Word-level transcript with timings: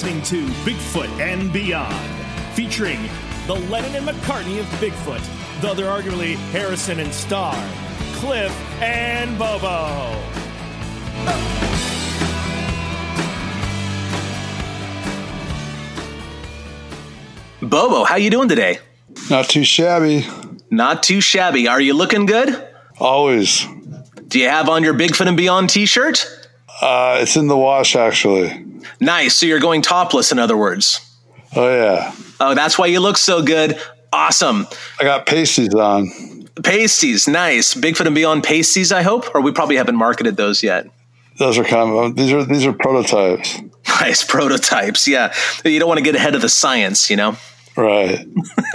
Listening 0.00 0.22
to 0.22 0.46
Bigfoot 0.64 1.10
and 1.20 1.52
Beyond, 1.52 1.94
featuring 2.54 2.98
the 3.46 3.52
Lennon 3.52 3.96
and 3.96 4.08
McCartney 4.08 4.58
of 4.58 4.64
Bigfoot, 4.80 5.20
the 5.60 5.68
other 5.68 5.84
arguably 5.84 6.36
Harrison 6.52 7.00
and 7.00 7.12
Starr, 7.12 7.52
Cliff 8.14 8.50
and 8.80 9.38
Bobo. 9.38 10.18
Bobo, 17.60 18.04
how 18.04 18.16
you 18.16 18.30
doing 18.30 18.48
today? 18.48 18.78
Not 19.28 19.50
too 19.50 19.64
shabby. 19.64 20.26
Not 20.70 21.02
too 21.02 21.20
shabby. 21.20 21.68
Are 21.68 21.80
you 21.80 21.92
looking 21.92 22.24
good? 22.24 22.68
Always. 22.98 23.66
Do 24.28 24.38
you 24.38 24.48
have 24.48 24.70
on 24.70 24.82
your 24.82 24.94
Bigfoot 24.94 25.26
and 25.26 25.36
Beyond 25.36 25.68
t-shirt? 25.68 26.39
Uh, 26.80 27.18
it's 27.20 27.36
in 27.36 27.46
the 27.46 27.56
wash, 27.56 27.94
actually. 27.96 28.64
Nice. 29.00 29.36
So 29.36 29.46
you're 29.46 29.60
going 29.60 29.82
topless, 29.82 30.32
in 30.32 30.38
other 30.38 30.56
words. 30.56 31.00
Oh, 31.54 31.68
yeah. 31.68 32.14
Oh, 32.38 32.54
that's 32.54 32.78
why 32.78 32.86
you 32.86 33.00
look 33.00 33.16
so 33.18 33.42
good. 33.42 33.78
Awesome. 34.12 34.66
I 34.98 35.04
got 35.04 35.26
pasties 35.26 35.74
on. 35.74 36.10
Pasties, 36.62 37.28
nice. 37.28 37.74
Bigfoot 37.74 38.06
and 38.06 38.14
Beyond 38.14 38.44
pasties, 38.44 38.92
I 38.92 39.02
hope, 39.02 39.34
or 39.34 39.40
we 39.40 39.52
probably 39.52 39.76
haven't 39.76 39.96
marketed 39.96 40.36
those 40.36 40.62
yet. 40.62 40.86
Those 41.38 41.58
are 41.58 41.64
kind 41.64 41.90
of 41.90 42.16
these 42.16 42.32
are 42.32 42.44
these 42.44 42.66
are 42.66 42.72
prototypes. 42.72 43.60
Nice 44.00 44.22
prototypes. 44.24 45.08
Yeah, 45.08 45.34
you 45.64 45.78
don't 45.78 45.88
want 45.88 45.98
to 45.98 46.04
get 46.04 46.14
ahead 46.14 46.34
of 46.34 46.42
the 46.42 46.48
science, 46.48 47.10
you 47.10 47.16
know. 47.16 47.36
Right. 47.76 48.26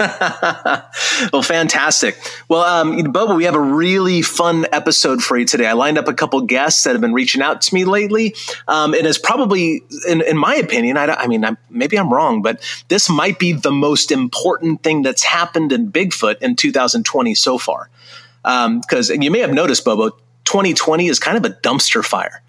well, 1.32 1.42
fantastic. 1.42 2.16
Well, 2.48 2.62
um, 2.62 3.12
Bobo, 3.12 3.34
we 3.34 3.44
have 3.44 3.54
a 3.54 3.60
really 3.60 4.22
fun 4.22 4.66
episode 4.72 5.22
for 5.22 5.36
you 5.36 5.44
today. 5.44 5.66
I 5.66 5.74
lined 5.74 5.98
up 5.98 6.08
a 6.08 6.14
couple 6.14 6.40
guests 6.42 6.84
that 6.84 6.92
have 6.92 7.00
been 7.00 7.12
reaching 7.12 7.42
out 7.42 7.60
to 7.62 7.74
me 7.74 7.84
lately, 7.84 8.34
um, 8.68 8.94
and 8.94 9.06
it's 9.06 9.18
probably, 9.18 9.82
in, 10.08 10.22
in 10.22 10.36
my 10.36 10.54
opinion, 10.54 10.96
I, 10.96 11.06
I 11.06 11.26
mean, 11.26 11.44
I, 11.44 11.56
maybe 11.68 11.98
I'm 11.98 12.12
wrong, 12.12 12.42
but 12.42 12.60
this 12.88 13.10
might 13.10 13.38
be 13.38 13.52
the 13.52 13.70
most 13.70 14.10
important 14.10 14.82
thing 14.82 15.02
that's 15.02 15.22
happened 15.22 15.72
in 15.72 15.92
Bigfoot 15.92 16.38
in 16.38 16.56
2020 16.56 17.34
so 17.34 17.58
far. 17.58 17.90
Because 18.42 19.10
um, 19.10 19.22
you 19.22 19.30
may 19.30 19.40
have 19.40 19.52
noticed, 19.52 19.84
Bobo, 19.84 20.10
2020 20.44 21.08
is 21.08 21.18
kind 21.18 21.36
of 21.36 21.44
a 21.44 21.54
dumpster 21.54 22.04
fire. 22.04 22.42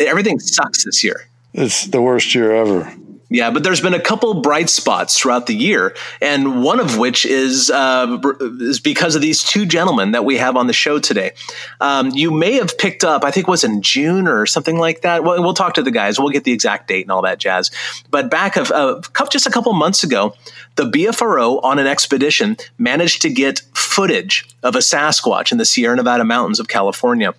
Everything 0.00 0.38
sucks 0.40 0.84
this 0.84 1.02
year. 1.02 1.28
It's 1.54 1.86
the 1.86 2.02
worst 2.02 2.34
year 2.34 2.52
ever. 2.52 2.92
Yeah, 3.30 3.50
but 3.50 3.64
there's 3.64 3.80
been 3.80 3.94
a 3.94 4.00
couple 4.00 4.34
bright 4.34 4.68
spots 4.68 5.18
throughout 5.18 5.46
the 5.46 5.54
year, 5.54 5.96
and 6.20 6.62
one 6.62 6.78
of 6.78 6.98
which 6.98 7.24
is 7.24 7.70
uh, 7.70 8.18
is 8.60 8.80
because 8.80 9.14
of 9.16 9.22
these 9.22 9.42
two 9.42 9.64
gentlemen 9.64 10.12
that 10.12 10.24
we 10.24 10.36
have 10.36 10.56
on 10.56 10.66
the 10.66 10.72
show 10.72 10.98
today. 10.98 11.32
Um, 11.80 12.10
you 12.10 12.30
may 12.30 12.52
have 12.54 12.76
picked 12.76 13.02
up, 13.02 13.24
I 13.24 13.30
think 13.30 13.48
it 13.48 13.50
was 13.50 13.64
in 13.64 13.80
June 13.80 14.28
or 14.28 14.44
something 14.46 14.76
like 14.76 15.00
that. 15.00 15.24
Well, 15.24 15.42
we'll 15.42 15.54
talk 15.54 15.74
to 15.74 15.82
the 15.82 15.90
guys. 15.90 16.18
We'll 16.18 16.28
get 16.28 16.44
the 16.44 16.52
exact 16.52 16.86
date 16.86 17.02
and 17.02 17.10
all 17.10 17.22
that 17.22 17.38
jazz. 17.38 17.70
But 18.10 18.30
back 18.30 18.56
of 18.56 18.70
uh, 18.70 19.00
just 19.30 19.46
a 19.46 19.50
couple 19.50 19.72
months 19.72 20.04
ago, 20.04 20.34
the 20.76 20.84
BFRO 20.84 21.62
on 21.64 21.78
an 21.78 21.86
expedition 21.86 22.56
managed 22.78 23.22
to 23.22 23.30
get 23.30 23.62
footage 23.72 24.46
of 24.62 24.76
a 24.76 24.80
Sasquatch 24.80 25.50
in 25.50 25.58
the 25.58 25.64
Sierra 25.64 25.96
Nevada 25.96 26.24
mountains 26.24 26.60
of 26.60 26.68
California. 26.68 27.32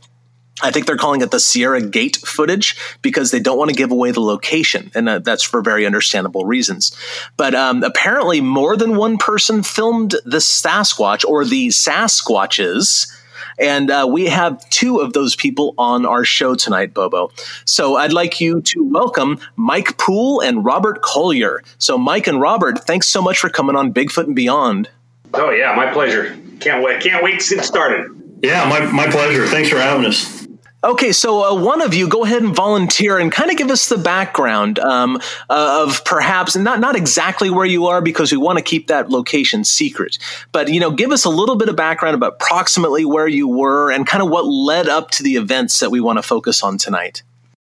I 0.62 0.72
think 0.72 0.86
they're 0.86 0.96
calling 0.96 1.22
it 1.22 1.32
the 1.32 1.40
Sierra 1.40 1.82
Gate 1.82 2.16
footage 2.18 2.78
because 3.02 3.32
they 3.32 3.42
don't 3.42 3.58
want 3.58 3.70
to 3.72 3.76
give 3.76 3.92
away 3.92 4.12
the 4.12 4.22
location, 4.22 4.90
and 4.96 5.10
uh, 5.10 5.20
that's 5.20 5.44
for 5.44 5.62
very 5.62 5.86
understandable 5.86 6.46
reasons. 6.46 6.96
But 7.36 7.54
um, 7.54 7.84
apparently, 7.84 8.40
more 8.40 8.78
than 8.78 8.96
one 8.96 9.18
person 9.18 9.64
filmed 9.64 10.12
the 10.24 10.38
Sasquatch 10.38 11.26
or 11.26 11.44
the 11.44 11.68
Sasquatches. 11.70 13.12
And 13.58 13.90
uh, 13.90 14.06
we 14.10 14.26
have 14.26 14.70
two 14.70 15.00
of 15.00 15.14
those 15.14 15.36
people 15.36 15.76
on 15.78 16.06
our 16.06 16.26
show 16.26 16.56
tonight, 16.56 16.94
Bobo. 16.94 17.32
So 17.64 17.96
I'd 17.96 18.12
like 18.12 18.42
you 18.42 18.62
to 18.62 18.84
welcome 18.84 19.40
Mike 19.56 19.98
Poole 19.98 20.42
and 20.42 20.66
Robert 20.66 21.02
Collier. 21.02 21.64
So, 21.78 21.98
Mike 21.98 22.28
and 22.28 22.42
Robert, 22.42 22.80
thanks 22.80 23.08
so 23.08 23.22
much 23.22 23.40
for 23.40 23.50
coming 23.50 23.78
on 23.78 23.94
Bigfoot 23.94 24.26
and 24.26 24.36
Beyond. 24.36 24.90
Oh, 25.34 25.52
yeah, 25.52 25.74
my 25.74 25.92
pleasure. 25.92 26.38
Can't 26.60 26.84
wait. 26.84 27.02
Can't 27.02 27.24
wait 27.24 27.40
to 27.40 27.56
get 27.56 27.64
started. 27.64 28.12
Yeah, 28.44 28.68
my, 28.68 28.80
my 28.92 29.10
pleasure. 29.10 29.48
Thanks 29.48 29.70
for 29.70 29.78
having 29.78 30.06
us. 30.06 30.45
Okay, 30.86 31.14
so 31.14 31.44
uh, 31.44 31.60
one 31.60 31.82
of 31.82 31.96
you 31.96 32.08
go 32.08 32.24
ahead 32.26 32.44
and 32.44 32.56
volunteer 32.56 33.18
and 33.18 33.32
kind 33.32 33.50
of 33.50 33.58
give 33.58 33.72
us 33.72 33.90
the 33.90 33.98
background 33.98 34.78
um, 34.78 35.16
uh, 35.50 35.84
of 35.84 36.06
perhaps 36.06 36.56
not 36.56 36.80
not 36.80 36.96
exactly 36.96 37.50
where 37.50 37.66
you 37.66 37.88
are 37.88 38.04
because 38.04 38.32
we 38.32 38.38
want 38.38 38.60
to 38.60 38.64
keep 38.64 38.86
that 38.86 39.10
location 39.10 39.64
secret, 39.64 40.20
but 40.52 40.72
you 40.72 40.80
know, 40.80 40.92
give 40.92 41.12
us 41.12 41.26
a 41.26 41.30
little 41.32 41.56
bit 41.56 41.70
of 41.70 41.76
background 41.76 42.14
about 42.14 42.34
approximately 42.34 43.04
where 43.04 43.28
you 43.28 43.48
were 43.48 43.90
and 43.90 44.06
kind 44.06 44.22
of 44.22 44.30
what 44.30 44.46
led 44.46 44.88
up 44.88 45.10
to 45.10 45.24
the 45.24 45.38
events 45.38 45.80
that 45.80 45.90
we 45.90 46.00
want 46.00 46.20
to 46.20 46.24
focus 46.24 46.62
on 46.62 46.78
tonight. 46.78 47.24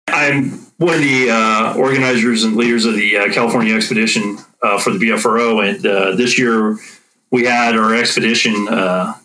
I'm 0.06 0.50
one 0.76 0.94
of 0.94 1.00
the 1.00 1.30
uh, 1.30 1.74
organizers 1.76 2.44
and 2.44 2.54
leaders 2.54 2.84
of 2.84 2.94
the 2.94 3.16
uh, 3.16 3.32
California 3.32 3.74
expedition 3.74 4.38
uh, 4.62 4.78
for 4.78 4.90
the 4.90 4.98
BFRO, 5.00 5.68
and 5.68 5.84
uh, 5.84 6.14
this 6.14 6.38
year 6.38 6.76
we 7.32 7.44
had 7.44 7.76
our 7.76 7.92
expedition 7.92 8.52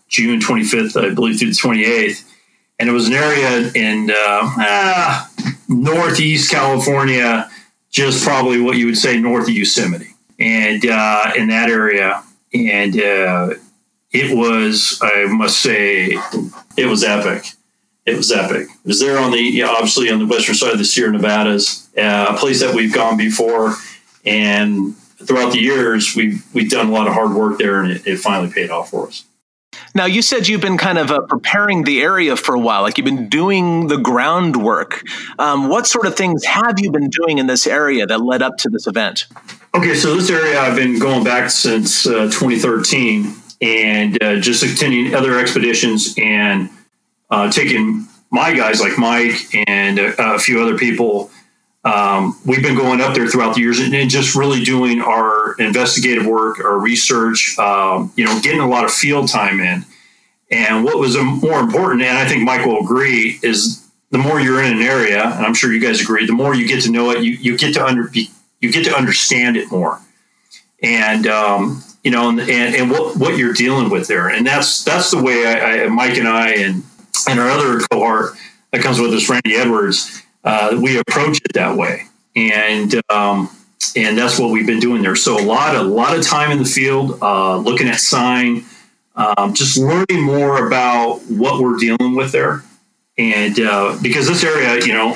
June 0.08 0.40
25th, 0.40 1.00
I 1.00 1.14
believe, 1.14 1.38
through 1.38 1.50
the 1.50 1.56
28th 1.56 2.32
and 2.80 2.90
it 2.90 2.92
was 2.92 3.08
an 3.08 3.14
area 3.14 3.72
in 3.74 4.10
uh, 4.12 4.16
ah, 4.16 5.32
northeast 5.68 6.52
California, 6.52 7.50
just 7.90 8.24
probably 8.24 8.60
what 8.60 8.78
you 8.78 8.88
would 8.88 8.98
say 8.98 9.20
north 9.20 9.48
of 9.48 9.54
Yosemite, 9.54 10.10
and 10.40 10.86
uh, 10.86 11.32
in 11.36 11.48
that 11.48 11.70
area, 11.70 12.24
and 12.54 13.00
uh, 13.00 13.50
it 14.12 14.38
was, 14.38 15.00
I 15.02 15.26
must 15.26 15.62
say, 15.62 16.18
it 16.78 16.86
was 16.86 17.04
epic. 17.04 17.46
It 18.06 18.16
was 18.16 18.32
epic. 18.32 18.68
It 18.70 18.88
was 18.88 19.00
there 19.00 19.18
on 19.18 19.32
the, 19.32 19.64
obviously 19.64 20.12
on 20.12 20.20
the 20.20 20.28
western 20.28 20.54
side 20.54 20.74
of 20.74 20.78
the 20.78 20.86
Sierra 20.86 21.12
Nevadas, 21.12 21.90
uh, 21.98 22.28
a 22.30 22.38
place 22.38 22.60
that 22.62 22.76
we've 22.76 22.94
gone 22.94 23.18
before, 23.18 23.76
and 24.26 24.96
throughout 25.26 25.54
the 25.54 25.60
years, 25.60 26.16
we've 26.16 26.46
we've 26.54 26.70
done 26.70 26.88
a 26.88 26.92
lot 26.92 27.08
of 27.08 27.14
hard 27.14 27.34
work 27.34 27.58
there, 27.58 27.82
and 27.82 27.92
it, 27.92 28.06
it 28.06 28.18
finally 28.18 28.52
paid 28.52 28.70
off 28.70 28.90
for 28.90 29.08
us. 29.08 29.24
Now, 29.96 30.06
you 30.06 30.22
said 30.22 30.50
you've 30.50 30.62
been 30.62 30.78
kind 30.78 30.98
of 30.98 31.10
uh, 31.10 31.22
preparing 31.22 31.86
the 31.86 32.02
area 32.02 32.36
for 32.36 32.54
a 32.54 32.60
while, 32.60 32.82
like 32.82 32.98
you've 32.98 33.06
been 33.06 33.30
doing 33.30 33.88
the 33.88 33.96
groundwork. 33.96 35.02
Um, 35.40 35.70
what 35.70 35.88
sort 35.88 36.06
of 36.06 36.16
things 36.16 36.44
have 36.44 36.82
you 36.82 36.92
been 36.92 37.10
doing 37.10 37.38
in 37.38 37.48
this 37.48 37.66
area 37.66 38.06
that 38.06 38.20
led 38.20 38.42
up 38.42 38.58
to 38.58 38.70
this 38.70 38.88
event? 38.88 39.26
Okay, 39.74 39.96
so 39.96 40.14
this 40.16 40.30
area 40.30 40.60
I've 40.60 40.76
been 40.76 41.00
going 41.00 41.24
back 41.24 41.50
since 41.50 42.06
uh, 42.06 42.26
2013 42.26 43.34
and 43.62 44.22
uh, 44.22 44.36
just 44.42 44.64
attending 44.64 45.16
other 45.16 45.40
expeditions 45.40 46.14
and 46.18 46.70
uh, 47.30 47.50
taking 47.50 48.06
my 48.32 48.54
guys 48.54 48.82
like 48.82 48.98
Mike 48.98 49.38
and 49.66 49.98
a, 49.98 50.36
a 50.36 50.40
few 50.40 50.62
other 50.62 50.78
people 50.78 51.32
um, 51.86 52.36
we've 52.46 52.64
been 52.64 52.76
going 52.76 53.00
up 53.00 53.14
there 53.14 53.28
throughout 53.28 53.54
the 53.54 53.62
years 53.62 53.80
and, 53.80 53.94
and, 53.94 54.10
just 54.10 54.36
really 54.36 54.64
doing 54.64 55.02
our 55.02 55.54
investigative 55.60 56.26
work, 56.26 56.60
our 56.60 56.80
research, 56.80 57.56
um, 57.60 58.12
you 58.16 58.26
know, 58.26 58.40
getting 58.42 58.60
a 58.60 58.68
lot 58.68 58.86
of 58.86 58.92
field 58.92 59.30
time 59.30 59.60
in. 59.60 59.86
And 60.50 60.84
what 60.84 60.98
was 60.98 61.16
more 61.16 61.60
important, 61.60 62.02
and 62.02 62.18
I 62.18 62.28
think 62.28 62.44
Mike 62.44 62.66
will 62.66 62.80
agree, 62.80 63.40
is 63.44 63.88
the 64.10 64.18
more 64.18 64.40
you're 64.40 64.64
in 64.64 64.78
an 64.78 64.82
area, 64.82 65.24
and 65.24 65.46
I'm 65.46 65.54
sure 65.54 65.72
you 65.72 65.80
guys 65.80 66.02
agree, 66.02 66.26
the 66.26 66.34
more 66.34 66.56
you 66.56 66.68
get 66.68 66.82
to 66.84 66.92
know 66.92 67.12
it, 67.12 67.24
you, 67.24 67.32
you 67.34 67.58
get 67.58 67.76
to 67.76 67.86
under 67.86 68.10
you 68.14 68.72
get 68.72 68.86
to 68.86 68.96
understand 68.96 69.58
it 69.58 69.72
more, 69.72 70.00
and 70.82 71.28
um, 71.28 71.84
you 72.04 72.12
know, 72.12 72.30
and, 72.30 72.40
and, 72.40 72.76
and 72.76 72.90
what 72.90 73.18
what 73.18 73.38
you're 73.38 73.54
dealing 73.54 73.90
with 73.90 74.08
there, 74.08 74.30
and 74.30 74.46
that's 74.46 74.84
that's 74.84 75.12
the 75.12 75.22
way 75.22 75.46
I, 75.46 75.84
I 75.84 75.88
Mike 75.90 76.18
and 76.18 76.28
I 76.28 76.52
and 76.52 76.84
and 77.28 77.40
our 77.40 77.50
other 77.50 77.80
cohort 77.92 78.36
that 78.72 78.82
comes 78.82 79.00
with 79.00 79.14
us, 79.14 79.28
Randy 79.28 79.56
Edwards 79.56 80.25
uh, 80.46 80.78
we 80.80 80.98
approach 81.00 81.42
it 81.44 81.54
that 81.54 81.76
way, 81.76 82.04
and 82.36 83.02
um, 83.10 83.50
and 83.96 84.18
that's 84.18 84.40
what 84.40 84.52
we've 84.52 84.68
been 84.68 84.80
doing 84.80 85.02
there. 85.02 85.16
So 85.16 85.40
a 85.40 85.44
lot, 85.44 85.76
a 85.76 85.82
lot 85.82 86.18
of 86.18 86.24
time 86.24 86.52
in 86.52 86.60
the 86.60 86.66
field, 86.66 87.18
uh, 87.22 87.58
looking 87.58 87.88
at 87.88 88.00
sign, 88.00 88.64
um, 89.16 89.54
just 89.54 89.78
learning 89.78 90.22
more 90.22 90.68
about 90.68 91.20
what 91.28 91.60
we're 91.60 91.78
dealing 91.78 92.16
with 92.16 92.32
there, 92.32 92.64
and 93.18 93.60
uh, 93.60 93.98
because 94.02 94.28
this 94.28 94.44
area, 94.44 94.86
you 94.86 94.94
know, 94.94 95.14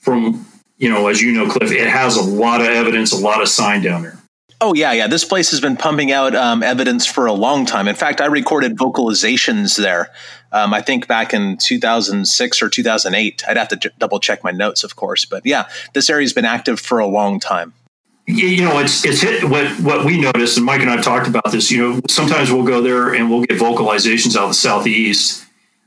from 0.00 0.46
you 0.78 0.88
know, 0.88 1.08
as 1.08 1.20
you 1.20 1.32
know, 1.32 1.46
Cliff, 1.46 1.70
it 1.70 1.86
has 1.86 2.16
a 2.16 2.22
lot 2.22 2.62
of 2.62 2.68
evidence, 2.68 3.12
a 3.12 3.18
lot 3.18 3.42
of 3.42 3.48
sign 3.48 3.82
down 3.82 4.02
there. 4.02 4.16
Oh 4.62 4.74
yeah, 4.74 4.92
yeah. 4.92 5.06
This 5.06 5.24
place 5.24 5.50
has 5.52 5.60
been 5.60 5.76
pumping 5.76 6.12
out 6.12 6.34
um, 6.34 6.62
evidence 6.62 7.06
for 7.06 7.26
a 7.26 7.32
long 7.32 7.64
time. 7.64 7.88
In 7.88 7.94
fact, 7.94 8.20
I 8.20 8.26
recorded 8.26 8.76
vocalizations 8.76 9.76
there 9.76 10.10
Um, 10.52 10.74
I 10.74 10.82
think 10.82 11.06
back 11.06 11.32
in 11.32 11.56
2006 11.56 12.62
or 12.62 12.68
2008. 12.68 13.44
I'd 13.48 13.56
have 13.56 13.68
to 13.68 13.76
j- 13.76 13.90
double 13.98 14.20
check 14.20 14.42
my 14.42 14.50
notes, 14.50 14.84
of 14.84 14.96
course. 14.96 15.24
But 15.24 15.46
yeah, 15.46 15.68
this 15.94 16.10
area's 16.10 16.32
been 16.32 16.44
active 16.44 16.80
for 16.80 16.98
a 16.98 17.06
long 17.06 17.38
time. 17.40 17.72
You 18.26 18.64
know, 18.64 18.78
it's 18.78 19.04
it's 19.04 19.20
hit 19.22 19.44
what 19.44 19.68
what 19.80 20.04
we 20.04 20.20
noticed, 20.20 20.56
and 20.56 20.64
Mike 20.64 20.82
and 20.82 20.90
I 20.90 21.00
talked 21.00 21.26
about 21.26 21.50
this. 21.50 21.70
You 21.70 21.78
know, 21.78 22.00
sometimes 22.08 22.52
we'll 22.52 22.64
go 22.64 22.80
there 22.80 23.14
and 23.14 23.28
we'll 23.28 23.42
get 23.42 23.58
vocalizations 23.58 24.36
out 24.36 24.44
of 24.44 24.50
the 24.50 24.54
southeast 24.54 25.44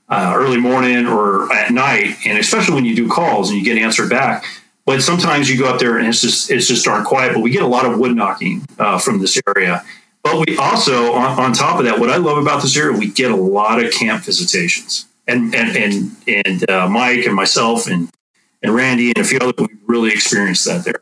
uh, 0.10 0.34
early 0.36 0.60
morning 0.60 1.08
or 1.08 1.52
at 1.54 1.72
night, 1.72 2.18
and 2.26 2.38
especially 2.38 2.76
when 2.76 2.86
you 2.86 2.96
do 2.96 3.08
calls 3.08 3.50
and 3.50 3.58
you 3.58 3.64
get 3.64 3.78
answered 3.78 4.10
back. 4.10 4.46
But 4.86 5.02
sometimes 5.02 5.50
you 5.50 5.58
go 5.58 5.70
up 5.70 5.80
there 5.80 5.98
and 5.98 6.08
it's 6.08 6.22
just 6.22 6.52
it's 6.52 6.68
just 6.68 6.84
darn 6.84 7.06
quiet. 7.06 7.34
But 7.34 7.42
we 7.42 7.52
get 7.52 7.64
a 7.64 7.68
lot 7.68 7.86
of 7.86 7.98
wood 7.98 8.16
knocking 8.16 8.66
uh, 8.78 8.98
from 8.98 9.20
this 9.20 9.42
area. 9.48 9.84
But 10.24 10.48
we 10.48 10.58
also, 10.58 11.14
on, 11.14 11.38
on, 11.40 11.54
top 11.54 11.80
of 11.80 11.86
that, 11.86 12.00
what 12.00 12.10
I 12.10 12.16
love 12.16 12.38
about 12.38 12.62
this 12.62 12.78
area, 12.78 12.98
we 12.98 13.08
get 13.08 13.30
a 13.30 13.36
lot 13.36 13.84
of 13.84 13.92
camp 13.92 14.24
visitations. 14.24 15.06
And 15.28 15.56
and 15.56 15.78
and 15.78 16.16
and 16.28 16.70
uh, 16.70 16.90
Mike 16.90 17.26
and 17.26 17.34
myself 17.34 17.88
and 17.88 18.10
and 18.62 18.74
Randy 18.74 19.10
and 19.10 19.18
a 19.18 19.24
few 19.24 19.38
others, 19.40 19.54
we 19.58 19.68
really 19.86 20.12
experienced 20.12 20.66
that 20.66 20.84
there. 20.84 21.02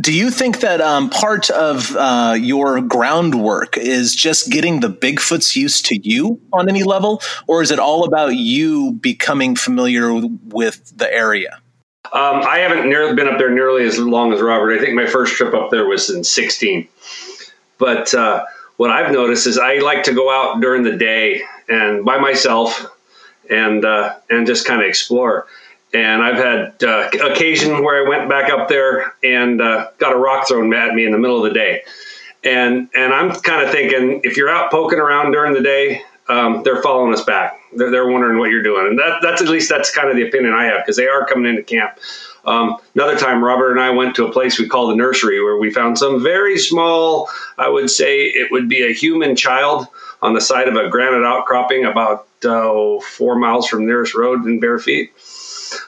Do 0.00 0.12
you 0.12 0.30
think 0.30 0.60
that 0.60 0.80
um, 0.80 1.10
part 1.10 1.50
of 1.50 1.94
uh, 1.94 2.36
your 2.38 2.80
groundwork 2.80 3.76
is 3.76 4.16
just 4.16 4.50
getting 4.50 4.80
the 4.80 4.88
Bigfoots 4.88 5.54
used 5.54 5.84
to 5.86 5.96
you 5.96 6.40
on 6.52 6.68
any 6.68 6.82
level, 6.82 7.20
or 7.46 7.62
is 7.62 7.70
it 7.70 7.78
all 7.78 8.04
about 8.04 8.34
you 8.34 8.92
becoming 8.92 9.54
familiar 9.54 10.12
with 10.46 10.96
the 10.96 11.12
area? 11.12 11.60
Um, 12.06 12.42
I 12.42 12.58
haven't 12.58 12.88
near, 12.88 13.14
been 13.14 13.28
up 13.28 13.38
there 13.38 13.50
nearly 13.50 13.84
as 13.84 13.98
long 13.98 14.32
as 14.32 14.40
Robert. 14.40 14.72
I 14.72 14.78
think 14.78 14.94
my 14.94 15.06
first 15.06 15.34
trip 15.34 15.54
up 15.54 15.70
there 15.70 15.86
was 15.86 16.10
in 16.10 16.24
16. 16.24 16.88
But 17.82 18.14
uh, 18.14 18.44
what 18.76 18.92
I've 18.92 19.10
noticed 19.10 19.48
is 19.48 19.58
I 19.58 19.78
like 19.78 20.04
to 20.04 20.14
go 20.14 20.30
out 20.30 20.60
during 20.60 20.84
the 20.84 20.96
day 20.96 21.42
and 21.68 22.04
by 22.04 22.16
myself 22.16 22.86
and 23.50 23.84
uh, 23.84 24.14
and 24.30 24.46
just 24.46 24.68
kind 24.68 24.80
of 24.80 24.86
explore. 24.86 25.48
And 25.92 26.22
I've 26.22 26.36
had 26.36 26.84
uh, 26.84 27.10
occasion 27.24 27.82
where 27.82 28.06
I 28.06 28.08
went 28.08 28.30
back 28.30 28.52
up 28.52 28.68
there 28.68 29.14
and 29.24 29.60
uh, 29.60 29.90
got 29.98 30.12
a 30.12 30.16
rock 30.16 30.46
thrown 30.46 30.72
at 30.72 30.94
me 30.94 31.04
in 31.04 31.10
the 31.10 31.18
middle 31.18 31.44
of 31.44 31.52
the 31.52 31.58
day. 31.58 31.82
And 32.44 32.88
and 32.94 33.12
I'm 33.12 33.32
kind 33.32 33.66
of 33.66 33.72
thinking 33.72 34.20
if 34.22 34.36
you're 34.36 34.48
out 34.48 34.70
poking 34.70 35.00
around 35.00 35.32
during 35.32 35.52
the 35.52 35.60
day, 35.60 36.02
um, 36.28 36.62
they're 36.62 36.82
following 36.82 37.12
us 37.12 37.24
back. 37.24 37.58
They're, 37.74 37.90
they're 37.90 38.08
wondering 38.08 38.38
what 38.38 38.50
you're 38.50 38.62
doing, 38.62 38.86
and 38.86 38.98
that, 39.00 39.22
that's 39.22 39.42
at 39.42 39.48
least 39.48 39.68
that's 39.68 39.90
kind 39.90 40.08
of 40.08 40.14
the 40.14 40.28
opinion 40.28 40.52
I 40.54 40.66
have 40.66 40.82
because 40.82 40.96
they 40.96 41.08
are 41.08 41.26
coming 41.26 41.50
into 41.50 41.64
camp. 41.64 41.98
Um, 42.44 42.76
another 42.94 43.16
time, 43.16 43.42
Robert 43.42 43.70
and 43.70 43.80
I 43.80 43.90
went 43.90 44.16
to 44.16 44.26
a 44.26 44.32
place 44.32 44.58
we 44.58 44.68
call 44.68 44.88
the 44.88 44.96
nursery 44.96 45.42
where 45.42 45.56
we 45.56 45.70
found 45.70 45.98
some 45.98 46.22
very 46.22 46.58
small, 46.58 47.28
I 47.56 47.68
would 47.68 47.90
say 47.90 48.22
it 48.22 48.50
would 48.50 48.68
be 48.68 48.82
a 48.82 48.92
human 48.92 49.36
child 49.36 49.86
on 50.22 50.34
the 50.34 50.40
side 50.40 50.68
of 50.68 50.76
a 50.76 50.88
granite 50.88 51.24
outcropping 51.24 51.84
about 51.84 52.26
uh, 52.44 53.00
four 53.00 53.36
miles 53.36 53.68
from 53.68 53.86
nearest 53.86 54.14
road 54.14 54.44
in 54.44 54.60
bare 54.60 54.78
feet, 54.78 55.12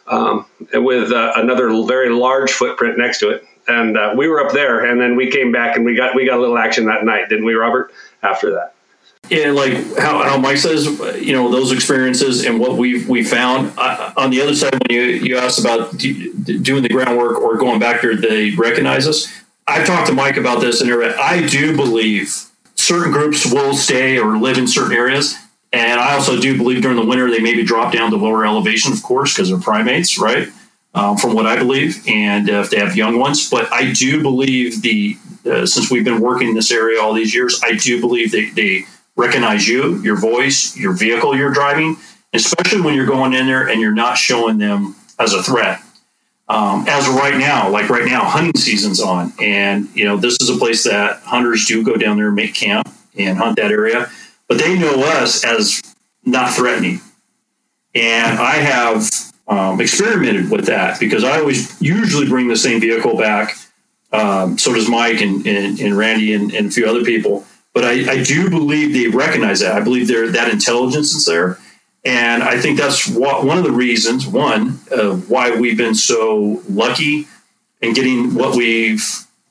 um, 0.07 0.47
with 0.75 1.11
uh, 1.11 1.33
another 1.37 1.69
very 1.87 2.11
large 2.11 2.53
footprint 2.53 2.99
next 2.99 3.19
to 3.19 3.31
it. 3.31 3.45
And 3.67 3.97
uh, 3.97 4.15
we 4.17 4.29
were 4.29 4.45
up 4.45 4.53
there, 4.53 4.85
and 4.85 5.01
then 5.01 5.17
we 5.17 5.31
came 5.31 5.51
back 5.51 5.77
and 5.77 5.85
we 5.85 5.97
got 5.97 6.15
we 6.15 6.27
got 6.27 6.39
a 6.39 6.41
little 6.41 6.59
action 6.59 6.85
that 6.87 7.05
night, 7.05 7.31
didn't 7.31 7.47
we, 7.47 7.55
Robert? 7.55 7.93
After 8.23 8.51
that. 8.53 8.74
Yeah, 9.31 9.53
like 9.53 9.97
how, 9.97 10.23
how 10.23 10.37
Mike 10.39 10.59
says, 10.59 10.85
you 11.21 11.33
know, 11.33 11.51
those 11.51 11.73
experiences 11.73 12.45
and 12.45 12.61
what 12.61 12.77
we 12.77 13.05
we 13.07 13.25
found. 13.25 13.77
On 14.17 14.31
the 14.31 14.41
other 14.43 14.55
side, 14.55 14.73
when 14.73 14.91
you, 14.91 15.03
you 15.03 15.39
asked 15.39 15.59
about 15.59 15.97
doing 15.97 16.83
the 16.83 16.89
groundwork 16.91 17.41
or 17.41 17.57
going 17.57 17.81
back 17.81 18.03
there, 18.03 18.17
they 18.17 18.51
recognize 18.51 19.09
us. 19.09 19.33
I've 19.67 19.87
talked 19.87 20.09
to 20.09 20.13
Mike 20.13 20.37
about 20.37 20.61
this, 20.61 20.83
and 20.83 20.93
I 20.93 21.47
do 21.47 21.75
believe 21.75 22.35
certain 22.75 23.13
groups 23.13 23.51
will 23.51 23.75
stay 23.75 24.19
or 24.19 24.37
live 24.37 24.59
in 24.59 24.69
certain 24.69 24.93
areas. 24.93 25.37
And 25.73 25.99
I 25.99 26.15
also 26.15 26.39
do 26.39 26.57
believe 26.57 26.83
during 26.83 26.97
the 26.97 27.05
winter 27.05 27.31
they 27.31 27.41
maybe 27.41 27.65
drop 27.65 27.93
down 27.93 28.11
to 28.11 28.17
lower 28.17 28.45
elevation, 28.45 28.93
of 28.93 29.03
course, 29.03 29.35
because 29.35 29.49
they're 29.49 29.59
primates, 29.59 30.19
right? 30.19 30.49
Um, 30.95 31.17
from 31.17 31.35
what 31.35 31.47
I 31.47 31.57
believe, 31.57 32.05
and 32.07 32.49
uh, 32.49 32.61
if 32.61 32.71
they 32.71 32.79
have 32.79 32.95
young 32.95 33.19
ones. 33.19 33.51
But 33.51 33.73
I 33.73 33.93
do 33.93 34.23
believe 34.23 34.83
the 34.83 35.17
uh, 35.45 35.67
since 35.67 35.91
we've 35.91 36.05
been 36.05 36.21
working 36.21 36.49
in 36.49 36.55
this 36.55 36.71
area 36.71 37.01
all 37.01 37.13
these 37.13 37.35
years, 37.35 37.61
I 37.65 37.75
do 37.75 38.01
believe 38.01 38.31
they, 38.31 38.51
they 38.51 38.85
recognize 39.17 39.69
you, 39.69 40.01
your 40.03 40.17
voice, 40.17 40.77
your 40.77 40.93
vehicle 40.93 41.37
you're 41.37 41.53
driving, 41.53 41.97
especially 42.33 42.81
when 42.81 42.95
you're 42.95 43.07
going 43.07 43.33
in 43.33 43.47
there 43.47 43.69
and 43.69 43.81
you're 43.81 43.95
not 43.95 44.19
showing 44.19 44.59
them 44.59 44.97
as 45.19 45.33
a 45.33 45.43
threat. 45.43 45.81
Um, 46.49 46.85
as 46.89 47.09
right 47.09 47.39
now, 47.39 47.71
like 47.71 47.89
right 47.89 48.05
now, 48.05 48.25
hunting 48.25 48.61
season's 48.61 49.01
on, 49.01 49.33
and 49.41 49.89
you 49.95 50.05
know 50.05 50.19
this 50.19 50.37
is 50.43 50.51
a 50.51 50.59
place 50.59 50.85
that 50.85 51.23
hunters 51.23 51.65
do 51.65 51.83
go 51.83 51.97
down 51.97 52.19
there 52.19 52.27
and 52.27 52.37
make 52.37 52.55
camp 52.55 52.87
and 53.17 53.39
hunt 53.39 53.57
that 53.57 53.71
area, 53.71 54.11
but 54.47 54.59
they 54.59 54.79
know 54.79 55.03
us 55.05 55.43
as 55.43 55.81
not 56.23 56.53
threatening. 56.53 57.01
And 57.95 58.39
I 58.39 58.57
have 58.57 59.09
um, 59.49 59.81
experimented 59.81 60.51
with 60.51 60.67
that 60.67 61.01
because 61.01 61.25
I 61.25 61.39
always 61.39 61.81
usually 61.81 62.29
bring 62.29 62.49
the 62.49 62.57
same 62.57 62.79
vehicle 62.79 63.17
back. 63.17 63.57
Um, 64.13 64.59
so 64.59 64.75
does 64.75 64.89
Mike 64.89 65.23
and, 65.23 65.47
and, 65.47 65.81
and 65.81 65.97
Randy 65.97 66.35
and, 66.35 66.53
and 66.53 66.69
a 66.69 66.71
few 66.71 66.87
other 66.87 67.05
people 67.05 67.47
but 67.75 67.85
I, 67.85 68.13
I 68.13 68.23
do 68.23 68.49
believe 68.49 68.93
they 68.93 69.09
recognize 69.09 69.61
that. 69.61 69.75
I 69.75 69.81
believe 69.81 70.07
there 70.07 70.31
that 70.31 70.51
intelligence 70.51 71.13
is 71.13 71.27
there, 71.27 71.59
and 72.05 72.43
I 72.43 72.59
think 72.59 72.79
that's 72.79 73.09
what, 73.09 73.45
one 73.45 73.59
of 73.59 73.65
the 73.65 73.73
reasons. 73.73 74.27
One, 74.27 74.79
uh, 74.91 75.17
why 75.17 75.57
we've 75.57 75.77
been 75.77 75.97
so 75.97 76.63
lucky 76.71 77.27
in 77.83 77.93
getting 77.93 78.35
what 78.35 78.57
we've 78.57 79.05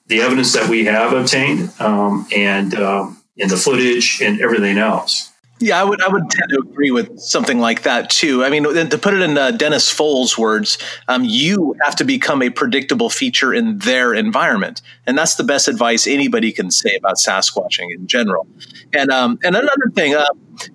the 0.07 0.21
evidence 0.21 0.53
that 0.53 0.69
we 0.69 0.85
have 0.85 1.13
obtained, 1.13 1.69
um, 1.79 2.25
and 2.33 2.73
um, 2.75 3.21
in 3.35 3.49
the 3.49 3.57
footage 3.57 4.21
and 4.21 4.41
everything 4.41 4.77
else. 4.77 5.32
Yeah, 5.63 5.79
I 5.79 5.85
would 5.85 6.03
I 6.03 6.09
would 6.09 6.29
tend 6.29 6.49
to 6.49 6.59
agree 6.59 6.91
with 6.91 7.17
something 7.21 7.57
like 7.57 7.83
that 7.83 8.09
too. 8.09 8.43
I 8.43 8.49
mean, 8.49 8.63
to 8.63 8.97
put 8.97 9.13
it 9.13 9.21
in 9.21 9.37
uh, 9.37 9.51
Dennis 9.51 9.89
Pfohl's 9.89 10.37
words, 10.37 10.77
um, 11.07 11.23
you 11.23 11.73
have 11.83 11.95
to 11.95 12.03
become 12.03 12.41
a 12.41 12.49
predictable 12.49 13.09
feature 13.09 13.53
in 13.53 13.77
their 13.77 14.13
environment, 14.13 14.81
and 15.07 15.17
that's 15.17 15.35
the 15.35 15.43
best 15.45 15.69
advice 15.69 16.05
anybody 16.05 16.51
can 16.51 16.69
say 16.69 16.97
about 16.97 17.15
Sasquatching 17.15 17.87
in 17.95 18.07
general. 18.07 18.45
And 18.91 19.09
um, 19.09 19.39
and 19.41 19.55
another 19.55 19.89
thing, 19.95 20.15
uh, 20.15 20.25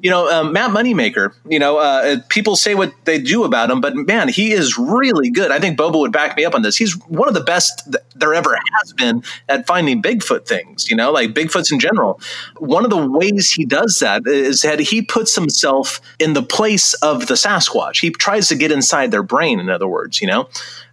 you 0.03 0.11
know, 0.11 0.29
um, 0.31 0.53
Matt 0.53 0.71
Moneymaker, 0.71 1.33
you 1.49 1.59
know, 1.59 1.79
uh, 1.79 2.19
people 2.29 2.57
say 2.57 2.75
what 2.75 2.93
they 3.05 3.21
do 3.21 3.45
about 3.45 3.71
him, 3.71 3.81
but 3.81 3.95
man, 3.95 4.29
he 4.29 4.53
is 4.53 4.79
really 4.79 5.31
good. 5.31 5.51
I 5.51 5.59
think 5.59 5.77
Bobo 5.77 5.99
would 6.01 6.13
back 6.13 6.37
me 6.37 6.45
up 6.45 6.55
on 6.55 6.63
this. 6.63 6.77
He's 6.77 6.95
one 7.07 7.29
of 7.29 7.35
the 7.35 7.43
best 7.43 7.97
there 8.15 8.35
ever 8.35 8.57
has 8.81 8.93
been 8.93 9.23
at 9.49 9.67
finding 9.67 10.03
Bigfoot 10.03 10.47
things, 10.47 10.91
you 10.91 10.97
know, 10.97 11.11
like 11.11 11.31
Bigfoots 11.31 11.73
in 11.73 11.79
general. 11.79 12.21
One 12.59 12.85
of 12.85 12.91
the 12.91 13.07
ways 13.07 13.53
he 13.53 13.65
does 13.65 13.99
that 14.01 14.27
is 14.27 14.63
that 14.63 14.81
he 14.81 15.03
puts 15.03 15.35
himself 15.35 16.01
in 16.19 16.33
the 16.33 16.43
place 16.43 16.95
of 16.95 17.27
the 17.27 17.35
Sasquatch. 17.35 18.01
He 18.01 18.11
tries 18.11 18.49
to 18.49 18.57
get 18.57 18.73
inside 18.73 19.11
their 19.11 19.23
brain, 19.23 19.61
in 19.61 19.71
other 19.71 19.89
words, 19.89 20.21
you 20.21 20.27
know 20.27 20.49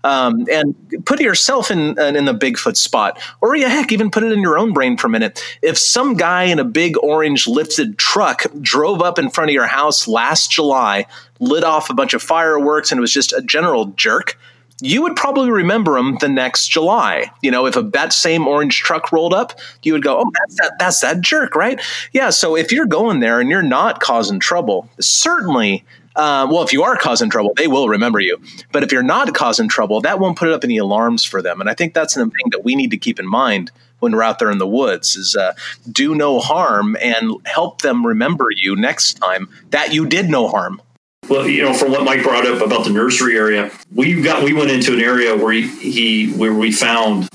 um, 0.06 0.46
and 0.52 0.76
put 1.06 1.20
yourself 1.20 1.72
in 1.72 2.00
in 2.00 2.26
the 2.26 2.34
Bigfoot 2.34 2.78
spot, 2.78 3.20
or 3.42 3.56
yeah, 3.56 3.70
heck, 3.70 3.92
even 3.92 4.12
put 4.12 4.24
it 4.24 4.32
in 4.32 4.40
your 4.40 4.58
own 4.58 4.72
brain 4.72 4.98
for 4.98 5.08
a 5.08 5.10
minute. 5.10 5.44
If 5.64 5.78
some 5.80 6.14
guy 6.14 6.44
in 6.44 6.60
a 6.60 6.64
big 6.64 6.96
orange 7.00 7.48
lifted 7.48 7.98
truck 7.98 8.46
drove 8.76 9.02
up 9.02 9.18
in 9.18 9.30
front 9.30 9.50
of 9.50 9.54
your 9.54 9.68
house 9.68 10.06
last 10.06 10.52
July, 10.52 11.06
lit 11.40 11.64
off 11.64 11.90
a 11.90 11.94
bunch 11.94 12.14
of 12.14 12.22
fireworks, 12.22 12.92
and 12.92 13.00
it 13.00 13.02
was 13.02 13.14
just 13.14 13.32
a 13.32 13.42
general 13.42 13.86
jerk, 13.86 14.38
you 14.82 15.02
would 15.02 15.16
probably 15.16 15.50
remember 15.50 15.98
him 15.98 16.18
the 16.20 16.28
next 16.28 16.68
July. 16.68 17.32
You 17.42 17.52
know, 17.52 17.66
if 17.66 17.78
a, 17.78 17.82
that 17.82 18.12
same 18.12 18.46
orange 18.46 18.80
truck 18.80 19.14
rolled 19.14 19.34
up, 19.34 19.58
you 19.84 19.94
would 19.94 20.04
go, 20.04 20.20
"Oh, 20.20 20.32
that's 20.38 20.56
that 20.58 20.74
that's 20.78 21.00
that 21.00 21.22
jerk, 21.22 21.56
right?" 21.56 21.80
Yeah. 22.12 22.32
So 22.32 22.58
if 22.58 22.74
you're 22.74 22.86
going 22.86 23.22
there 23.22 23.40
and 23.40 23.50
you're 23.50 23.62
not 23.62 24.02
causing 24.02 24.42
trouble, 24.42 24.90
certainly 25.00 25.86
um, 26.18 26.50
well, 26.50 26.64
if 26.64 26.74
you 26.74 26.84
are 26.84 26.98
causing 26.98 27.30
trouble, 27.30 27.54
they 27.56 27.68
will 27.68 27.88
remember 27.88 28.20
you. 28.20 28.42
But 28.74 28.84
if 28.84 28.92
you're 28.92 29.04
not 29.04 29.34
causing 29.34 29.70
trouble, 29.70 30.02
that 30.02 30.20
won't 30.20 30.38
put 30.38 30.50
up 30.50 30.66
any 30.66 30.78
alarms 30.78 31.24
for 31.24 31.42
them. 31.42 31.62
And 31.62 31.70
I 31.70 31.74
think 31.74 31.94
that's 31.94 32.18
an 32.18 32.30
thing 32.30 32.52
that 32.52 32.64
we 32.66 32.76
need 32.76 32.92
to 32.92 32.98
keep 32.98 33.20
in 33.20 33.28
mind 33.28 33.72
when 34.00 34.12
we're 34.12 34.24
out 34.24 34.40
there 34.40 34.52
in 34.52 34.58
the 34.58 34.68
woods 34.68 35.16
is 35.16 35.36
uh, 35.36 35.54
do 35.92 36.16
no 36.16 36.40
harm 36.40 36.96
and 37.02 37.32
help 37.46 37.82
them 37.82 38.06
remember 38.06 38.48
you 38.52 38.76
next 38.76 39.16
time 39.16 39.50
that 39.72 39.94
you 39.94 40.06
did 40.06 40.30
no 40.30 40.48
harm. 40.48 40.82
Well, 41.30 41.48
you 41.48 41.64
know, 41.64 41.74
from 41.74 41.92
what 41.92 42.04
Mike 42.04 42.22
brought 42.22 42.46
up 42.46 42.62
about 42.62 42.84
the 42.84 42.92
nursery 42.92 43.36
area, 43.36 43.72
we 43.94 44.22
got 44.22 44.44
we 44.44 44.54
went 44.54 44.70
into 44.70 44.94
an 44.94 45.00
area 45.00 45.36
where 45.36 45.54
he, 45.54 45.68
he 45.68 46.32
where 46.34 46.54
we 46.54 46.72
found 46.72 47.28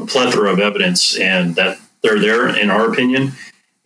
a 0.00 0.06
plethora 0.06 0.50
of 0.50 0.60
evidence, 0.60 1.18
and 1.18 1.54
that 1.56 1.78
they're 2.02 2.18
there, 2.18 2.48
in 2.56 2.70
our 2.70 2.90
opinion, 2.90 3.32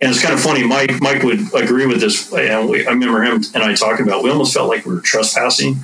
and 0.00 0.10
it's 0.10 0.22
kind 0.22 0.32
of 0.32 0.40
funny. 0.40 0.64
Mike 0.64 1.00
Mike 1.00 1.24
would 1.24 1.52
agree 1.54 1.86
with 1.86 2.00
this, 2.00 2.32
and 2.32 2.68
we, 2.68 2.86
I 2.86 2.90
remember 2.90 3.22
him 3.22 3.42
and 3.52 3.64
I 3.64 3.74
talking 3.74 4.06
about. 4.06 4.22
We 4.22 4.30
almost 4.30 4.54
felt 4.54 4.68
like 4.68 4.86
we 4.86 4.94
were 4.94 5.00
trespassing. 5.00 5.78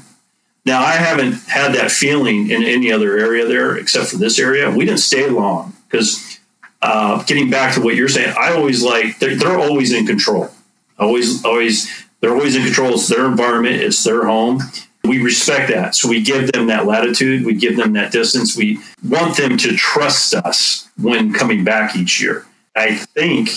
Now 0.64 0.80
I 0.80 0.92
haven't 0.92 1.32
had 1.48 1.74
that 1.74 1.90
feeling 1.90 2.50
in 2.50 2.62
any 2.62 2.92
other 2.92 3.18
area 3.18 3.44
there 3.46 3.76
except 3.76 4.06
for 4.06 4.16
this 4.18 4.38
area. 4.38 4.70
We 4.70 4.84
didn't 4.84 5.00
stay 5.00 5.28
long 5.28 5.74
because 5.94 6.40
uh, 6.82 7.22
getting 7.22 7.50
back 7.50 7.74
to 7.74 7.80
what 7.80 7.94
you're 7.94 8.08
saying, 8.08 8.34
I 8.38 8.52
always 8.52 8.82
like 8.82 9.18
they're, 9.20 9.36
they're 9.36 9.58
always 9.58 9.92
in 9.92 10.06
control. 10.06 10.50
Always, 10.98 11.44
always, 11.44 12.04
they're 12.20 12.34
always 12.34 12.56
in 12.56 12.64
control. 12.64 12.94
It's 12.94 13.08
their 13.08 13.26
environment. 13.26 13.76
It's 13.76 14.02
their 14.02 14.26
home. 14.26 14.60
We 15.04 15.22
respect 15.22 15.70
that. 15.70 15.94
So 15.94 16.08
we 16.08 16.22
give 16.22 16.50
them 16.50 16.66
that 16.66 16.86
latitude. 16.86 17.44
We 17.44 17.54
give 17.54 17.76
them 17.76 17.92
that 17.92 18.10
distance. 18.10 18.56
We 18.56 18.80
want 19.08 19.36
them 19.36 19.56
to 19.58 19.76
trust 19.76 20.34
us 20.34 20.88
when 21.00 21.32
coming 21.32 21.62
back 21.62 21.94
each 21.94 22.20
year. 22.20 22.46
I 22.74 22.96
think 22.96 23.50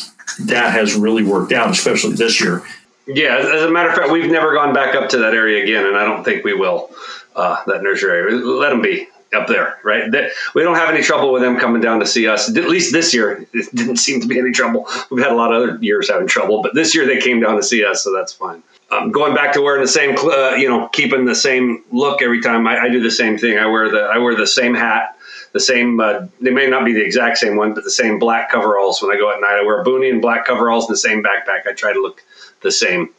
that 0.46 0.74
has 0.74 0.96
really 0.96 1.24
worked 1.24 1.54
out, 1.54 1.72
especially 1.72 2.14
this 2.14 2.40
year. 2.40 2.64
Yeah, 3.08 3.38
as 3.38 3.64
a 3.64 3.72
matter 3.72 3.90
of 3.90 3.96
fact, 3.96 4.12
we've 4.12 4.30
never 4.30 4.54
gone 4.54 4.74
back 4.74 4.94
up 4.94 5.10
to 5.12 5.18
that 5.20 5.34
area 5.34 5.64
again, 5.64 5.86
and 5.86 5.98
I 5.98 6.04
don't 6.04 6.24
think 6.24 6.44
we 6.44 6.54
will. 6.54 6.92
Uh, 7.36 7.64
that 7.68 7.84
nursery 7.84 8.12
area, 8.12 8.36
let 8.36 8.70
them 8.70 8.82
be 8.82 9.08
up 9.34 9.48
there, 9.48 9.80
right? 9.84 10.10
We 10.54 10.64
don't 10.64 10.76
have 10.76 10.90
any 10.90 11.02
trouble 11.02 11.34
with 11.34 11.42
them 11.42 11.60
coming 11.60 11.82
down 11.82 12.00
to 12.00 12.06
see 12.06 12.28
us. 12.28 12.56
At 12.56 12.70
least 12.70 12.94
this 12.94 13.14
year, 13.14 13.46
it 13.54 13.76
didn't 13.76 13.98
seem 13.98 14.22
to 14.22 14.28
be 14.28 14.40
any 14.40 14.52
trouble. 14.52 14.88
We've 15.10 15.24
had 15.24 15.34
a 15.34 15.36
lot 15.36 15.54
of 15.54 15.62
other 15.62 15.78
years 15.82 16.10
having 16.10 16.28
trouble, 16.28 16.62
but 16.62 16.74
this 16.74 16.96
year 16.96 17.06
they 17.06 17.20
came 17.20 17.40
down 17.40 17.58
to 17.58 17.64
see 17.64 17.84
us, 17.86 18.04
so 18.04 18.14
that's 18.14 18.34
fine. 18.34 18.64
Um, 18.90 19.12
going 19.12 19.36
back 19.36 19.54
to 19.54 19.62
wearing 19.62 19.82
the 19.82 19.88
same, 19.88 20.16
uh, 20.18 20.52
you 20.52 20.70
know, 20.70 20.88
keeping 20.88 21.26
the 21.26 21.36
same 21.36 21.84
look 21.92 22.22
every 22.22 22.42
time. 22.42 22.66
I, 22.68 22.84
I, 22.84 22.90
do 22.90 23.04
the 23.04 23.12
same 23.12 23.38
thing. 23.38 23.58
I 23.58 23.66
wear 23.66 23.92
the 23.92 24.00
I 24.04 24.18
wear 24.18 24.34
the 24.34 24.48
same 24.48 24.74
hat, 24.74 25.18
the 25.52 25.60
same. 25.60 26.00
Uh, 26.00 26.28
they 26.40 26.52
may 26.52 26.68
not 26.68 26.86
be 26.86 26.94
the 26.94 27.04
exact 27.04 27.38
same 27.38 27.58
one, 27.58 27.74
but 27.74 27.84
the 27.84 27.92
same 27.92 28.18
black 28.18 28.50
coveralls 28.50 29.02
when 29.02 29.14
I 29.14 29.20
go 29.20 29.30
at 29.30 29.42
night. 29.42 29.60
I 29.60 29.64
wear 29.66 29.82
a 29.82 29.84
boonie 29.84 30.10
and 30.10 30.22
black 30.22 30.46
coveralls 30.46 30.86
and 30.86 30.94
the 30.94 31.00
same 31.00 31.22
backpack. 31.22 31.68
I 31.68 31.74
try 31.74 31.92
to 31.92 32.00
look 32.00 32.24
the 32.62 32.72
same 32.72 33.10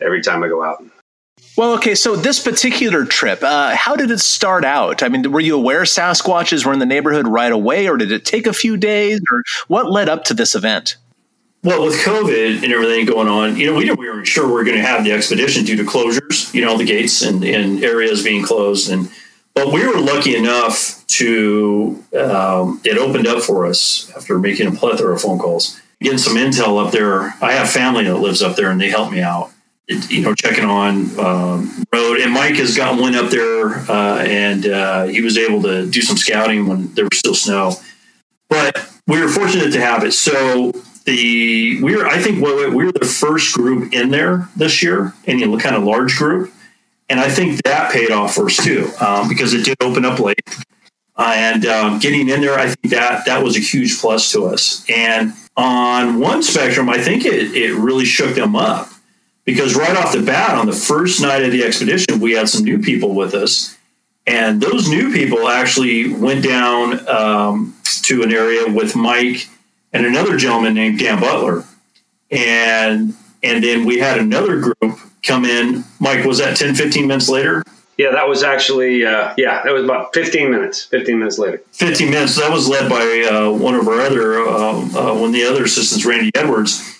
every 0.00 0.22
time 0.22 0.44
I 0.44 0.48
go 0.48 0.62
out. 0.62 0.84
Well, 1.56 1.72
okay, 1.74 1.94
so 1.94 2.16
this 2.16 2.38
particular 2.38 3.06
trip, 3.06 3.42
uh, 3.42 3.74
how 3.74 3.96
did 3.96 4.10
it 4.10 4.20
start 4.20 4.62
out? 4.62 5.02
I 5.02 5.08
mean, 5.08 5.32
were 5.32 5.40
you 5.40 5.56
aware 5.56 5.82
Sasquatches 5.82 6.66
were 6.66 6.72
in 6.74 6.80
the 6.80 6.86
neighborhood 6.86 7.26
right 7.26 7.50
away, 7.50 7.88
or 7.88 7.96
did 7.96 8.12
it 8.12 8.26
take 8.26 8.46
a 8.46 8.52
few 8.52 8.76
days, 8.76 9.20
or 9.32 9.42
what 9.66 9.90
led 9.90 10.10
up 10.10 10.24
to 10.24 10.34
this 10.34 10.54
event? 10.54 10.96
Well, 11.62 11.82
with 11.82 11.94
COVID 12.00 12.62
and 12.62 12.72
everything 12.72 13.06
going 13.06 13.28
on, 13.28 13.56
you 13.56 13.66
know, 13.66 13.74
we, 13.74 13.90
we 13.90 14.08
weren't 14.08 14.26
sure 14.26 14.46
we 14.46 14.52
were 14.52 14.64
going 14.64 14.76
to 14.76 14.82
have 14.82 15.02
the 15.02 15.12
expedition 15.12 15.64
due 15.64 15.76
to 15.76 15.84
closures, 15.84 16.52
you 16.52 16.62
know, 16.62 16.76
the 16.76 16.84
gates 16.84 17.22
and, 17.22 17.42
and 17.42 17.82
areas 17.82 18.22
being 18.22 18.44
closed. 18.44 18.90
And 18.90 19.10
but 19.54 19.72
we 19.72 19.84
were 19.86 19.98
lucky 19.98 20.36
enough 20.36 21.06
to 21.06 22.04
um, 22.14 22.82
it 22.84 22.98
opened 22.98 23.26
up 23.26 23.42
for 23.42 23.64
us 23.64 24.12
after 24.14 24.38
making 24.38 24.66
a 24.66 24.72
plethora 24.72 25.14
of 25.14 25.22
phone 25.22 25.38
calls, 25.38 25.80
getting 26.02 26.18
some 26.18 26.36
intel 26.36 26.84
up 26.84 26.92
there. 26.92 27.34
I 27.40 27.52
have 27.52 27.70
family 27.70 28.04
that 28.04 28.16
lives 28.16 28.42
up 28.42 28.56
there, 28.56 28.70
and 28.70 28.78
they 28.78 28.90
helped 28.90 29.12
me 29.12 29.22
out 29.22 29.50
you 29.88 30.22
know, 30.22 30.34
checking 30.34 30.64
on 30.64 31.18
um, 31.18 31.84
road. 31.92 32.20
And 32.20 32.32
Mike 32.32 32.56
has 32.56 32.76
got 32.76 33.00
one 33.00 33.14
up 33.14 33.30
there, 33.30 33.78
uh, 33.90 34.18
and 34.18 34.66
uh, 34.66 35.04
he 35.04 35.20
was 35.20 35.38
able 35.38 35.62
to 35.62 35.88
do 35.88 36.02
some 36.02 36.16
scouting 36.16 36.66
when 36.66 36.92
there 36.94 37.04
was 37.04 37.18
still 37.18 37.34
snow. 37.34 37.74
But 38.48 38.90
we 39.06 39.20
were 39.20 39.28
fortunate 39.28 39.72
to 39.72 39.80
have 39.80 40.04
it. 40.04 40.12
So 40.12 40.72
the 41.04 41.80
we 41.82 41.96
were, 41.96 42.06
I 42.06 42.18
think, 42.18 42.44
we 42.44 42.84
were 42.84 42.92
the 42.92 43.06
first 43.06 43.54
group 43.54 43.92
in 43.92 44.10
there 44.10 44.48
this 44.56 44.82
year, 44.82 45.14
any 45.26 45.42
kind 45.58 45.76
of 45.76 45.84
large 45.84 46.16
group, 46.16 46.52
and 47.08 47.20
I 47.20 47.28
think 47.28 47.62
that 47.62 47.92
paid 47.92 48.10
off 48.10 48.34
for 48.34 48.46
us 48.46 48.56
too 48.56 48.90
um, 49.00 49.28
because 49.28 49.54
it 49.54 49.64
did 49.64 49.76
open 49.80 50.04
up 50.04 50.18
late. 50.18 50.40
Uh, 51.18 51.32
and 51.34 51.64
um, 51.64 51.98
getting 51.98 52.28
in 52.28 52.42
there, 52.42 52.58
I 52.58 52.66
think 52.66 52.92
that 52.92 53.24
that 53.24 53.42
was 53.42 53.56
a 53.56 53.60
huge 53.60 53.98
plus 54.00 54.30
to 54.32 54.44
us. 54.44 54.84
And 54.90 55.32
on 55.56 56.20
one 56.20 56.42
spectrum, 56.42 56.90
I 56.90 56.98
think 56.98 57.24
it, 57.24 57.54
it 57.54 57.74
really 57.74 58.04
shook 58.04 58.34
them 58.34 58.54
up 58.54 58.90
because 59.46 59.74
right 59.74 59.96
off 59.96 60.12
the 60.12 60.20
bat 60.20 60.58
on 60.58 60.66
the 60.66 60.72
first 60.72 61.22
night 61.22 61.42
of 61.44 61.52
the 61.52 61.64
expedition 61.64 62.20
we 62.20 62.32
had 62.32 62.50
some 62.50 62.64
new 62.64 62.78
people 62.78 63.14
with 63.14 63.32
us. 63.32 63.78
And 64.26 64.60
those 64.60 64.88
new 64.88 65.12
people 65.12 65.48
actually 65.48 66.12
went 66.12 66.44
down 66.44 67.08
um, 67.08 67.76
to 68.02 68.22
an 68.22 68.32
area 68.32 68.68
with 68.70 68.94
mike 68.94 69.48
and 69.92 70.04
another 70.04 70.36
gentleman 70.36 70.74
named 70.74 70.98
dan 70.98 71.20
butler. 71.20 71.64
And 72.30 73.14
and 73.42 73.62
then 73.62 73.84
we 73.84 73.98
had 73.98 74.18
another 74.18 74.60
group 74.60 74.98
come 75.22 75.44
in. 75.44 75.84
Mike 76.00 76.24
was 76.24 76.38
that 76.38 76.56
10 76.56 76.74
15 76.74 77.06
minutes 77.06 77.28
later? 77.28 77.62
Yeah 77.96 78.10
that 78.10 78.28
was 78.28 78.42
actually 78.42 79.06
uh, 79.06 79.32
yeah 79.38 79.62
that 79.62 79.72
was 79.72 79.84
about 79.84 80.12
15 80.12 80.50
minutes 80.50 80.86
15 80.86 81.18
minutes 81.18 81.38
later. 81.38 81.62
15 81.70 82.10
minutes. 82.10 82.36
That 82.36 82.50
was 82.50 82.68
led 82.68 82.90
by 82.90 83.28
uh, 83.30 83.50
one 83.52 83.76
of 83.76 83.86
our 83.86 84.00
other 84.00 84.40
uh, 84.40 84.48
uh 84.48 85.14
one 85.14 85.26
of 85.26 85.32
the 85.32 85.44
other 85.44 85.64
assistants 85.64 86.04
randy 86.04 86.32
edwards 86.34 86.95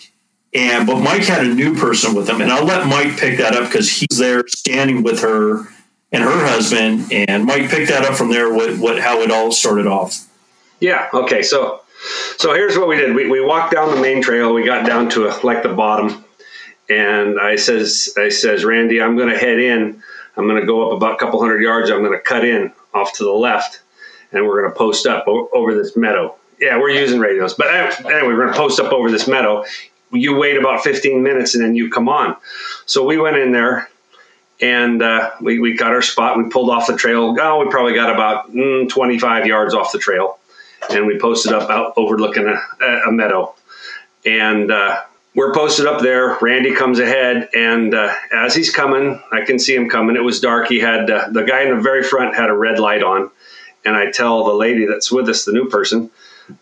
and 0.57 0.87
but 0.87 1.01
Mike 1.01 1.25
had 1.25 1.47
a 1.47 1.55
new 1.55 1.75
person 1.77 2.15
with 2.15 2.29
him, 2.29 2.41
and 2.41 2.51
I'll 2.51 2.65
let 2.65 2.87
Mike 2.87 3.19
pick 3.19 3.39
that 3.39 3.55
up 3.55 3.65
because 3.65 3.91
he's 3.91 4.19
there 4.19 4.47
standing 4.49 5.03
with 5.03 5.21
her 5.21 5.67
and 6.13 6.25
her 6.25 6.47
husband, 6.47 7.13
and 7.13 7.45
Mike 7.45 7.69
picked 7.69 7.91
that 7.91 8.05
up 8.05 8.15
from 8.15 8.31
there. 8.31 8.53
What 8.53 8.79
what 8.79 8.99
how 8.99 9.21
it 9.21 9.31
all 9.31 9.53
started 9.53 9.87
off? 9.87 10.27
Yeah. 10.81 11.09
Okay. 11.13 11.43
So 11.43 11.83
so 12.39 12.55
here's 12.55 12.79
what 12.79 12.89
we 12.89 12.97
did. 12.97 13.15
We 13.15 13.29
we 13.29 13.45
walked 13.45 13.75
down 13.75 13.95
the 13.95 14.01
main 14.01 14.23
trail. 14.23 14.55
We 14.55 14.65
got 14.65 14.87
down 14.87 15.11
to 15.11 15.29
a, 15.29 15.37
like 15.45 15.63
the 15.63 15.75
bottom, 15.75 16.25
and 16.89 17.39
I 17.39 17.57
says 17.57 18.15
I 18.17 18.31
says 18.31 18.65
Randy, 18.65 19.03
I'm 19.03 19.17
going 19.17 19.29
to 19.29 19.39
head 19.39 19.59
in. 19.59 20.03
I'm 20.39 20.47
going 20.47 20.61
to 20.61 20.67
go 20.67 20.91
up 20.91 20.97
about 20.97 21.15
a 21.15 21.17
couple 21.17 21.41
hundred 21.41 21.63
yards. 21.63 21.91
I'm 21.91 22.01
going 22.01 22.13
to 22.13 22.23
cut 22.23 22.45
in 22.45 22.73
off 22.95 23.13
to 23.15 23.25
the 23.25 23.31
left, 23.31 23.83
and 24.33 24.47
we're 24.47 24.63
going 24.63 24.73
to 24.73 24.79
post 24.79 25.07
up 25.07 25.27
over 25.29 25.75
this 25.75 25.97
meadow. 25.97 26.35
Yeah, 26.59 26.79
we're 26.79 26.91
using 26.91 27.21
radios, 27.21 27.53
but 27.53 27.67
eh, 27.67 27.95
anyway, 28.07 28.33
we're 28.33 28.45
going 28.45 28.53
to 28.55 28.59
post 28.59 28.81
up 28.81 28.91
over 28.91 29.11
this 29.11 29.29
meadow 29.29 29.63
you 30.13 30.37
wait 30.37 30.57
about 30.57 30.83
15 30.83 31.23
minutes 31.23 31.55
and 31.55 31.65
then 31.65 31.75
you 31.75 31.91
come 31.91 32.09
on. 32.09 32.37
So 32.87 33.05
we 33.05 33.19
went 33.19 33.37
in 33.37 33.53
there 33.53 33.89
and 34.61 35.03
uh, 35.03 35.33
we, 35.41 35.59
we 35.59 35.77
got 35.77 35.93
our 35.93 36.03
spot. 36.03 36.39
We 36.39 36.49
pulled 36.49 36.71
off 36.71 36.87
the 36.87 36.97
trail. 36.97 37.37
Oh, 37.39 37.65
we 37.65 37.71
probably 37.71 37.95
got 37.95 38.13
about 38.13 38.53
mm, 38.53 38.89
25 38.89 39.47
yards 39.47 39.75
off 39.75 39.93
the 39.93 39.99
trail. 39.99 40.39
And 40.91 41.07
we 41.07 41.19
posted 41.19 41.53
up 41.53 41.69
out 41.69 41.95
overlooking 41.97 42.47
a, 42.47 42.87
a 43.07 43.13
meadow. 43.13 43.55
And 44.25 44.71
uh, 44.71 45.03
we're 45.35 45.53
posted 45.53 45.87
up 45.87 46.01
there. 46.01 46.39
Randy 46.41 46.75
comes 46.75 46.99
ahead. 46.99 47.49
And 47.55 47.95
uh, 47.95 48.15
as 48.33 48.55
he's 48.55 48.71
coming, 48.71 49.21
I 49.33 49.45
can 49.45 49.59
see 49.59 49.75
him 49.75 49.89
coming. 49.89 50.17
It 50.17 50.25
was 50.25 50.41
dark. 50.41 50.69
He 50.69 50.79
had 50.79 51.11
uh, 51.11 51.29
the 51.31 51.43
guy 51.43 51.63
in 51.63 51.77
the 51.77 51.83
very 51.83 52.03
front 52.03 52.35
had 52.35 52.49
a 52.49 52.55
red 52.55 52.79
light 52.79 53.03
on. 53.03 53.31
And 53.85 53.95
I 53.95 54.11
tell 54.11 54.45
the 54.45 54.55
lady 54.55 54.87
that's 54.87 55.13
with 55.13 55.29
us, 55.29 55.45
the 55.45 55.53
new 55.53 55.69
person, 55.69 56.11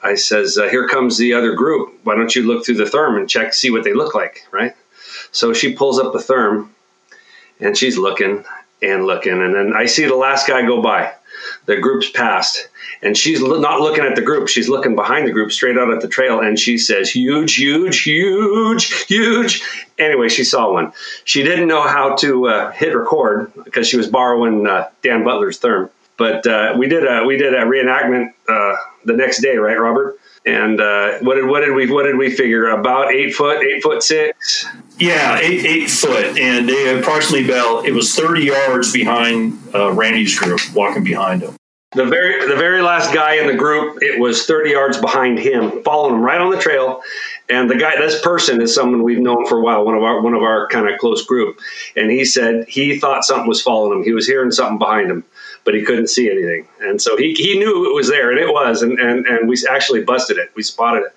I 0.03 0.15
says, 0.15 0.59
uh, 0.59 0.69
"Here 0.69 0.89
comes 0.89 1.19
the 1.19 1.35
other 1.35 1.55
group. 1.55 1.95
Why 2.05 2.15
don't 2.15 2.35
you 2.35 2.43
look 2.43 2.65
through 2.65 2.77
the 2.77 2.85
therm 2.85 3.19
and 3.19 3.29
check, 3.29 3.55
see 3.55 3.71
what 3.71 3.85
they 3.85 3.93
look 3.93 4.15
like?" 4.15 4.47
Right. 4.51 4.75
So 5.33 5.53
she 5.53 5.75
pulls 5.75 5.99
up 5.99 6.13
the 6.13 6.19
therm, 6.19 6.69
and 7.61 7.77
she's 7.77 7.99
looking 7.99 8.45
and 8.83 9.07
looking, 9.07 9.41
and 9.43 9.55
then 9.55 9.73
I 9.75 9.87
see 9.87 10.05
the 10.05 10.17
last 10.17 10.47
guy 10.47 10.63
go 10.63 10.83
by. 10.83 11.13
The 11.67 11.77
group's 11.77 12.11
passed, 12.11 12.69
and 13.03 13.17
she's 13.17 13.41
not 13.41 13.81
looking 13.81 14.05
at 14.05 14.15
the 14.15 14.23
group. 14.23 14.49
She's 14.49 14.69
looking 14.69 14.95
behind 14.95 15.27
the 15.27 15.33
group, 15.33 15.53
straight 15.53 15.77
out 15.77 15.93
at 15.93 16.01
the 16.01 16.09
trail, 16.09 16.41
and 16.41 16.59
she 16.59 16.79
says, 16.79 17.11
"Huge, 17.11 17.55
huge, 17.57 18.03
huge, 18.03 19.05
huge." 19.05 19.63
Anyway, 19.99 20.29
she 20.29 20.45
saw 20.45 20.73
one. 20.73 20.93
She 21.25 21.43
didn't 21.43 21.69
know 21.69 21.83
how 21.83 22.15
to 22.17 22.49
uh, 22.49 22.71
hit 22.73 22.97
record 22.97 23.53
because 23.65 23.89
she 23.89 23.97
was 23.97 24.09
borrowing 24.09 24.67
uh, 24.67 24.89
Dan 25.03 25.25
Butler's 25.25 25.59
therm 25.59 25.91
but 26.17 26.47
uh, 26.47 26.75
we 26.77 26.89
did 26.89 27.07
a 27.07 27.25
we 27.25 27.37
did 27.37 27.55
a 27.55 27.63
reenactment 27.65 28.33
uh, 28.49 28.77
the 29.05 29.15
next 29.15 29.41
day, 29.41 29.57
right, 29.57 29.79
Robert? 29.79 30.19
And 30.47 30.79
uh, 30.79 31.19
what 31.21 31.37
did 31.37 31.47
what 31.47 31.61
did 31.61 31.75
we 31.75 31.91
what 31.91 32.03
did 32.03 32.17
we 32.17 32.31
figure? 32.31 32.69
About 32.69 33.13
eight 33.13 33.35
foot, 33.35 33.63
eight 33.63 33.83
foot 33.83 34.03
six. 34.03 34.67
Yeah, 34.99 35.39
eight 35.39 35.65
eight 35.65 35.91
foot, 35.91 36.39
and 36.39 36.69
they 36.69 36.99
approximately 36.99 37.47
about 37.47 37.87
it 37.87 37.93
was 37.93 38.15
thirty 38.15 38.45
yards 38.45 38.93
behind 38.93 39.59
uh, 39.75 39.93
Randy's 39.93 40.39
group, 40.39 40.61
walking 40.75 41.03
behind 41.03 41.43
him. 41.43 41.57
The 41.93 42.05
very 42.05 42.47
the 42.47 42.57
very 42.57 42.83
last 42.83 43.15
guy 43.15 43.37
in 43.37 43.47
the 43.47 43.55
group, 43.55 44.03
it 44.03 44.21
was 44.21 44.45
thirty 44.45 44.71
yards 44.71 44.99
behind 44.99 45.39
him, 45.39 45.83
following 45.83 46.17
him 46.17 46.21
right 46.21 46.41
on 46.41 46.51
the 46.51 46.59
trail. 46.59 47.01
And 47.49 47.71
the 47.71 47.77
guy, 47.77 47.97
this 47.97 48.21
person 48.23 48.61
is 48.61 48.75
someone 48.75 49.03
we've 49.03 49.19
known 49.19 49.47
for 49.47 49.59
a 49.59 49.63
while, 49.63 49.85
one 49.85 49.95
of 49.95 50.03
our 50.03 50.21
one 50.21 50.35
of 50.35 50.43
our 50.43 50.67
kind 50.69 50.91
of 50.91 50.99
close 50.99 51.25
group. 51.25 51.59
And 51.97 52.11
he 52.11 52.25
said 52.27 52.69
he 52.69 52.99
thought 52.99 53.25
something 53.25 53.49
was 53.49 53.63
following 53.63 53.99
him. 53.99 54.05
He 54.05 54.13
was 54.13 54.27
hearing 54.27 54.51
something 54.51 54.79
behind 54.79 55.11
him 55.11 55.25
but 55.65 55.75
he 55.75 55.83
couldn't 55.83 56.09
see 56.09 56.31
anything. 56.31 56.67
And 56.81 57.01
so 57.01 57.17
he, 57.17 57.35
he 57.35 57.59
knew 57.59 57.91
it 57.91 57.95
was 57.95 58.09
there, 58.09 58.31
and 58.31 58.39
it 58.39 58.53
was, 58.53 58.83
and, 58.83 58.99
and, 58.99 59.27
and 59.27 59.49
we 59.49 59.57
actually 59.69 60.05
busted 60.05 60.39
it. 60.39 60.51
We 60.55 60.63
spotted 60.63 61.05
it. 61.05 61.15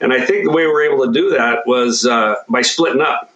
And 0.00 0.12
I 0.12 0.24
think 0.24 0.44
the 0.44 0.50
way 0.50 0.66
we 0.66 0.72
were 0.72 0.82
able 0.82 1.06
to 1.06 1.12
do 1.12 1.30
that 1.30 1.66
was 1.66 2.04
uh, 2.06 2.36
by 2.48 2.62
splitting 2.62 3.00
up. 3.00 3.32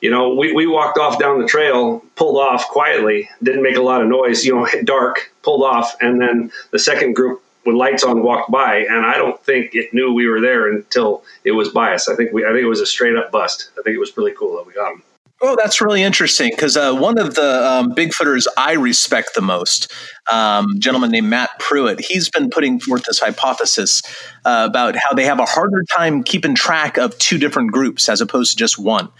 You 0.00 0.10
know, 0.10 0.34
we, 0.34 0.52
we 0.52 0.66
walked 0.66 0.98
off 0.98 1.18
down 1.18 1.40
the 1.40 1.46
trail, 1.46 2.04
pulled 2.14 2.38
off 2.38 2.68
quietly, 2.68 3.28
didn't 3.42 3.62
make 3.62 3.76
a 3.76 3.82
lot 3.82 4.02
of 4.02 4.08
noise, 4.08 4.44
you 4.44 4.54
know, 4.54 4.68
dark, 4.84 5.32
pulled 5.42 5.62
off, 5.62 5.96
and 6.00 6.20
then 6.20 6.52
the 6.70 6.78
second 6.78 7.14
group 7.14 7.42
with 7.64 7.74
lights 7.74 8.04
on 8.04 8.22
walked 8.22 8.50
by, 8.50 8.76
and 8.76 9.04
I 9.04 9.16
don't 9.16 9.42
think 9.42 9.74
it 9.74 9.92
knew 9.92 10.12
we 10.12 10.28
were 10.28 10.40
there 10.40 10.70
until 10.70 11.24
it 11.44 11.50
was 11.50 11.70
by 11.70 11.94
us. 11.94 12.08
I 12.08 12.14
think 12.14 12.32
we, 12.32 12.44
I 12.44 12.48
think 12.48 12.62
it 12.62 12.68
was 12.68 12.80
a 12.80 12.86
straight 12.86 13.16
up 13.16 13.32
bust. 13.32 13.70
I 13.78 13.82
think 13.82 13.96
it 13.96 13.98
was 13.98 14.16
really 14.16 14.32
cool 14.32 14.56
that 14.56 14.66
we 14.66 14.72
got 14.72 14.90
them. 14.90 15.02
Oh, 15.42 15.54
that's 15.54 15.82
really 15.82 16.02
interesting 16.02 16.50
because 16.50 16.78
uh, 16.78 16.94
one 16.94 17.18
of 17.18 17.34
the 17.34 17.70
um, 17.70 17.92
Bigfooters 17.92 18.46
I 18.56 18.72
respect 18.72 19.34
the 19.34 19.42
most, 19.42 19.92
um, 20.32 20.76
gentleman 20.78 21.10
named 21.10 21.28
Matt 21.28 21.50
Pruitt, 21.58 22.00
he's 22.00 22.30
been 22.30 22.48
putting 22.48 22.80
forth 22.80 23.02
this 23.04 23.18
hypothesis 23.18 24.00
uh, 24.46 24.66
about 24.70 24.96
how 24.96 25.12
they 25.14 25.24
have 25.26 25.38
a 25.38 25.44
harder 25.44 25.84
time 25.94 26.22
keeping 26.22 26.54
track 26.54 26.96
of 26.96 27.16
two 27.18 27.36
different 27.36 27.70
groups 27.70 28.08
as 28.08 28.22
opposed 28.22 28.52
to 28.52 28.56
just 28.56 28.78
one. 28.78 29.10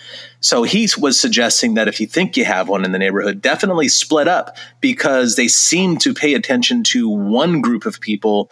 So 0.40 0.62
he 0.62 0.88
was 0.96 1.20
suggesting 1.20 1.74
that 1.74 1.86
if 1.86 2.00
you 2.00 2.06
think 2.06 2.34
you 2.34 2.46
have 2.46 2.70
one 2.70 2.86
in 2.86 2.92
the 2.92 2.98
neighborhood, 2.98 3.42
definitely 3.42 3.88
split 3.88 4.26
up 4.26 4.56
because 4.80 5.36
they 5.36 5.48
seem 5.48 5.98
to 5.98 6.14
pay 6.14 6.32
attention 6.32 6.82
to 6.84 7.10
one 7.10 7.60
group 7.60 7.84
of 7.84 8.00
people 8.00 8.50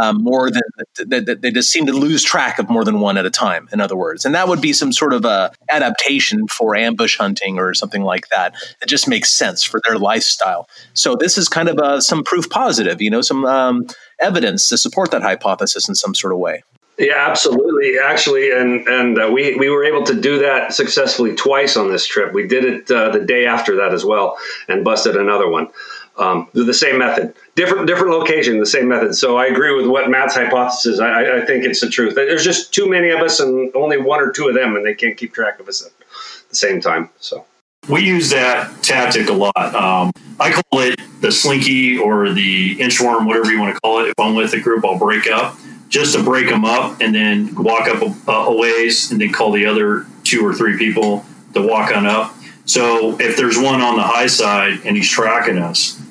um, 0.00 0.22
more 0.22 0.50
than 0.50 0.62
that 0.96 1.38
they 1.42 1.50
just 1.50 1.70
seem 1.70 1.86
to 1.86 1.92
lose 1.92 2.22
track 2.22 2.58
of 2.58 2.68
more 2.68 2.84
than 2.84 3.00
one 3.00 3.16
at 3.16 3.26
a 3.26 3.30
time. 3.30 3.68
In 3.72 3.80
other 3.80 3.96
words, 3.96 4.24
and 4.24 4.34
that 4.34 4.48
would 4.48 4.60
be 4.60 4.72
some 4.72 4.92
sort 4.92 5.12
of 5.12 5.24
a 5.24 5.52
adaptation 5.70 6.46
for 6.48 6.76
ambush 6.76 7.16
hunting 7.16 7.58
or 7.58 7.74
something 7.74 8.02
like 8.02 8.28
that. 8.28 8.54
It 8.82 8.88
just 8.88 9.08
makes 9.08 9.30
sense 9.30 9.62
for 9.62 9.80
their 9.84 9.98
lifestyle. 9.98 10.68
So 10.94 11.16
this 11.16 11.38
is 11.38 11.48
kind 11.48 11.68
of 11.68 11.78
a, 11.78 12.00
some 12.00 12.24
proof 12.24 12.48
positive, 12.50 13.00
you 13.00 13.10
know, 13.10 13.22
some 13.22 13.44
um, 13.44 13.86
evidence 14.20 14.68
to 14.68 14.78
support 14.78 15.10
that 15.10 15.22
hypothesis 15.22 15.88
in 15.88 15.94
some 15.94 16.14
sort 16.14 16.32
of 16.32 16.38
way. 16.38 16.62
Yeah, 16.98 17.26
absolutely. 17.28 17.98
Actually, 18.02 18.52
and 18.52 18.86
and 18.88 19.20
uh, 19.20 19.30
we 19.30 19.54
we 19.56 19.68
were 19.68 19.84
able 19.84 20.04
to 20.04 20.18
do 20.18 20.38
that 20.38 20.72
successfully 20.72 21.34
twice 21.34 21.76
on 21.76 21.90
this 21.90 22.06
trip. 22.06 22.32
We 22.32 22.46
did 22.46 22.64
it 22.64 22.90
uh, 22.90 23.10
the 23.10 23.20
day 23.20 23.46
after 23.46 23.76
that 23.76 23.92
as 23.92 24.04
well, 24.04 24.38
and 24.66 24.82
busted 24.82 25.14
another 25.14 25.48
one. 25.48 25.68
Um, 26.16 26.48
the 26.54 26.72
same 26.72 26.96
method, 26.98 27.34
different 27.56 27.86
different 27.88 28.10
location, 28.10 28.60
the 28.60 28.66
same 28.66 28.86
method. 28.86 29.16
So 29.16 29.36
I 29.36 29.46
agree 29.46 29.74
with 29.74 29.86
what 29.86 30.08
Matt's 30.08 30.34
hypothesis. 30.34 31.00
I, 31.00 31.38
I 31.38 31.44
think 31.44 31.64
it's 31.64 31.80
the 31.80 31.88
truth. 31.88 32.14
There's 32.14 32.44
just 32.44 32.72
too 32.72 32.88
many 32.88 33.10
of 33.10 33.20
us, 33.20 33.40
and 33.40 33.74
only 33.74 33.98
one 33.98 34.20
or 34.20 34.30
two 34.30 34.46
of 34.48 34.54
them, 34.54 34.76
and 34.76 34.86
they 34.86 34.94
can't 34.94 35.16
keep 35.16 35.34
track 35.34 35.58
of 35.58 35.68
us 35.68 35.84
at 35.84 35.92
the 36.48 36.54
same 36.54 36.80
time. 36.80 37.10
So 37.18 37.44
we 37.88 38.02
use 38.02 38.30
that 38.30 38.82
tactic 38.82 39.28
a 39.28 39.32
lot. 39.32 39.74
Um, 39.74 40.12
I 40.38 40.52
call 40.52 40.80
it 40.80 41.00
the 41.20 41.32
slinky 41.32 41.98
or 41.98 42.30
the 42.30 42.76
inchworm, 42.76 43.26
whatever 43.26 43.50
you 43.50 43.58
want 43.58 43.74
to 43.74 43.80
call 43.80 44.00
it. 44.00 44.08
If 44.08 44.14
I'm 44.18 44.34
with 44.34 44.52
a 44.52 44.60
group, 44.60 44.84
I'll 44.84 44.98
break 44.98 45.26
up 45.26 45.56
just 45.88 46.14
to 46.14 46.22
break 46.22 46.48
them 46.48 46.64
up 46.64 47.00
and 47.00 47.14
then 47.14 47.54
walk 47.54 47.88
up 47.88 48.02
a, 48.02 48.30
a 48.32 48.56
ways 48.56 49.10
and 49.10 49.20
then 49.20 49.32
call 49.32 49.52
the 49.52 49.64
other 49.66 50.04
two 50.24 50.44
or 50.44 50.52
three 50.52 50.76
people 50.76 51.24
to 51.54 51.62
walk 51.62 51.96
on 51.96 52.06
up. 52.06 52.34
So 52.64 53.18
if 53.20 53.36
there's 53.36 53.56
one 53.56 53.80
on 53.80 53.96
the 53.96 54.02
high 54.02 54.26
side 54.26 54.80
and 54.84 54.96
he's 54.96 55.08
tracking 55.08 55.58
us, 55.58 56.02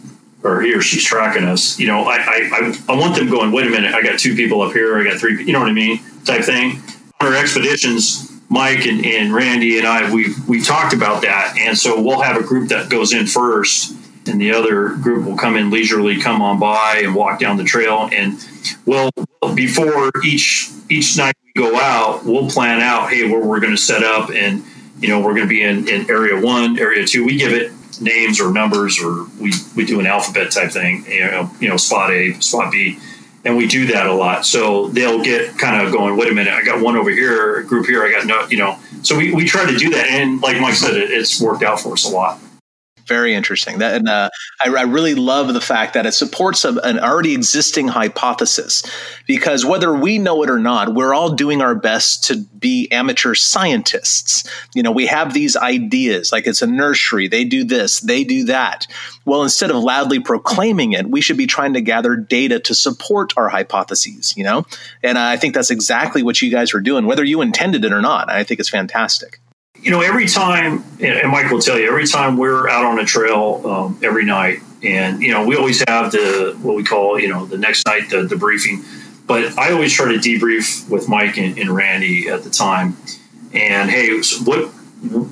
or 0.46 0.62
he 0.62 0.74
or 0.74 0.82
she's 0.82 1.04
tracking 1.04 1.44
us, 1.44 1.80
you 1.80 1.88
know, 1.88 2.04
I, 2.04 2.18
I, 2.18 2.80
I 2.88 2.96
want 2.96 3.16
them 3.16 3.30
going, 3.30 3.52
wait 3.52 3.66
a 3.66 3.70
minute, 3.70 3.94
I 3.94 4.04
got 4.04 4.20
two 4.20 4.36
people 4.36 4.62
up 4.62 4.74
here, 4.74 4.98
I 4.98 5.04
got 5.04 5.20
three, 5.20 5.44
you 5.44 5.52
know 5.52 5.60
what 5.60 5.70
I 5.70 5.74
mean? 5.74 6.00
Type 6.24 6.44
thing. 6.44 6.82
On 7.20 7.28
our 7.28 7.36
expeditions, 7.36 8.32
Mike 8.50 8.86
and, 8.86 9.04
and 9.04 9.34
Randy 9.34 9.80
and 9.80 9.88
I, 9.88 10.14
we 10.14 10.28
we 10.48 10.62
talked 10.62 10.94
about 10.94 11.24
that. 11.24 11.58
And 11.58 11.78
so 11.78 12.00
we'll 12.00 12.22
have 12.22 12.38
a 12.38 12.44
group 12.44 12.70
that 12.70 12.90
goes 12.90 13.12
in 13.12 13.26
first 13.26 13.96
and 14.28 14.40
the 14.40 14.52
other 14.52 14.90
group 14.90 15.26
will 15.26 15.38
come 15.38 15.56
in 15.56 15.70
leisurely, 15.70 16.20
come 16.20 16.42
on 16.42 16.60
by 16.60 17.02
and 17.04 17.16
walk 17.16 17.40
down 17.40 17.58
the 17.58 17.64
trail. 17.64 18.10
And 18.12 18.38
we'll, 18.86 19.10
before 19.56 20.12
each, 20.24 20.70
each 20.90 21.18
night 21.18 21.36
we 21.44 21.62
go 21.62 21.76
out, 21.76 22.26
we'll 22.26 22.50
plan 22.50 22.82
out, 22.82 23.10
hey, 23.10 23.28
where 23.30 23.42
we're 23.42 23.60
going 23.60 23.76
to 23.76 23.82
set 23.82 24.04
up 24.04 24.30
and, 24.30 24.64
you 25.00 25.10
know, 25.10 25.20
we're 25.20 25.34
going 25.34 25.44
to 25.44 25.48
be 25.48 25.62
in, 25.62 25.88
in 25.88 26.10
area 26.10 26.40
one, 26.40 26.80
area 26.80 27.06
two. 27.06 27.26
We 27.26 27.38
give 27.38 27.52
it 27.52 27.72
names 28.02 28.40
or 28.40 28.52
numbers, 28.52 29.02
or 29.02 29.26
we, 29.40 29.54
we 29.76 29.86
do 29.86 30.00
an 30.00 30.08
alphabet 30.08 30.52
type 30.52 30.72
thing, 30.72 31.06
you 31.08 31.22
know, 31.22 31.50
you 31.60 31.70
know, 31.70 31.78
spot 31.78 32.12
A, 32.12 32.34
spot 32.42 32.72
B. 32.72 33.00
And 33.44 33.56
we 33.56 33.68
do 33.68 33.86
that 33.88 34.08
a 34.08 34.14
lot. 34.14 34.44
So 34.44 34.88
they'll 34.88 35.24
get 35.24 35.60
kind 35.60 35.86
of 35.86 35.94
going, 35.94 36.18
wait 36.18 36.32
a 36.32 36.34
minute, 36.34 36.54
I 36.54 36.64
got 36.64 36.82
one 36.82 36.96
over 36.96 37.12
here, 37.12 37.62
group 37.64 37.86
here, 37.86 38.04
I 38.04 38.12
got 38.12 38.26
no, 38.26 38.48
you 38.48 38.58
know. 38.58 38.80
So 39.04 39.16
we, 39.16 39.34
we 39.34 39.46
try 39.46 39.70
to 39.70 39.78
do 39.78 39.92
that. 39.92 40.08
And 40.08 40.42
like 40.42 40.60
Mike 40.60 40.74
said, 40.74 40.96
it, 40.96 41.12
it's 41.12 41.40
worked 41.40 41.62
out 41.62 41.80
for 41.80 41.94
us 41.94 42.06
a 42.06 42.10
lot 42.10 42.40
very 43.08 43.34
interesting. 43.34 43.80
That, 43.80 43.96
and 43.96 44.10
uh, 44.10 44.30
I, 44.64 44.70
I, 44.70 44.84
really 44.84 45.16
love 45.16 45.54
the 45.54 45.62
fact 45.62 45.94
that 45.94 46.06
it 46.06 46.14
supports 46.14 46.66
a, 46.66 46.74
an 46.80 47.00
already 47.00 47.34
existing 47.34 47.88
hypothesis, 47.88 48.84
because 49.28 49.66
whether 49.66 49.94
we 49.94 50.18
know 50.18 50.44
it 50.44 50.50
or 50.50 50.60
not, 50.60 50.94
we're 50.94 51.14
all 51.14 51.32
doing 51.32 51.62
our 51.62 51.76
best 51.76 52.24
to 52.26 52.38
be 52.38 52.92
amateur 52.92 53.36
scientists. 53.36 54.50
You 54.74 54.84
know, 54.84 54.92
we 54.92 55.08
have 55.08 55.34
these 55.34 55.56
ideas, 55.56 56.32
like 56.32 56.48
it's 56.48 56.62
a 56.62 56.68
nursery. 56.68 57.28
They 57.28 57.44
do 57.44 57.64
this, 57.64 58.00
they 58.00 58.24
do 58.24 58.46
that. 58.46 58.88
Well, 59.26 59.44
instead 59.44 59.72
of 59.72 59.78
loudly 59.78 60.20
proclaiming 60.20 60.94
it, 60.94 61.10
we 61.10 61.22
should 61.22 61.38
be 61.38 61.48
trying 61.48 61.74
to 61.74 61.82
gather 61.82 62.16
data 62.16 62.60
to 62.62 62.76
support 62.76 63.34
our 63.38 63.50
hypotheses. 63.50 64.36
You 64.36 64.44
know, 64.44 64.66
and 65.04 65.18
I 65.18 65.38
think 65.38 65.54
that's 65.54 65.72
exactly 65.72 66.24
what 66.24 66.42
you 66.42 66.52
guys 66.52 66.74
were 66.74 66.82
doing, 66.82 67.06
whether 67.06 67.24
you 67.24 67.42
intended 67.42 67.86
it 67.86 67.94
or 67.94 68.02
not. 68.02 68.30
I 68.30 68.44
think 68.44 68.60
it's 68.60 68.70
fantastic 68.70 69.40
you 69.86 69.92
know, 69.92 70.02
every 70.02 70.28
time, 70.28 70.84
and 71.00 71.30
Mike 71.32 71.52
will 71.52 71.62
tell 71.62 71.78
you, 71.78 71.88
every 71.88 72.08
time 72.08 72.38
we're 72.38 72.68
out 72.68 72.86
on 72.86 73.00
a 73.00 73.06
trail 73.06 73.62
um, 73.66 74.00
every 74.02 74.26
night, 74.26 74.62
and 74.82 75.22
you 75.22 75.32
know, 75.32 75.46
we 75.46 75.56
always 75.56 75.84
have 75.88 76.12
the 76.12 76.58
what 76.64 76.76
we 76.76 76.84
call, 76.84 77.20
you 77.20 77.28
know, 77.28 77.46
the 77.46 77.60
next 77.60 77.86
night 77.86 78.10
the, 78.10 78.24
the 78.24 78.36
briefing. 78.36 78.84
But 79.28 79.58
I 79.60 79.72
always 79.74 79.94
try 79.94 80.12
to 80.12 80.18
debrief 80.18 80.90
with 80.90 81.08
Mike 81.08 81.38
and, 81.38 81.60
and 81.60 81.70
Randy 81.70 82.28
at 82.30 82.42
the 82.42 82.50
time, 82.50 82.98
and 83.54 83.92
hey, 83.92 84.10
what 84.44 84.70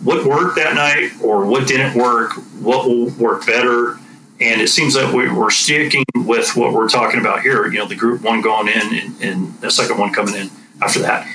what 0.03 0.23
worked 0.23 0.57
that 0.57 0.75
night, 0.75 1.13
or 1.23 1.47
what 1.47 1.67
didn't 1.67 1.95
work, 1.95 2.33
what 2.61 2.87
will 2.87 3.09
work 3.09 3.47
better, 3.47 3.97
and 4.39 4.61
it 4.61 4.67
seems 4.67 4.93
that 4.93 5.11
we're 5.11 5.49
sticking 5.49 6.05
with 6.15 6.55
what 6.55 6.73
we're 6.73 6.89
talking 6.89 7.19
about 7.19 7.41
here. 7.41 7.65
You 7.65 7.79
know, 7.79 7.87
the 7.87 7.95
group 7.95 8.21
one 8.21 8.41
going 8.41 8.67
in, 8.67 8.95
and, 8.95 9.21
and 9.23 9.61
the 9.61 9.71
second 9.71 9.97
one 9.97 10.13
coming 10.13 10.35
in 10.35 10.51
after 10.79 10.99
that 10.99 11.27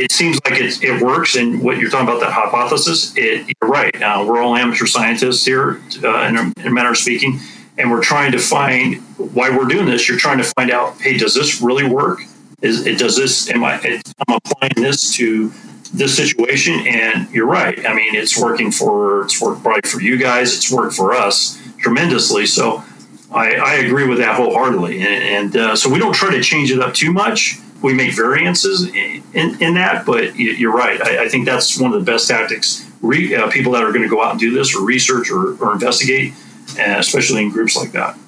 it 0.00 0.12
seems 0.12 0.38
like 0.44 0.58
it, 0.60 0.82
it 0.82 1.02
works. 1.02 1.36
And 1.36 1.62
what 1.62 1.78
you're 1.78 1.90
talking 1.90 2.08
about, 2.08 2.20
that 2.20 2.32
hypothesis, 2.32 3.12
it, 3.16 3.46
you're 3.46 3.70
right. 3.70 3.94
Uh, 4.02 4.24
we're 4.26 4.40
all 4.40 4.56
amateur 4.56 4.86
scientists 4.86 5.44
here, 5.44 5.80
uh, 6.02 6.22
in, 6.22 6.36
a, 6.36 6.52
in 6.60 6.66
a 6.66 6.70
manner 6.70 6.90
of 6.90 6.96
speaking, 6.96 7.38
and 7.76 7.90
we're 7.90 8.02
trying 8.02 8.32
to 8.32 8.38
find 8.38 8.96
why 9.34 9.50
we're 9.50 9.66
doing 9.66 9.86
this. 9.86 10.08
You're 10.08 10.18
trying 10.18 10.38
to 10.38 10.44
find 10.44 10.70
out, 10.70 11.00
hey, 11.00 11.18
does 11.18 11.34
this 11.34 11.60
really 11.60 11.84
work? 11.84 12.20
Is 12.62 12.86
it 12.86 12.98
does 12.98 13.16
this? 13.16 13.48
Am 13.50 13.64
I? 13.64 13.80
I'm 14.28 14.36
applying 14.36 14.72
this 14.76 15.14
to 15.14 15.50
this 15.94 16.14
situation, 16.14 16.74
and 16.86 17.30
you're 17.30 17.46
right. 17.46 17.86
I 17.86 17.94
mean, 17.94 18.14
it's 18.14 18.38
working 18.38 18.70
for 18.70 19.22
it's 19.24 19.40
worked 19.40 19.62
probably 19.62 19.88
for 19.88 20.00
you 20.02 20.18
guys. 20.18 20.54
It's 20.54 20.70
worked 20.70 20.94
for 20.94 21.12
us 21.12 21.60
tremendously. 21.78 22.46
So. 22.46 22.84
I, 23.32 23.54
I 23.54 23.74
agree 23.74 24.08
with 24.08 24.18
that 24.18 24.34
wholeheartedly, 24.34 25.02
and, 25.02 25.54
and 25.54 25.56
uh, 25.56 25.76
so 25.76 25.88
we 25.88 26.00
don't 26.00 26.12
try 26.12 26.32
to 26.32 26.42
change 26.42 26.72
it 26.72 26.80
up 26.80 26.94
too 26.94 27.12
much 27.12 27.60
we 27.82 27.94
make 27.94 28.14
variances 28.14 28.88
in, 28.88 29.22
in, 29.32 29.62
in 29.62 29.74
that, 29.74 30.04
but 30.04 30.36
you're 30.36 30.74
right. 30.74 31.00
I, 31.00 31.24
I, 31.24 31.28
think 31.28 31.46
that's 31.46 31.78
one 31.78 31.92
of 31.92 32.04
the 32.04 32.10
best 32.10 32.28
tactics. 32.28 32.86
Re, 33.00 33.34
uh, 33.34 33.50
people 33.50 33.72
that 33.72 33.82
are 33.82 33.92
going 33.92 34.02
to 34.02 34.08
go 34.08 34.22
out 34.22 34.32
and 34.32 34.40
do 34.40 34.52
this 34.52 34.74
or 34.76 34.84
research 34.84 35.30
or, 35.30 35.56
or 35.62 35.72
investigate, 35.72 36.34
uh, 36.78 36.96
especially 36.98 37.42
in 37.42 37.50
groups 37.50 37.76
like 37.76 37.92
that. 37.92 38.18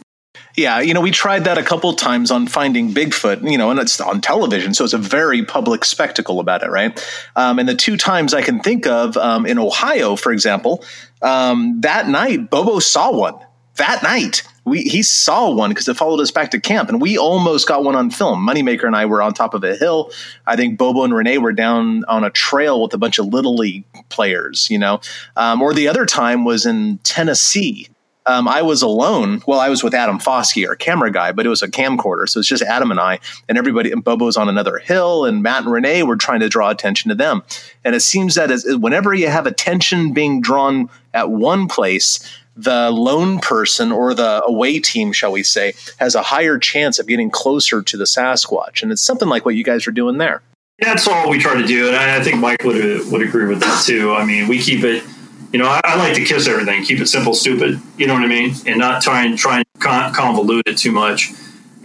Yeah, 0.57 0.81
you 0.81 0.93
know, 0.93 1.01
we 1.01 1.11
tried 1.11 1.45
that 1.45 1.57
a 1.57 1.63
couple 1.63 1.93
times 1.95 2.31
on 2.31 2.47
Finding 2.47 2.93
Bigfoot, 2.93 3.51
you 3.51 3.57
know, 3.57 3.71
and 3.71 3.81
it's 3.81 4.01
on 4.01 4.21
television, 4.21 4.75
so 4.75 4.85
it's 4.85 4.93
a 4.93 4.99
very 4.99 5.45
public 5.45 5.83
spectacle 5.85 6.41
about 6.41 6.63
it, 6.63 6.69
right? 6.69 7.03
Um, 7.37 7.59
and 7.59 7.67
the 7.67 7.75
two 7.75 7.97
times 7.97 8.35
I 8.35 8.43
can 8.43 8.61
think 8.61 8.87
of 8.87 9.17
um, 9.17 9.47
in 9.47 9.59
Ohio, 9.59 10.15
for 10.15 10.31
example, 10.31 10.85
um, 11.23 11.81
that 11.81 12.09
night, 12.09 12.51
Bobo 12.51 12.81
saw 12.81 13.11
one 13.11 13.39
that 13.77 14.03
night 14.03 14.43
we 14.65 14.83
he 14.83 15.03
saw 15.03 15.51
one 15.51 15.71
because 15.71 15.89
it 15.89 15.97
followed 15.97 16.21
us 16.21 16.31
back 16.31 16.51
to 16.51 16.61
camp 16.61 16.89
and 16.89 17.01
we 17.01 17.19
almost 17.19 17.67
got 17.67 17.85
one 17.85 17.97
on 17.97 18.11
film 18.11 18.47
moneymaker 18.47 18.85
and 18.85 18.97
i 18.97 19.05
were 19.05 19.23
on 19.23 19.35
top 19.35 19.55
of 19.55 19.65
a 19.65 19.77
hill 19.77 20.11
i 20.47 20.57
think 20.57 20.79
bobo 20.79 21.05
and 21.05 21.15
renee 21.15 21.39
were 21.39 21.53
down 21.53 22.05
on 22.05 22.25
a 22.25 22.31
trail 22.31 22.83
with 22.83 22.95
a 22.95 22.99
bunch 22.99 23.19
of 23.19 23.27
little 23.27 23.57
league 23.57 23.85
players 24.09 24.71
you 24.71 24.79
know 24.79 25.01
um, 25.37 25.61
or 25.63 25.75
the 25.75 25.89
other 25.89 26.07
time 26.07 26.45
was 26.45 26.67
in 26.67 26.99
tennessee 26.99 27.89
um, 28.27 28.47
I 28.47 28.63
was 28.63 28.83
alone. 28.83 29.43
Well, 29.47 29.59
I 29.59 29.69
was 29.69 29.83
with 29.83 29.95
Adam 29.95 30.19
Foskey, 30.19 30.67
our 30.69 30.77
camera 30.77 31.11
guy, 31.11 31.33
but 31.33 31.45
it 31.45 31.49
was 31.49 31.63
a 31.63 31.69
camcorder. 31.69 32.29
So 32.29 32.39
it's 32.39 32.49
just 32.49 32.63
Adam 32.63 32.91
and 32.91 33.01
I, 33.01 33.19
and 33.49 33.59
everybody, 33.59 33.91
and 33.91 34.05
Bobo's 34.05 34.37
on 34.37 34.49
another 34.49 34.79
hill, 34.79 35.25
and 35.25 35.43
Matt 35.43 35.65
and 35.65 35.73
Renee 35.73 36.05
were 36.05 36.17
trying 36.17 36.41
to 36.41 36.49
draw 36.49 36.71
attention 36.71 37.09
to 37.09 37.15
them. 37.15 37.43
And 37.85 37.95
it 37.95 38.01
seems 38.01 38.37
that 38.37 38.51
as, 38.51 38.65
whenever 38.77 39.13
you 39.13 39.29
have 39.29 39.47
attention 39.47 40.13
being 40.13 40.41
drawn 40.41 40.89
at 41.13 41.31
one 41.31 41.67
place, 41.67 42.21
the 42.57 42.91
lone 42.91 43.39
person 43.39 43.93
or 43.93 44.15
the 44.15 44.43
away 44.45 44.79
team, 44.79 45.13
shall 45.13 45.33
we 45.33 45.43
say, 45.43 45.75
has 45.99 46.15
a 46.15 46.23
higher 46.23 46.59
chance 46.59 46.99
of 46.99 47.07
getting 47.07 47.31
closer 47.31 47.83
to 47.83 47.97
the 47.97 48.05
Sasquatch. 48.05 48.83
And 48.83 48.93
it's 48.93 49.03
something 49.03 49.29
like 49.29 49.45
what 49.45 49.55
you 49.55 49.65
guys 49.65 49.87
are 49.87 49.93
doing 49.93 50.19
there. 50.19 50.43
That's 50.79 51.07
all 51.07 51.31
we 51.31 51.39
try 51.39 51.61
to 51.61 51.67
do, 51.67 51.89
and 51.89 51.97
I 51.97 52.21
think 52.23 52.39
Mike 52.39 52.65
would 52.65 53.11
would 53.13 53.23
agree 53.23 53.47
with 53.47 53.61
that 53.61 53.85
too. 53.87 54.15
I 54.15 54.25
mean, 54.25 54.49
we 54.49 54.59
keep 54.59 54.83
it. 54.83 55.05
You 55.53 55.59
know, 55.59 55.67
I, 55.67 55.81
I 55.85 55.97
like 55.97 56.15
to 56.15 56.25
kiss 56.25 56.49
everything, 56.49 56.83
keep 56.83 56.99
it 56.99 57.07
simple, 57.07 57.35
stupid. 57.35 57.81
You 57.99 58.07
know 58.09 58.15
what 58.15 58.25
I 58.25 58.27
mean, 58.27 58.55
and 58.67 58.79
not 58.79 59.01
try 59.01 59.25
and 59.25 59.39
try 59.39 59.59
and 59.59 59.67
convolute 59.79 60.63
it 60.67 60.79
too 60.79 60.91
much, 60.91 61.31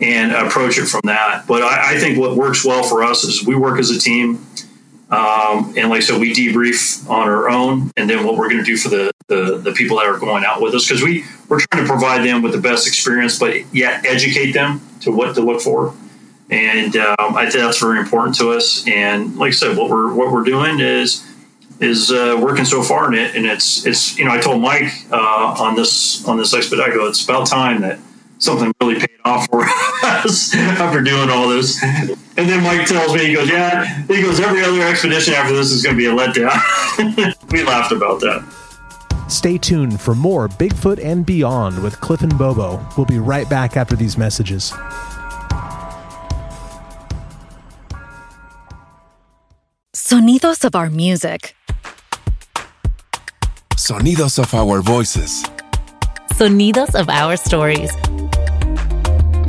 and 0.01 0.31
approach 0.31 0.79
it 0.79 0.85
from 0.85 1.01
that. 1.03 1.45
But 1.47 1.61
I, 1.61 1.95
I 1.95 1.99
think 1.99 2.17
what 2.17 2.35
works 2.35 2.65
well 2.65 2.81
for 2.81 3.03
us 3.03 3.23
is 3.23 3.45
we 3.45 3.55
work 3.55 3.77
as 3.77 3.91
a 3.91 3.99
team 3.99 4.43
um, 5.09 5.73
and 5.77 5.89
like 5.89 6.01
so, 6.01 6.19
we 6.19 6.33
debrief 6.33 7.09
on 7.09 7.29
our 7.29 7.49
own, 7.49 7.91
and 7.95 8.09
then 8.09 8.25
what 8.25 8.35
we're 8.35 8.49
going 8.49 8.63
to 8.63 8.65
do 8.65 8.75
for 8.75 8.89
the, 8.89 9.11
the, 9.27 9.57
the 9.57 9.71
people 9.73 9.97
that 9.97 10.05
are 10.05 10.17
going 10.17 10.43
out 10.43 10.61
with 10.61 10.73
us, 10.73 10.87
because 10.87 11.03
we 11.03 11.25
we're 11.49 11.59
trying 11.59 11.85
to 11.85 11.89
provide 11.89 12.25
them 12.25 12.41
with 12.41 12.51
the 12.51 12.61
best 12.61 12.87
experience, 12.87 13.39
but 13.39 13.73
yet 13.73 14.05
educate 14.05 14.51
them 14.51 14.81
to 15.01 15.11
what 15.11 15.35
to 15.35 15.41
look 15.41 15.61
for. 15.61 15.93
And 16.49 16.95
um, 16.95 17.35
I 17.35 17.49
think 17.49 17.63
that's 17.63 17.79
very 17.79 17.99
important 17.99 18.37
to 18.37 18.51
us. 18.51 18.87
And 18.87 19.37
like 19.37 19.49
I 19.49 19.55
said, 19.55 19.77
what 19.77 19.89
we're 19.89 20.13
what 20.13 20.31
we're 20.31 20.43
doing 20.43 20.79
is 20.79 21.25
is 21.79 22.11
uh, 22.11 22.39
working 22.41 22.65
so 22.65 22.81
far 22.81 23.13
in 23.13 23.19
it, 23.19 23.35
and 23.35 23.45
it's 23.45 23.85
it's 23.85 24.17
you 24.17 24.25
know 24.25 24.31
I 24.31 24.39
told 24.39 24.61
Mike 24.61 24.91
uh, 25.11 25.55
on 25.59 25.75
this 25.75 26.25
on 26.27 26.37
this 26.37 26.51
go, 26.51 27.07
it's 27.07 27.23
about 27.23 27.47
time 27.47 27.81
that 27.81 27.99
something 28.39 28.73
really 28.81 28.95
paid 28.95 29.09
off 29.25 29.47
for 29.49 29.63
us 30.03 30.55
after 30.55 31.01
doing 31.01 31.29
all 31.29 31.49
this. 31.49 31.81
And 31.83 32.47
then 32.47 32.63
Mike 32.63 32.87
tells 32.87 33.13
me, 33.13 33.25
he 33.25 33.33
goes, 33.33 33.49
Yeah, 33.49 34.03
he 34.03 34.21
goes, 34.21 34.39
every 34.39 34.63
other 34.63 34.81
expedition 34.83 35.33
after 35.33 35.55
this 35.55 35.71
is 35.71 35.83
going 35.83 35.95
to 35.95 35.97
be 35.97 36.05
a 36.05 36.11
letdown. 36.11 36.53
we 37.51 37.63
laughed 37.63 37.91
about 37.91 38.19
that. 38.21 38.45
Stay 39.27 39.57
tuned 39.57 39.99
for 39.99 40.15
more 40.15 40.47
Bigfoot 40.47 41.03
and 41.03 41.25
Beyond 41.25 41.81
with 41.81 41.99
Cliff 42.01 42.21
and 42.21 42.37
Bobo. 42.37 42.85
We'll 42.97 43.05
be 43.05 43.19
right 43.19 43.49
back 43.49 43.77
after 43.77 43.95
these 43.95 44.17
messages. 44.17 44.71
Sonidos 49.95 50.63
of 50.65 50.75
our 50.75 50.89
music. 50.89 51.55
Sonidos 53.75 54.39
of 54.39 54.53
our 54.53 54.81
voices. 54.81 55.43
Sonidos 56.33 56.99
of 56.99 57.09
our 57.09 57.35
stories 57.35 57.91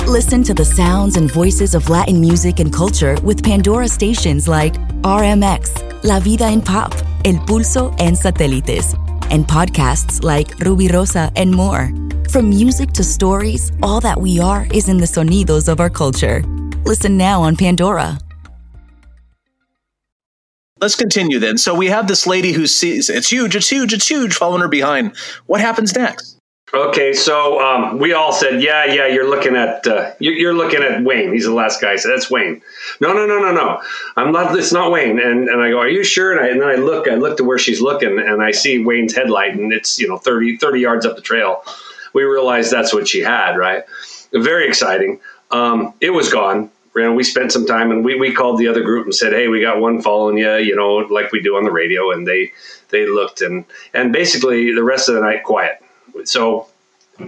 Listen 0.09 0.43
to 0.43 0.55
the 0.55 0.65
sounds 0.65 1.19
and 1.19 1.31
voices 1.31 1.75
of 1.75 1.91
Latin 1.91 2.19
music 2.19 2.61
and 2.61 2.73
culture 2.73 3.15
with 3.23 3.45
Pandora 3.45 3.87
stations 3.87 4.49
like 4.49 4.73
RMX, 5.03 6.03
La 6.03 6.19
Vida 6.19 6.45
en 6.47 6.63
Pop, 6.63 6.95
El 7.27 7.35
Pulso, 7.45 7.95
and 8.01 8.17
Satélites, 8.17 8.97
and 9.31 9.47
podcasts 9.47 10.23
like 10.23 10.59
Ruby 10.61 10.89
Rosa 10.89 11.31
and 11.37 11.51
more. 11.51 11.91
From 12.31 12.49
music 12.49 12.93
to 12.93 13.05
stories, 13.05 13.73
all 13.83 14.01
that 14.01 14.21
we 14.21 14.39
are 14.41 14.67
is 14.73 14.89
in 14.89 14.99
the 14.99 15.07
sonidos 15.07 15.69
of 15.69 15.81
our 15.81 15.91
culture. 15.91 16.43
Listen 16.85 17.17
now 17.17 17.43
on 17.43 17.57
Pandora. 17.57 18.19
Let's 20.81 20.95
continue 20.95 21.39
then. 21.39 21.59
So 21.59 21.75
we 21.75 21.89
have 21.89 22.07
this 22.07 22.27
lady 22.27 22.53
who 22.53 22.67
sees 22.67 23.11
it's 23.11 23.31
huge, 23.31 23.57
it's 23.57 23.69
huge, 23.69 23.93
it's 23.93 24.09
huge, 24.09 24.35
following 24.35 24.63
her 24.63 24.69
behind. 24.69 25.17
What 25.47 25.61
happens 25.61 25.95
next? 25.95 26.38
Okay, 26.75 27.15
so 27.15 27.61
um, 27.61 27.99
we 27.99 28.13
all 28.13 28.33
said, 28.33 28.61
"Yeah, 28.63 28.85
yeah, 28.85 29.07
you're 29.07 29.29
looking 29.29 29.57
at 29.57 29.87
uh, 29.87 30.13
you're, 30.19 30.35
you're 30.35 30.55
looking 30.55 30.83
at 30.83 31.03
Wayne." 31.03 31.33
He's 31.33 31.47
the 31.47 31.55
last 31.55 31.81
guy. 31.81 31.97
Said, 31.97 32.11
"That's 32.11 32.31
Wayne." 32.31 32.61
No, 33.01 33.15
no, 33.15 33.27
no, 33.27 33.39
no, 33.39 33.53
no. 33.53 33.81
I'm 34.17 34.33
not. 34.33 34.57
It's 34.57 34.73
not 34.73 34.93
Wayne. 34.93 35.19
And 35.19 35.49
and 35.49 35.63
I 35.63 35.71
go, 35.71 35.79
"Are 35.79 35.89
you 35.89 36.05
sure?" 36.05 36.37
And, 36.37 36.41
I, 36.41 36.49
and 36.49 36.61
then 36.61 36.69
I 36.69 36.75
look. 36.75 37.09
I 37.09 37.15
look 37.15 37.39
to 37.39 37.45
where 37.45 37.59
she's 37.59 37.81
looking, 37.81 38.19
and 38.19 38.43
I 38.43 38.51
see 38.51 38.85
Wayne's 38.85 39.15
headlight, 39.15 39.55
and 39.55 39.73
it's 39.73 39.99
you 39.99 40.09
know 40.09 40.19
30, 40.19 40.59
30 40.59 40.81
yards 40.81 41.07
up 41.07 41.17
the 41.17 41.23
trail. 41.23 41.63
We 42.13 42.25
realized 42.25 42.71
that's 42.71 42.93
what 42.93 43.09
she 43.09 43.21
had. 43.21 43.57
Right. 43.57 43.85
Very 44.35 44.69
exciting. 44.69 45.21
Um, 45.51 45.95
it 46.03 46.11
was 46.11 46.31
gone. 46.31 46.71
We 46.95 47.23
spent 47.23 47.53
some 47.53 47.65
time, 47.65 47.93
and 47.93 48.05
we, 48.05 48.17
we 48.17 48.35
called 48.35 48.59
the 48.59 48.67
other 48.67 48.83
group 48.83 49.07
and 49.07 49.15
said, 49.15 49.33
"Hey, 49.33 49.49
we 49.49 49.63
got 49.63 49.81
one 49.81 50.03
following 50.03 50.37
you," 50.37 50.57
you 50.57 50.77
know, 50.77 50.97
like 50.97 51.33
we 51.33 51.41
do 51.41 51.57
on 51.57 51.65
the 51.65 51.71
radio. 51.71 52.11
And 52.11 52.27
they 52.27 52.53
they 52.91 53.07
looked, 53.07 53.41
and 53.41 53.65
and 53.95 54.13
basically 54.13 54.75
the 54.75 54.83
rest 54.83 55.09
of 55.09 55.15
the 55.15 55.23
night 55.23 55.45
quiet 55.45 55.83
so 56.27 56.67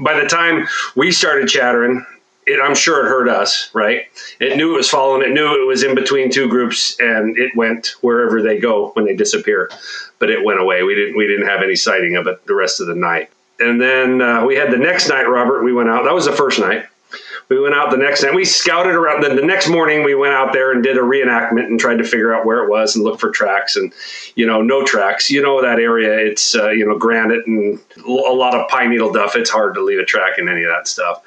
by 0.00 0.18
the 0.18 0.28
time 0.28 0.66
we 0.96 1.10
started 1.12 1.48
chattering, 1.48 2.04
it, 2.46 2.60
I'm 2.60 2.74
sure 2.74 3.04
it 3.04 3.08
heard 3.08 3.28
us, 3.28 3.70
right? 3.74 4.02
It 4.40 4.56
knew 4.56 4.74
it 4.74 4.76
was 4.78 4.88
following. 4.88 5.22
It 5.22 5.32
knew 5.32 5.62
it 5.62 5.66
was 5.66 5.82
in 5.82 5.94
between 5.94 6.30
two 6.30 6.48
groups, 6.48 6.98
and 6.98 7.36
it 7.36 7.54
went 7.54 7.94
wherever 8.00 8.42
they 8.42 8.58
go 8.58 8.90
when 8.90 9.04
they 9.04 9.14
disappear. 9.14 9.70
But 10.18 10.30
it 10.30 10.44
went 10.44 10.60
away. 10.60 10.82
We 10.82 10.94
didn't. 10.94 11.16
We 11.16 11.26
didn't 11.26 11.46
have 11.46 11.62
any 11.62 11.76
sighting 11.76 12.16
of 12.16 12.26
it 12.26 12.44
the 12.46 12.54
rest 12.54 12.80
of 12.80 12.86
the 12.86 12.94
night. 12.94 13.30
And 13.58 13.80
then 13.80 14.22
uh, 14.22 14.44
we 14.46 14.56
had 14.56 14.72
the 14.72 14.78
next 14.78 15.08
night, 15.08 15.28
Robert. 15.28 15.62
We 15.62 15.72
went 15.72 15.90
out. 15.90 16.04
That 16.04 16.14
was 16.14 16.24
the 16.24 16.32
first 16.32 16.58
night. 16.58 16.86
We 17.50 17.60
went 17.60 17.74
out 17.74 17.90
the 17.90 17.96
next 17.96 18.22
night. 18.22 18.32
We 18.32 18.44
scouted 18.44 18.94
around. 18.94 19.24
Then 19.24 19.34
the 19.34 19.42
next 19.42 19.68
morning, 19.68 20.04
we 20.04 20.14
went 20.14 20.34
out 20.34 20.52
there 20.52 20.70
and 20.70 20.84
did 20.84 20.96
a 20.96 21.00
reenactment 21.00 21.66
and 21.66 21.80
tried 21.80 21.98
to 21.98 22.04
figure 22.04 22.32
out 22.32 22.46
where 22.46 22.62
it 22.62 22.70
was 22.70 22.94
and 22.94 23.04
look 23.04 23.18
for 23.18 23.30
tracks. 23.30 23.74
And 23.74 23.92
you 24.36 24.46
know, 24.46 24.62
no 24.62 24.84
tracks. 24.86 25.28
You 25.28 25.42
know 25.42 25.60
that 25.60 25.80
area. 25.80 26.16
It's 26.16 26.54
uh, 26.54 26.70
you 26.70 26.86
know 26.86 26.96
granite 26.96 27.46
and 27.48 27.80
a 28.06 28.08
lot 28.08 28.54
of 28.54 28.68
pine 28.68 28.90
needle 28.90 29.12
duff. 29.12 29.34
It's 29.34 29.50
hard 29.50 29.74
to 29.74 29.82
leave 29.82 29.98
a 29.98 30.04
track 30.04 30.38
in 30.38 30.48
any 30.48 30.62
of 30.62 30.70
that 30.70 30.86
stuff. 30.86 31.24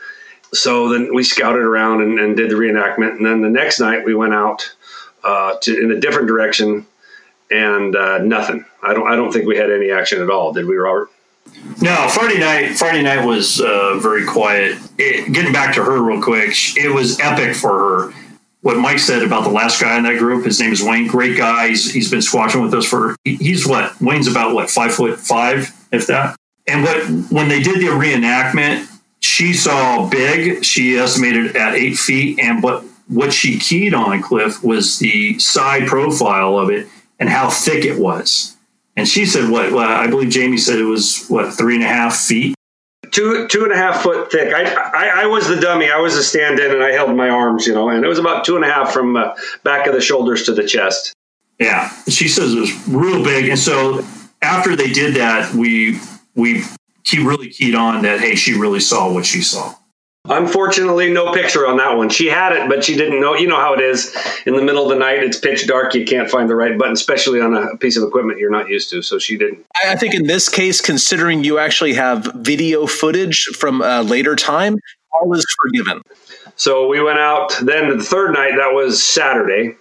So 0.53 0.87
then 0.87 1.13
we 1.13 1.23
scouted 1.23 1.61
around 1.61 2.01
and, 2.01 2.17
and 2.17 2.37
did 2.37 2.49
the 2.49 2.55
reenactment. 2.55 3.17
And 3.17 3.25
then 3.25 3.41
the 3.41 3.49
next 3.49 3.81
night, 3.81 4.05
we 4.05 4.15
went 4.15 4.33
out 4.33 4.73
uh, 5.25 5.57
to 5.63 5.77
in 5.77 5.91
a 5.91 5.99
different 5.99 6.29
direction 6.29 6.85
and 7.51 7.97
uh, 7.97 8.19
nothing. 8.19 8.63
I 8.81 8.93
don't. 8.93 9.11
I 9.11 9.17
don't 9.17 9.33
think 9.33 9.45
we 9.45 9.57
had 9.57 9.69
any 9.69 9.91
action 9.91 10.21
at 10.21 10.29
all. 10.29 10.53
Did 10.53 10.67
we, 10.67 10.77
Robert? 10.77 11.09
No, 11.81 12.07
Friday 12.09 12.39
night. 12.39 12.77
Friday 12.77 13.01
night 13.01 13.25
was 13.25 13.59
uh, 13.59 13.97
very 13.99 14.25
quiet. 14.25 14.77
It, 14.97 15.33
getting 15.33 15.51
back 15.51 15.75
to 15.75 15.83
her 15.83 16.01
real 16.01 16.21
quick, 16.21 16.51
it 16.77 16.93
was 16.93 17.19
epic 17.19 17.55
for 17.55 17.79
her. 17.79 18.13
What 18.61 18.77
Mike 18.77 18.99
said 18.99 19.23
about 19.23 19.43
the 19.43 19.49
last 19.49 19.81
guy 19.81 19.97
in 19.97 20.03
that 20.03 20.17
group, 20.17 20.45
his 20.45 20.59
name 20.59 20.71
is 20.71 20.81
Wayne. 20.81 21.07
Great 21.07 21.37
guy. 21.37 21.69
He's, 21.69 21.93
he's 21.93 22.09
been 22.09 22.21
squatching 22.21 22.61
with 22.61 22.73
us 22.73 22.85
for. 22.85 23.15
He's 23.25 23.67
what 23.67 23.99
Wayne's 23.99 24.27
about 24.27 24.55
what 24.55 24.69
five 24.69 24.93
foot 24.93 25.19
five, 25.19 25.73
if 25.91 26.07
that. 26.07 26.37
And 26.67 26.83
what 26.83 27.05
when 27.29 27.49
they 27.49 27.61
did 27.61 27.81
the 27.81 27.87
reenactment, 27.87 28.89
she 29.19 29.53
saw 29.53 30.07
big. 30.07 30.63
She 30.63 30.95
estimated 30.97 31.57
at 31.57 31.75
eight 31.75 31.97
feet, 31.97 32.39
and 32.39 32.63
what 32.63 32.85
what 33.07 33.33
she 33.33 33.59
keyed 33.59 33.93
on 33.93 34.21
Cliff 34.21 34.63
was 34.63 34.99
the 34.99 35.37
side 35.39 35.87
profile 35.87 36.57
of 36.57 36.69
it 36.69 36.87
and 37.19 37.29
how 37.29 37.49
thick 37.49 37.83
it 37.83 37.99
was 37.99 38.52
and 38.95 39.07
she 39.07 39.25
said, 39.25 39.49
what? 39.49 39.71
Well, 39.71 39.89
I 39.89 40.07
believe 40.07 40.29
Jamie 40.29 40.57
said 40.57 40.79
it 40.79 40.83
was, 40.83 41.25
what, 41.27 41.53
three 41.53 41.75
and 41.75 41.83
a 41.83 41.87
half 41.87 42.15
feet? 42.15 42.55
Two, 43.11 43.47
two 43.47 43.63
and 43.63 43.71
a 43.71 43.77
half 43.77 44.01
foot 44.01 44.31
thick. 44.31 44.53
I, 44.53 44.63
I, 44.63 45.23
I 45.23 45.25
was 45.27 45.47
the 45.47 45.59
dummy. 45.59 45.91
I 45.91 45.99
was 45.99 46.15
the 46.15 46.23
stand 46.23 46.59
in 46.59 46.71
and 46.71 46.83
I 46.83 46.91
held 46.91 47.15
my 47.15 47.29
arms, 47.29 47.67
you 47.67 47.73
know, 47.73 47.89
and 47.89 48.03
it 48.03 48.07
was 48.07 48.17
about 48.17 48.43
two 48.43 48.55
and 48.55 48.65
a 48.65 48.67
half 48.67 48.91
from 48.91 49.15
uh, 49.15 49.35
back 49.63 49.85
of 49.85 49.93
the 49.93 50.01
shoulders 50.01 50.43
to 50.43 50.53
the 50.53 50.65
chest. 50.67 51.13
Yeah. 51.59 51.89
She 52.09 52.27
says 52.27 52.53
it 52.53 52.59
was 52.59 52.87
real 52.87 53.23
big. 53.23 53.49
And 53.49 53.59
so 53.59 54.03
after 54.41 54.75
they 54.75 54.91
did 54.91 55.15
that, 55.15 55.53
we, 55.53 55.99
we, 56.33 56.63
he 57.05 57.19
really 57.19 57.49
keyed 57.49 57.75
on 57.75 58.01
that, 58.01 58.19
hey, 58.19 58.33
she 58.33 58.57
really 58.57 58.79
saw 58.79 59.13
what 59.13 59.25
she 59.25 59.41
saw. 59.41 59.75
Unfortunately, 60.29 61.11
no 61.11 61.33
picture 61.33 61.67
on 61.67 61.75
that 61.77 61.97
one. 61.97 62.07
She 62.07 62.27
had 62.27 62.53
it, 62.53 62.69
but 62.69 62.81
she 62.85 62.95
didn't 62.95 63.19
know. 63.19 63.35
You 63.35 63.45
know 63.45 63.59
how 63.59 63.73
it 63.73 63.81
is 63.81 64.15
in 64.45 64.55
the 64.55 64.61
middle 64.61 64.83
of 64.83 64.89
the 64.89 64.95
night. 64.95 65.21
It's 65.21 65.37
pitch 65.37 65.67
dark. 65.67 65.93
You 65.95 66.05
can't 66.05 66.29
find 66.29 66.49
the 66.49 66.55
right 66.55 66.77
button, 66.77 66.93
especially 66.93 67.41
on 67.41 67.53
a 67.53 67.75
piece 67.75 67.97
of 67.97 68.07
equipment 68.07 68.39
you're 68.39 68.49
not 68.49 68.69
used 68.69 68.89
to. 68.91 69.01
So 69.01 69.19
she 69.19 69.37
didn't. 69.37 69.65
I 69.83 69.97
think 69.97 70.13
in 70.13 70.25
this 70.25 70.47
case, 70.47 70.79
considering 70.79 71.43
you 71.43 71.59
actually 71.59 71.93
have 71.95 72.31
video 72.35 72.87
footage 72.87 73.43
from 73.57 73.81
a 73.81 74.01
later 74.01 74.37
time, 74.37 74.77
all 75.11 75.33
is 75.33 75.45
forgiven. 75.61 76.01
So 76.55 76.87
we 76.87 77.03
went 77.03 77.19
out. 77.19 77.59
Then 77.61 77.97
the 77.97 78.01
third 78.01 78.31
night, 78.31 78.55
that 78.55 78.73
was 78.73 79.03
Saturday, 79.03 79.75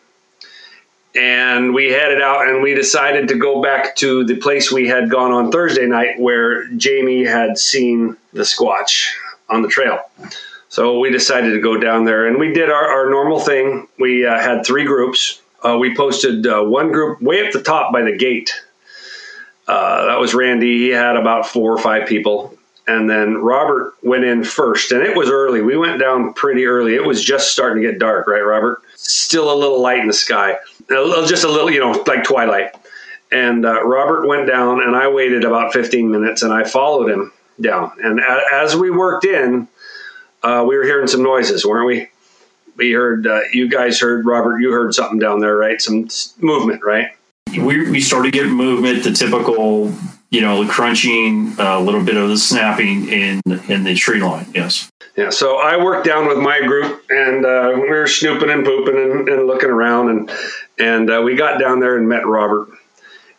and 1.15 1.73
we 1.73 1.93
headed 1.93 2.21
out 2.21 2.49
and 2.49 2.63
we 2.63 2.75
decided 2.75 3.29
to 3.29 3.37
go 3.37 3.63
back 3.63 3.95
to 3.97 4.25
the 4.25 4.35
place 4.35 4.73
we 4.73 4.89
had 4.89 5.09
gone 5.09 5.31
on 5.31 5.53
Thursday 5.53 5.87
night 5.87 6.19
where 6.19 6.67
Jamie 6.71 7.25
had 7.25 7.59
seen 7.59 8.17
the 8.33 8.43
Squatch 8.43 9.07
on 9.53 9.63
the 9.63 9.69
trail. 9.69 10.01
So 10.69 10.99
we 10.99 11.11
decided 11.11 11.53
to 11.53 11.61
go 11.61 11.77
down 11.77 12.07
there 12.07 12.27
and 12.27 12.39
we 12.39 12.53
did 12.53 12.71
our, 12.71 12.89
our 12.89 13.11
normal 13.11 13.39
thing. 13.39 13.87
We 13.99 14.27
uh, 14.27 14.41
had 14.41 14.65
three 14.65 14.85
groups. 14.85 15.43
Uh, 15.63 15.77
we 15.79 15.95
posted 15.95 16.47
uh, 16.47 16.63
one 16.63 16.91
group 16.91 17.21
way 17.21 17.47
up 17.47 17.53
the 17.53 17.63
top 17.63 17.93
by 17.93 18.03
the 18.03 18.17
gate. 18.17 18.51
Uh, 19.69 20.07
that 20.07 20.19
was 20.19 20.35
Randy. 20.35 20.79
He 20.79 20.89
had 20.89 21.17
about 21.17 21.47
four 21.47 21.73
or 21.73 21.79
five 21.79 22.09
people. 22.09 22.57
And 22.89 23.09
then 23.09 23.37
Robert 23.37 23.95
went 24.03 24.25
in 24.25 24.43
first, 24.43 24.91
and 24.91 25.03
it 25.03 25.17
was 25.17 25.31
early. 25.31 25.61
We 25.61 25.77
went 25.77 26.01
down 26.01 26.33
pretty 26.35 26.65
early. 26.65 26.97
It 26.97 27.05
was 27.05 27.25
just 27.25 27.53
starting 27.53 27.81
to 27.81 27.89
get 27.89 28.01
dark, 28.01 28.27
right, 28.27 28.41
Robert? 28.41 28.83
Still 28.97 29.53
a 29.53 29.55
little 29.55 29.81
light 29.81 30.01
in 30.01 30.09
the 30.09 30.13
sky, 30.13 30.57
a 30.91 30.95
little, 30.95 31.25
just 31.25 31.45
a 31.45 31.49
little, 31.49 31.71
you 31.71 31.79
know, 31.79 31.93
like 32.09 32.25
twilight. 32.25 32.75
And 33.31 33.65
uh, 33.65 33.85
Robert 33.85 34.27
went 34.27 34.49
down, 34.49 34.83
and 34.83 34.97
I 34.97 35.07
waited 35.07 35.45
about 35.45 35.73
15 35.73 36.11
minutes, 36.11 36.43
and 36.43 36.53
I 36.53 36.65
followed 36.65 37.09
him 37.09 37.33
down. 37.63 37.93
And 38.03 38.21
as 38.53 38.77
we 38.77 38.91
worked 38.91 39.25
in, 39.25 39.69
uh, 40.43 40.65
we 40.67 40.77
were 40.77 40.85
hearing 40.85 41.07
some 41.07 41.23
noises, 41.23 41.65
weren't 41.65 41.87
we? 41.87 42.09
We 42.77 42.93
heard, 42.93 43.27
uh, 43.27 43.43
you 43.53 43.69
guys 43.69 44.01
heard, 44.01 44.27
Robert, 44.27 44.59
you 44.59 44.73
heard 44.73 44.95
something 44.95 45.19
down 45.19 45.41
there, 45.41 45.57
right? 45.57 45.81
Some 45.81 46.09
movement, 46.39 46.83
right? 46.83 47.09
We, 47.51 47.91
we 47.91 48.01
started 48.01 48.33
getting 48.33 48.53
movement, 48.53 49.05
the 49.05 49.13
typical, 49.13 49.93
you 50.31 50.41
know, 50.41 50.65
the 50.65 50.71
crunching, 50.71 51.55
a 51.59 51.73
uh, 51.73 51.81
little 51.81 52.03
bit 52.03 52.17
of 52.17 52.31
the 52.31 52.39
snapping 52.39 53.09
in 53.09 53.41
in 53.69 53.85
the 53.85 53.95
tree 53.95 54.23
line. 54.23 54.47
Yes. 54.55 54.91
Yeah. 55.17 55.29
So 55.29 55.59
I 55.59 55.77
worked 55.77 56.07
down 56.07 56.27
with 56.27 56.39
my 56.39 56.61
group, 56.61 57.05
and 57.11 57.45
uh, 57.45 57.73
we 57.75 57.91
were 57.91 58.07
snooping 58.07 58.49
and 58.49 58.65
pooping 58.65 58.97
and, 58.97 59.29
and 59.29 59.47
looking 59.47 59.69
around, 59.69 60.09
and 60.09 60.33
and 60.79 61.11
uh, 61.11 61.21
we 61.23 61.37
got 61.37 61.61
down 61.61 61.81
there 61.81 61.99
and 61.99 62.09
met 62.09 62.27
Robert 62.27 62.71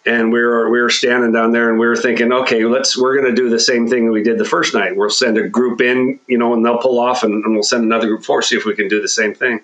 and 0.05 0.31
we 0.33 0.41
were 0.41 0.69
we 0.69 0.81
were 0.81 0.89
standing 0.89 1.31
down 1.31 1.51
there 1.51 1.69
and 1.69 1.79
we 1.79 1.87
were 1.87 1.95
thinking 1.95 2.31
okay 2.31 2.65
let's 2.65 2.97
we're 2.97 3.15
going 3.19 3.33
to 3.33 3.41
do 3.41 3.49
the 3.49 3.59
same 3.59 3.87
thing 3.87 4.11
we 4.11 4.23
did 4.23 4.37
the 4.37 4.45
first 4.45 4.73
night. 4.73 4.95
We'll 4.95 5.09
send 5.09 5.37
a 5.37 5.47
group 5.47 5.81
in 5.81 6.19
you 6.27 6.37
know 6.37 6.53
and 6.53 6.65
they'll 6.65 6.79
pull 6.79 6.99
off 6.99 7.23
and, 7.23 7.43
and 7.43 7.53
we'll 7.53 7.63
send 7.63 7.83
another 7.83 8.07
group 8.07 8.23
forward 8.23 8.43
see 8.43 8.57
if 8.57 8.65
we 8.65 8.75
can 8.75 8.87
do 8.87 9.01
the 9.01 9.07
same 9.07 9.33
thing. 9.33 9.61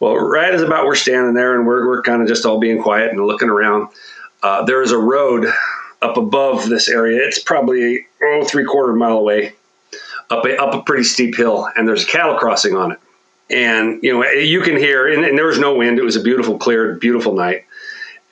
Well 0.00 0.16
right 0.16 0.52
as 0.52 0.62
about 0.62 0.86
we're 0.86 0.94
standing 0.94 1.34
there 1.34 1.56
and 1.56 1.66
we're, 1.66 1.86
we're 1.86 2.02
kind 2.02 2.22
of 2.22 2.28
just 2.28 2.44
all 2.44 2.58
being 2.58 2.82
quiet 2.82 3.10
and 3.10 3.24
looking 3.24 3.48
around 3.48 3.88
uh, 4.42 4.64
there 4.64 4.82
is 4.82 4.92
a 4.92 4.98
road 4.98 5.46
up 6.02 6.16
above 6.16 6.68
this 6.68 6.88
area. 6.88 7.26
It's 7.26 7.38
probably 7.38 8.06
oh 8.22 8.44
three 8.44 8.64
quarter 8.64 8.92
mile 8.92 9.18
away 9.18 9.54
up 10.28 10.44
a, 10.44 10.60
up 10.60 10.74
a 10.74 10.82
pretty 10.82 11.04
steep 11.04 11.36
hill 11.36 11.68
and 11.76 11.88
there's 11.88 12.02
a 12.02 12.06
cattle 12.06 12.36
crossing 12.36 12.76
on 12.76 12.92
it. 12.92 12.98
And 13.48 14.02
you 14.02 14.12
know 14.12 14.24
you 14.30 14.60
can 14.60 14.76
hear 14.76 15.10
and, 15.10 15.24
and 15.24 15.38
there 15.38 15.46
was 15.46 15.58
no 15.58 15.74
wind. 15.74 15.98
It 15.98 16.04
was 16.04 16.16
a 16.16 16.22
beautiful 16.22 16.58
clear 16.58 16.96
beautiful 16.96 17.32
night 17.32 17.64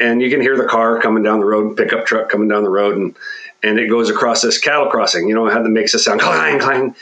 and 0.00 0.20
you 0.20 0.30
can 0.30 0.40
hear 0.40 0.56
the 0.56 0.66
car 0.66 1.00
coming 1.00 1.22
down 1.22 1.40
the 1.40 1.46
road, 1.46 1.76
pickup 1.76 2.06
truck 2.06 2.28
coming 2.28 2.48
down 2.48 2.62
the 2.64 2.70
road, 2.70 2.96
and 2.96 3.16
and 3.62 3.78
it 3.78 3.88
goes 3.88 4.10
across 4.10 4.42
this 4.42 4.58
cattle 4.58 4.88
crossing. 4.90 5.28
You 5.28 5.34
know 5.34 5.48
how 5.48 5.62
that 5.62 5.68
makes 5.68 5.94
a 5.94 5.98
sound 5.98 6.20
clang 6.20 6.58
clang. 6.58 6.94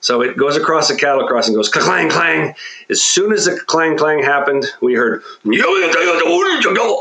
So 0.00 0.22
it 0.22 0.36
goes 0.36 0.56
across 0.56 0.88
the 0.88 0.96
cattle 0.96 1.26
crossing, 1.26 1.54
goes 1.54 1.68
clang 1.68 2.08
clang. 2.08 2.54
As 2.88 3.02
soon 3.02 3.32
as 3.32 3.46
the 3.46 3.58
clang 3.66 3.96
clang 3.96 4.22
happened, 4.22 4.64
we 4.80 4.94
heard 4.94 5.22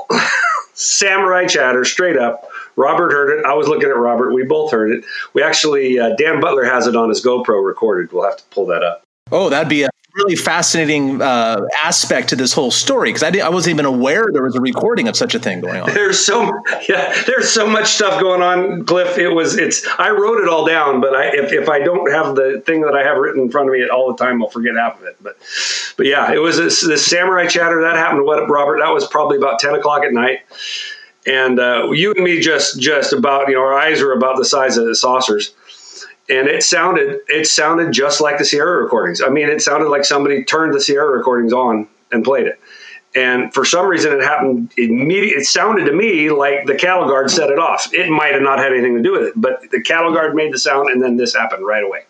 samurai 0.73 1.45
chatter 1.45 1.86
straight 1.86 2.17
up. 2.17 2.50
Robert 2.76 3.12
heard 3.12 3.39
it. 3.39 3.45
I 3.45 3.54
was 3.54 3.67
looking 3.67 3.89
at 3.89 3.97
Robert. 3.97 4.34
We 4.34 4.43
both 4.43 4.71
heard 4.71 4.91
it. 4.91 5.06
We 5.34 5.41
actually, 5.41 6.00
uh, 6.00 6.15
Dan 6.15 6.39
Butler 6.39 6.65
has 6.65 6.86
it 6.86 6.95
on 6.95 7.10
his 7.10 7.23
GoPro 7.23 7.65
recorded. 7.65 8.12
We'll 8.12 8.26
have 8.26 8.38
to 8.38 8.43
pull 8.52 8.67
that 8.67 8.84
up. 8.84 9.07
Oh, 9.32 9.50
that'd 9.50 9.70
be 9.70 9.84
a 9.84 9.90
really 10.18 10.36
fascinating 10.36 11.22
uh, 11.22 11.62
aspect 11.84 12.30
to 12.30 12.36
this 12.36 12.52
whole 12.52 12.72
story 12.72 13.10
because 13.10 13.24
I, 13.24 13.38
I 13.40 13.50
wasn't 13.50 13.76
even 13.76 13.86
aware 13.86 14.30
there 14.32 14.44
was 14.44 14.56
a 14.56 14.62
recording 14.62 15.08
of 15.08 15.16
such 15.16 15.36
a 15.36 15.40
thing 15.40 15.62
going 15.62 15.80
on. 15.80 15.94
There's 15.94 16.20
so 16.20 16.52
yeah, 16.90 17.13
there's 17.28 17.50
so 17.50 17.68
much 17.68 17.88
stuff 17.88 18.20
going 18.20 18.42
on, 18.42 18.86
Cliff. 18.86 19.18
It 19.18 19.30
was 19.30 19.58
it's 19.58 19.88
I 20.00 20.10
wrote 20.10 20.42
it 20.42 20.50
all 20.50 20.66
down, 20.66 21.02
but 21.02 21.16
I 21.16 21.28
if, 21.36 21.54
if 21.54 21.70
I 21.70 21.80
don't 21.80 22.12
have 22.12 22.36
the 22.36 22.62
thing 22.66 22.82
that 22.82 22.96
I 22.96 23.04
have 23.04 23.18
written 23.18 23.44
in 23.44 23.52
front 23.52 23.70
of 23.70 23.74
me 23.74 23.88
all 23.88 24.12
the 24.12 24.18
time, 24.18 24.42
I'll 24.42 24.50
forget 24.50 24.76
half 24.76 25.00
of 25.00 25.06
it. 25.06 25.18
But 25.22 25.38
but 25.98 26.06
yeah, 26.08 26.34
it 26.34 26.40
was 26.40 26.58
this, 26.58 27.06
samurai 27.06 27.48
chatter 27.48 27.82
that 27.82 27.96
happened. 27.96 28.26
What 28.26 28.50
Robert? 28.50 28.80
That 28.80 28.92
was 28.92 29.08
probably 29.08 29.38
about 29.38 29.60
ten 29.60 29.76
o'clock 29.76 30.04
at 30.04 30.13
night, 30.13 30.40
and 31.28 31.60
uh, 31.60 31.92
you 31.92 32.13
and 32.13 32.24
me 32.24 32.40
just 32.40 32.80
just 32.80 33.13
about 33.13 33.50
you 33.50 33.56
know 33.56 33.62
our 33.62 33.78
eyes 33.78 34.02
were 34.02 34.13
about 34.13 34.38
the 34.38 34.46
size 34.46 34.78
of 34.78 34.86
the 34.86 34.96
saucers 34.96 35.54
and 36.30 36.48
it 36.48 36.63
sounded 36.63 37.22
it 37.28 37.48
sounded 37.48 37.92
just 37.92 38.22
like 38.22 38.38
the 38.38 38.46
Sierra 38.46 38.84
recordings. 38.84 39.22
I 39.22 39.30
mean, 39.30 39.50
it 39.50 39.62
sounded 39.62 39.90
like 39.90 40.06
somebody 40.06 40.44
turned 40.44 40.74
the 40.74 40.82
Sierra 40.82 41.18
recordings 41.18 41.54
on 41.54 41.88
and 42.12 42.24
played 42.24 42.48
it. 42.48 42.60
And 43.16 43.52
for 43.54 43.66
some 43.66 43.88
reason, 43.88 44.13
it 44.13 44.22
happened 44.22 44.72
immediately. 44.78 45.42
It 45.42 45.46
sounded 45.46 45.86
to 45.86 45.94
me 45.94 46.30
like 46.30 46.66
the 46.66 46.76
cattle 46.76 47.08
guard 47.08 47.32
set 47.32 47.50
it 47.50 47.58
off. 47.58 47.92
It 47.94 48.10
might 48.10 48.34
have 48.34 48.44
not 48.44 48.60
had 48.60 48.74
anything 48.74 48.96
to 48.96 49.02
do 49.02 49.13
with 49.13 49.24
it, 49.24 49.34
but 49.36 49.62
the 49.72 49.82
cattle 49.82 50.13
guard 50.13 50.36
made 50.36 50.54
the 50.54 50.60
sound, 50.60 50.90
and 50.90 51.02
then 51.02 51.18
this 51.18 51.34
happened 51.34 51.66
right 51.66 51.84
away. 51.84 52.04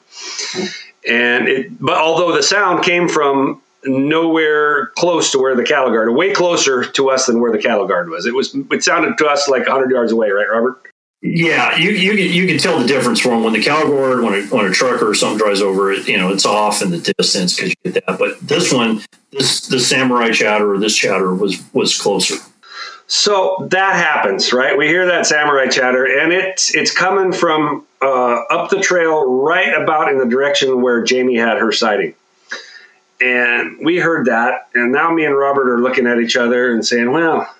And 1.07 1.47
it, 1.47 1.79
but 1.79 1.97
although 1.97 2.35
the 2.35 2.43
sound 2.43 2.83
came 2.83 3.07
from 3.07 3.61
nowhere 3.85 4.87
close 4.97 5.31
to 5.31 5.39
where 5.39 5.55
the 5.55 5.63
cattle 5.63 5.91
guard, 5.91 6.13
way 6.13 6.33
closer 6.33 6.83
to 6.83 7.09
us 7.09 7.27
than 7.27 7.39
where 7.39 7.51
the 7.51 7.57
cattle 7.57 7.87
guard 7.87 8.09
was. 8.09 8.25
It 8.25 8.33
was. 8.33 8.53
It 8.71 8.83
sounded 8.83 9.17
to 9.19 9.27
us 9.27 9.47
like 9.47 9.61
100 9.61 9.91
yards 9.91 10.11
away, 10.11 10.29
right, 10.29 10.47
Robert? 10.49 10.81
Yeah, 11.21 11.75
you 11.77 11.89
you 11.91 12.11
can, 12.11 12.33
you 12.33 12.47
can 12.47 12.57
tell 12.59 12.79
the 12.79 12.85
difference 12.85 13.19
from 13.19 13.43
when 13.43 13.53
the 13.53 13.61
cattle 13.61 13.89
guard 13.89 14.21
when 14.21 14.35
a, 14.35 14.41
when 14.47 14.65
a 14.67 14.71
trucker 14.71 15.09
or 15.09 15.15
something 15.15 15.39
drives 15.39 15.61
over 15.61 15.91
it, 15.91 16.07
you 16.07 16.15
know, 16.15 16.31
it's 16.31 16.45
off 16.45 16.83
in 16.83 16.91
the 16.91 17.13
distance 17.17 17.55
because 17.55 17.71
you 17.71 17.91
get 17.91 18.05
that. 18.05 18.19
But 18.19 18.39
this 18.39 18.71
one, 18.71 19.01
this 19.31 19.67
the 19.67 19.79
samurai 19.79 20.31
chatter 20.31 20.73
or 20.73 20.77
this 20.77 20.95
chatter 20.95 21.33
was 21.33 21.61
was 21.73 21.99
closer. 21.99 22.35
So 23.07 23.67
that 23.71 23.95
happens, 23.95 24.53
right? 24.53 24.77
We 24.77 24.87
hear 24.87 25.07
that 25.07 25.25
samurai 25.25 25.67
chatter, 25.67 26.05
and 26.05 26.31
it's 26.31 26.75
it's 26.75 26.91
coming 26.91 27.31
from 27.31 27.87
uh, 28.01 28.43
up 28.51 28.69
the 28.69 28.79
trail, 28.79 29.25
right 29.41 29.73
about 29.81 30.11
in 30.11 30.19
the 30.19 30.25
direction 30.25 30.81
where 30.81 31.03
Jamie 31.03 31.37
had 31.37 31.57
her 31.57 31.71
sighting. 31.71 32.13
And 33.19 33.79
we 33.83 33.97
heard 33.97 34.27
that, 34.27 34.67
and 34.75 34.91
now 34.91 35.11
me 35.11 35.25
and 35.25 35.35
Robert 35.35 35.67
are 35.71 35.79
looking 35.81 36.05
at 36.05 36.19
each 36.19 36.35
other 36.37 36.71
and 36.71 36.85
saying, 36.85 37.11
"Well, 37.11 37.51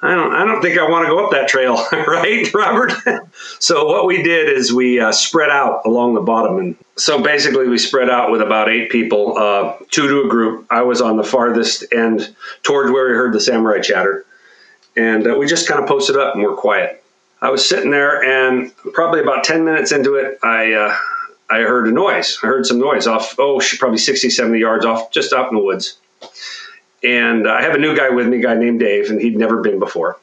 I 0.00 0.14
don't, 0.14 0.32
I 0.32 0.44
don't 0.44 0.62
think 0.62 0.78
I 0.78 0.88
want 0.88 1.06
to 1.06 1.08
go 1.08 1.24
up 1.24 1.32
that 1.32 1.48
trail, 1.48 1.74
right, 1.92 2.54
Robert? 2.54 2.92
so 3.58 3.86
what 3.86 4.06
we 4.06 4.22
did 4.22 4.48
is 4.48 4.72
we 4.72 5.00
uh, 5.00 5.10
spread 5.10 5.50
out 5.50 5.82
along 5.86 6.14
the 6.14 6.20
bottom, 6.20 6.58
and 6.58 6.76
so 6.96 7.20
basically 7.20 7.66
we 7.66 7.78
spread 7.78 8.08
out 8.08 8.30
with 8.30 8.40
about 8.40 8.68
eight 8.68 8.90
people, 8.90 9.36
uh, 9.36 9.76
two 9.90 10.06
to 10.06 10.22
a 10.22 10.28
group. 10.28 10.66
I 10.70 10.82
was 10.82 11.00
on 11.00 11.16
the 11.16 11.24
farthest 11.24 11.84
end, 11.92 12.32
towards 12.62 12.92
where 12.92 13.08
we 13.08 13.14
heard 13.14 13.32
the 13.32 13.40
samurai 13.40 13.80
chatter, 13.80 14.24
and 14.96 15.26
uh, 15.26 15.34
we 15.36 15.46
just 15.46 15.66
kind 15.66 15.82
of 15.82 15.88
posted 15.88 16.16
up 16.16 16.34
and 16.34 16.44
we're 16.44 16.54
quiet. 16.54 17.02
I 17.40 17.50
was 17.50 17.68
sitting 17.68 17.90
there, 17.90 18.22
and 18.22 18.72
probably 18.92 19.20
about 19.20 19.42
ten 19.42 19.64
minutes 19.64 19.90
into 19.90 20.14
it, 20.14 20.38
I 20.44 20.74
uh, 20.74 20.96
I 21.50 21.58
heard 21.62 21.88
a 21.88 21.92
noise. 21.92 22.38
I 22.44 22.46
heard 22.46 22.66
some 22.66 22.78
noise 22.78 23.08
off, 23.08 23.34
oh, 23.38 23.60
probably 23.78 23.98
60, 23.98 24.30
70 24.30 24.58
yards 24.60 24.84
off, 24.84 25.10
just 25.10 25.32
out 25.32 25.48
in 25.48 25.56
the 25.56 25.64
woods 25.64 25.96
and 27.02 27.46
uh, 27.46 27.52
I 27.52 27.62
have 27.62 27.74
a 27.74 27.78
new 27.78 27.96
guy 27.96 28.10
with 28.10 28.26
me, 28.26 28.40
guy 28.40 28.54
named 28.54 28.80
Dave, 28.80 29.10
and 29.10 29.20
he'd 29.20 29.36
never 29.36 29.60
been 29.60 29.78
before. 29.78 30.18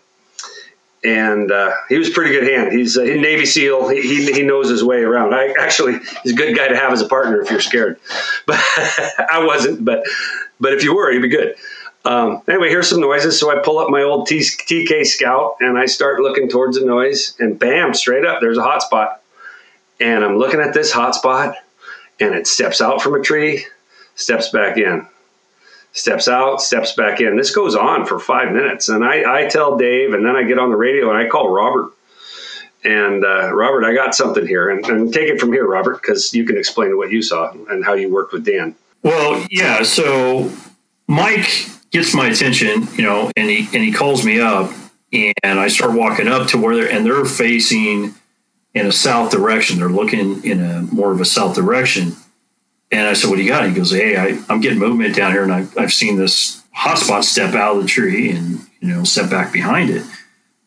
And 1.03 1.51
uh, 1.51 1.71
he 1.87 1.97
was 1.97 2.09
pretty 2.09 2.31
good 2.31 2.51
hand. 2.51 2.73
He's 2.73 2.97
a 2.97 3.05
Navy 3.05 3.45
SEAL. 3.45 3.89
He, 3.89 4.01
he, 4.01 4.33
he, 4.33 4.41
knows 4.41 4.69
his 4.69 4.83
way 4.83 5.03
around. 5.03 5.35
I 5.35 5.53
actually 5.59 5.99
he's 6.23 6.33
a 6.33 6.35
good 6.35 6.55
guy 6.57 6.67
to 6.67 6.75
have 6.75 6.91
as 6.91 7.01
a 7.01 7.07
partner 7.07 7.41
if 7.41 7.51
you're 7.51 7.61
scared. 7.61 7.99
But 8.47 8.59
I 9.31 9.43
wasn't. 9.45 9.85
But 9.85 10.03
but 10.59 10.73
if 10.73 10.83
you 10.83 10.95
were, 10.95 11.11
you'd 11.11 11.21
be 11.21 11.29
good. 11.29 11.55
Um, 12.05 12.41
anyway, 12.47 12.69
here's 12.69 12.87
some 12.87 13.01
noises. 13.01 13.39
So 13.39 13.51
I 13.51 13.61
pull 13.63 13.79
up 13.79 13.89
my 13.89 14.03
old 14.03 14.27
T- 14.27 14.39
TK 14.39 15.05
Scout 15.05 15.57
and 15.59 15.77
I 15.77 15.85
start 15.85 16.21
looking 16.21 16.49
towards 16.49 16.79
the 16.79 16.85
noise. 16.85 17.35
And 17.39 17.57
bam, 17.57 17.93
straight 17.93 18.25
up, 18.25 18.41
there's 18.41 18.57
a 18.57 18.63
hot 18.63 18.83
spot. 18.83 19.21
And 19.99 20.23
I'm 20.23 20.37
looking 20.37 20.59
at 20.59 20.73
this 20.73 20.91
hot 20.91 21.15
spot, 21.15 21.55
and 22.19 22.35
it 22.35 22.47
steps 22.47 22.81
out 22.81 23.01
from 23.01 23.15
a 23.15 23.21
tree, 23.21 23.65
steps 24.15 24.49
back 24.49 24.77
in 24.77 25.07
steps 25.95 26.27
out, 26.27 26.61
steps 26.61 26.91
back 26.91 27.21
in. 27.21 27.37
This 27.37 27.55
goes 27.55 27.73
on 27.73 28.05
for 28.05 28.19
five 28.19 28.51
minutes. 28.51 28.89
And 28.89 29.03
I, 29.03 29.43
I 29.43 29.47
tell 29.47 29.77
Dave, 29.77 30.13
and 30.13 30.25
then 30.25 30.35
I 30.35 30.43
get 30.43 30.59
on 30.59 30.69
the 30.69 30.75
radio 30.75 31.09
and 31.09 31.17
I 31.17 31.27
call 31.27 31.49
Robert. 31.49 31.91
And 32.83 33.25
uh, 33.25 33.51
Robert, 33.53 33.83
I 33.83 33.95
got 33.95 34.13
something 34.13 34.45
here. 34.45 34.69
And, 34.69 34.85
and 34.85 35.11
take 35.11 35.29
it 35.29 35.39
from 35.39 35.51
here, 35.51 35.65
Robert, 35.65 36.01
because 36.01 36.33
you 36.33 36.45
can 36.45 36.57
explain 36.57 36.95
what 36.97 37.11
you 37.11 37.23
saw 37.23 37.51
and 37.69 37.83
how 37.83 37.93
you 37.93 38.13
worked 38.13 38.33
with 38.33 38.45
Dan. 38.45 38.75
Well, 39.01 39.45
yeah. 39.49 39.83
So 39.83 40.51
Mike 41.07 41.67
gets 41.91 42.13
my 42.13 42.27
attention, 42.27 42.87
you 42.95 43.03
know, 43.03 43.31
and 43.37 43.49
he 43.49 43.59
and 43.73 43.83
he 43.83 43.91
calls 43.91 44.25
me 44.25 44.39
up, 44.39 44.71
and 45.13 45.59
I 45.59 45.67
start 45.67 45.93
walking 45.93 46.27
up 46.27 46.47
to 46.49 46.57
where 46.57 46.75
they're 46.75 46.91
and 46.91 47.05
they're 47.05 47.23
facing 47.23 48.15
in 48.73 48.87
a 48.87 48.91
south 48.91 49.31
direction. 49.31 49.79
They're 49.79 49.89
looking 49.89 50.43
in 50.43 50.59
a 50.59 50.81
more 50.81 51.11
of 51.11 51.21
a 51.21 51.25
south 51.25 51.55
direction 51.55 52.15
and 52.91 53.07
I 53.07 53.13
said, 53.13 53.29
"What 53.29 53.37
do 53.37 53.43
you 53.43 53.49
got?" 53.49 53.67
He 53.67 53.73
goes, 53.73 53.91
"Hey, 53.91 54.15
I, 54.15 54.39
am 54.51 54.61
getting 54.61 54.79
movement 54.79 55.15
down 55.15 55.31
here, 55.31 55.43
and 55.43 55.53
I, 55.53 55.65
I've 55.77 55.93
seen 55.93 56.17
this 56.17 56.63
hotspot 56.75 57.23
step 57.23 57.55
out 57.55 57.77
of 57.77 57.83
the 57.83 57.87
tree 57.87 58.31
and 58.31 58.59
you 58.79 58.89
know 58.89 59.03
step 59.03 59.29
back 59.29 59.51
behind 59.51 59.89
it." 59.89 60.05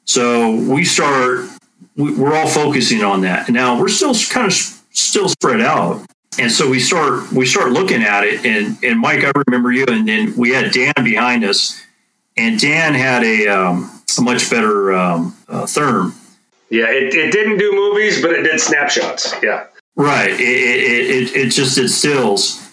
So 0.04 0.54
we 0.54 0.85
start. 0.85 1.48
We're 1.96 2.35
all 2.35 2.48
focusing 2.48 3.02
on 3.02 3.22
that. 3.22 3.48
Now 3.48 3.78
we're 3.78 3.88
still 3.88 4.14
kind 4.31 4.46
of 4.46 4.52
still 4.52 5.28
spread 5.28 5.61
out, 5.61 6.04
and 6.38 6.50
so 6.50 6.68
we 6.68 6.81
start 6.81 7.31
we 7.33 7.46
start 7.46 7.72
looking 7.72 8.02
at 8.02 8.24
it. 8.24 8.44
And 8.44 8.78
and 8.83 9.00
Mike, 9.00 9.24
I 9.24 9.33
remember 9.46 9.72
you, 9.72 9.85
and 9.88 10.09
then 10.09 10.35
we 10.37 10.50
had 10.50 10.72
Dan 10.72 10.92
behind 11.02 11.44
us, 11.44 11.81
and 12.37 12.59
Dan 12.59 12.94
had 12.94 13.24
a, 13.24 13.48
um, 13.48 13.90
a 14.16 14.22
much 14.22 14.48
better 14.48 14.92
um, 14.92 15.37
uh, 15.48 15.64
therm. 15.64 16.14
Yeah, 16.70 16.90
it, 16.90 17.14
it 17.14 17.33
didn't 17.33 17.59
do 17.59 17.72
movies, 17.72 18.22
but 18.22 18.33
it 18.33 18.42
did 18.42 18.61
snapshots. 18.61 19.35
Yeah. 19.42 19.66
Right. 19.99 20.31
It, 20.31 20.41
it, 20.41 21.11
it, 21.11 21.37
it 21.37 21.49
just 21.51 21.77
instills. 21.77 22.65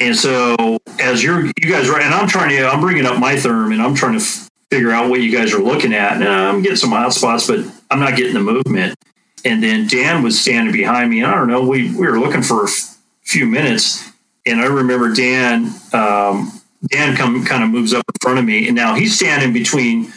And 0.00 0.16
so 0.16 0.78
as 0.98 1.22
you're, 1.22 1.44
you 1.44 1.70
guys 1.70 1.90
right, 1.90 2.02
and 2.02 2.14
I'm 2.14 2.26
trying 2.26 2.48
to, 2.48 2.66
I'm 2.66 2.80
bringing 2.80 3.04
up 3.04 3.18
my 3.18 3.34
therm 3.34 3.72
and 3.74 3.82
I'm 3.82 3.94
trying 3.94 4.18
to 4.18 4.24
f- 4.24 4.48
figure 4.70 4.90
out 4.90 5.10
what 5.10 5.20
you 5.20 5.30
guys 5.30 5.52
are 5.52 5.62
looking 5.62 5.92
at. 5.92 6.14
And 6.14 6.24
I'm 6.24 6.62
getting 6.62 6.78
some 6.78 6.90
hot 6.90 7.12
spots, 7.12 7.46
but 7.46 7.60
I'm 7.90 8.00
not 8.00 8.16
getting 8.16 8.32
the 8.32 8.40
movement. 8.40 8.98
And 9.44 9.62
then 9.62 9.86
Dan 9.86 10.22
was 10.22 10.40
standing 10.40 10.72
behind 10.72 11.10
me. 11.10 11.20
And 11.20 11.30
I 11.30 11.34
don't 11.34 11.48
know, 11.48 11.62
we, 11.62 11.90
we 11.90 12.06
were 12.06 12.18
looking 12.18 12.42
for 12.42 12.62
a 12.62 12.68
f- 12.68 12.96
few 13.20 13.44
minutes. 13.44 14.10
And 14.46 14.58
I 14.58 14.64
remember 14.64 15.12
Dan, 15.12 15.74
um, 15.92 16.52
Dan 16.86 17.14
come 17.16 17.44
kind 17.44 17.62
of 17.62 17.68
moves 17.68 17.92
up 17.92 18.04
in 18.08 18.14
front 18.22 18.38
of 18.38 18.46
me. 18.46 18.66
And 18.66 18.74
now 18.74 18.94
he's 18.94 19.14
standing 19.14 19.52
between 19.52 20.10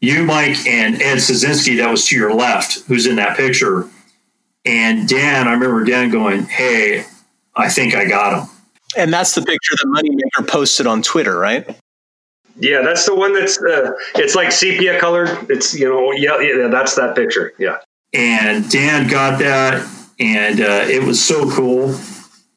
you, 0.00 0.24
Mike, 0.24 0.66
and 0.66 1.00
Ed 1.00 1.18
Szynski, 1.18 1.76
that 1.76 1.88
was 1.88 2.06
to 2.06 2.16
your 2.16 2.34
left, 2.34 2.80
who's 2.88 3.06
in 3.06 3.16
that 3.16 3.36
picture 3.36 3.88
and 4.64 5.08
Dan, 5.08 5.48
I 5.48 5.52
remember 5.52 5.84
Dan 5.84 6.10
going, 6.10 6.44
Hey, 6.44 7.04
I 7.54 7.68
think 7.68 7.94
I 7.94 8.06
got 8.06 8.42
him. 8.42 8.48
And 8.96 9.12
that's 9.12 9.34
the 9.34 9.42
picture 9.42 9.76
that 9.76 9.86
Moneymaker 9.86 10.48
posted 10.48 10.86
on 10.86 11.02
Twitter, 11.02 11.38
right? 11.38 11.78
Yeah, 12.56 12.82
that's 12.82 13.06
the 13.06 13.14
one 13.14 13.32
that's 13.32 13.58
uh, 13.62 13.92
it's 14.16 14.34
like 14.34 14.52
sepia 14.52 14.98
colored. 15.00 15.28
It's 15.48 15.74
you 15.74 15.88
know 15.88 16.12
yeah, 16.12 16.40
yeah 16.40 16.68
that's 16.68 16.94
that 16.96 17.14
picture. 17.14 17.54
Yeah. 17.58 17.78
And 18.12 18.68
Dan 18.68 19.08
got 19.08 19.38
that, 19.38 19.88
and 20.18 20.60
uh, 20.60 20.84
it 20.88 21.02
was 21.02 21.24
so 21.24 21.48
cool. 21.50 21.98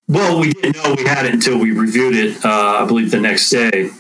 Well, 0.08 0.40
we 0.40 0.52
didn't 0.52 0.76
know 0.76 0.96
we 0.96 1.04
had 1.04 1.26
it 1.26 1.34
until 1.34 1.58
we 1.58 1.72
reviewed 1.72 2.16
it. 2.16 2.44
Uh, 2.44 2.82
I 2.82 2.86
believe 2.86 3.12
the 3.12 3.20
next 3.20 3.50
day. 3.50 3.92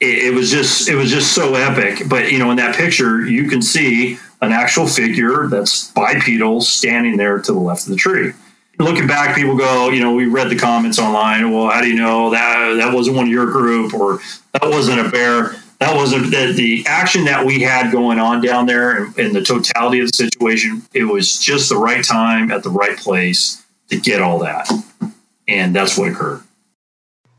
It, 0.00 0.26
it 0.26 0.34
was 0.34 0.50
just 0.50 0.88
it 0.88 0.94
was 0.94 1.10
just 1.10 1.32
so 1.32 1.54
epic. 1.54 2.08
But 2.08 2.30
you 2.30 2.38
know, 2.38 2.50
in 2.50 2.56
that 2.56 2.76
picture, 2.76 3.26
you 3.26 3.48
can 3.48 3.60
see 3.60 4.18
an 4.42 4.52
actual 4.52 4.86
figure 4.86 5.46
that's 5.48 5.90
bipedal 5.92 6.60
standing 6.60 7.16
there 7.16 7.38
to 7.38 7.52
the 7.52 7.58
left 7.58 7.84
of 7.84 7.90
the 7.90 7.96
tree. 7.96 8.32
Looking 8.78 9.06
back, 9.06 9.34
people 9.36 9.56
go, 9.56 9.90
you 9.90 10.00
know, 10.00 10.12
we 10.12 10.26
read 10.26 10.50
the 10.50 10.58
comments 10.58 10.98
online. 10.98 11.50
Well, 11.50 11.70
how 11.70 11.80
do 11.80 11.88
you 11.88 11.96
know 11.96 12.30
that 12.30 12.74
that 12.74 12.92
wasn't 12.92 13.16
one 13.16 13.26
of 13.26 13.32
your 13.32 13.46
group 13.46 13.94
or 13.94 14.20
that 14.52 14.64
wasn't 14.64 15.00
a 15.00 15.08
bear? 15.08 15.54
That 15.78 15.96
wasn't 15.96 16.30
the, 16.30 16.52
the 16.52 16.84
action 16.86 17.24
that 17.24 17.46
we 17.46 17.60
had 17.60 17.90
going 17.90 18.18
on 18.18 18.40
down 18.40 18.66
there 18.66 19.04
and, 19.04 19.18
and 19.18 19.34
the 19.34 19.42
totality 19.42 20.00
of 20.00 20.10
the 20.10 20.16
situation. 20.16 20.82
It 20.92 21.04
was 21.04 21.38
just 21.38 21.68
the 21.68 21.76
right 21.76 22.04
time 22.04 22.50
at 22.50 22.62
the 22.62 22.70
right 22.70 22.98
place 22.98 23.64
to 23.88 23.98
get 23.98 24.20
all 24.20 24.40
that. 24.40 24.70
And 25.48 25.74
that's 25.74 25.96
what 25.96 26.10
occurred 26.10 26.42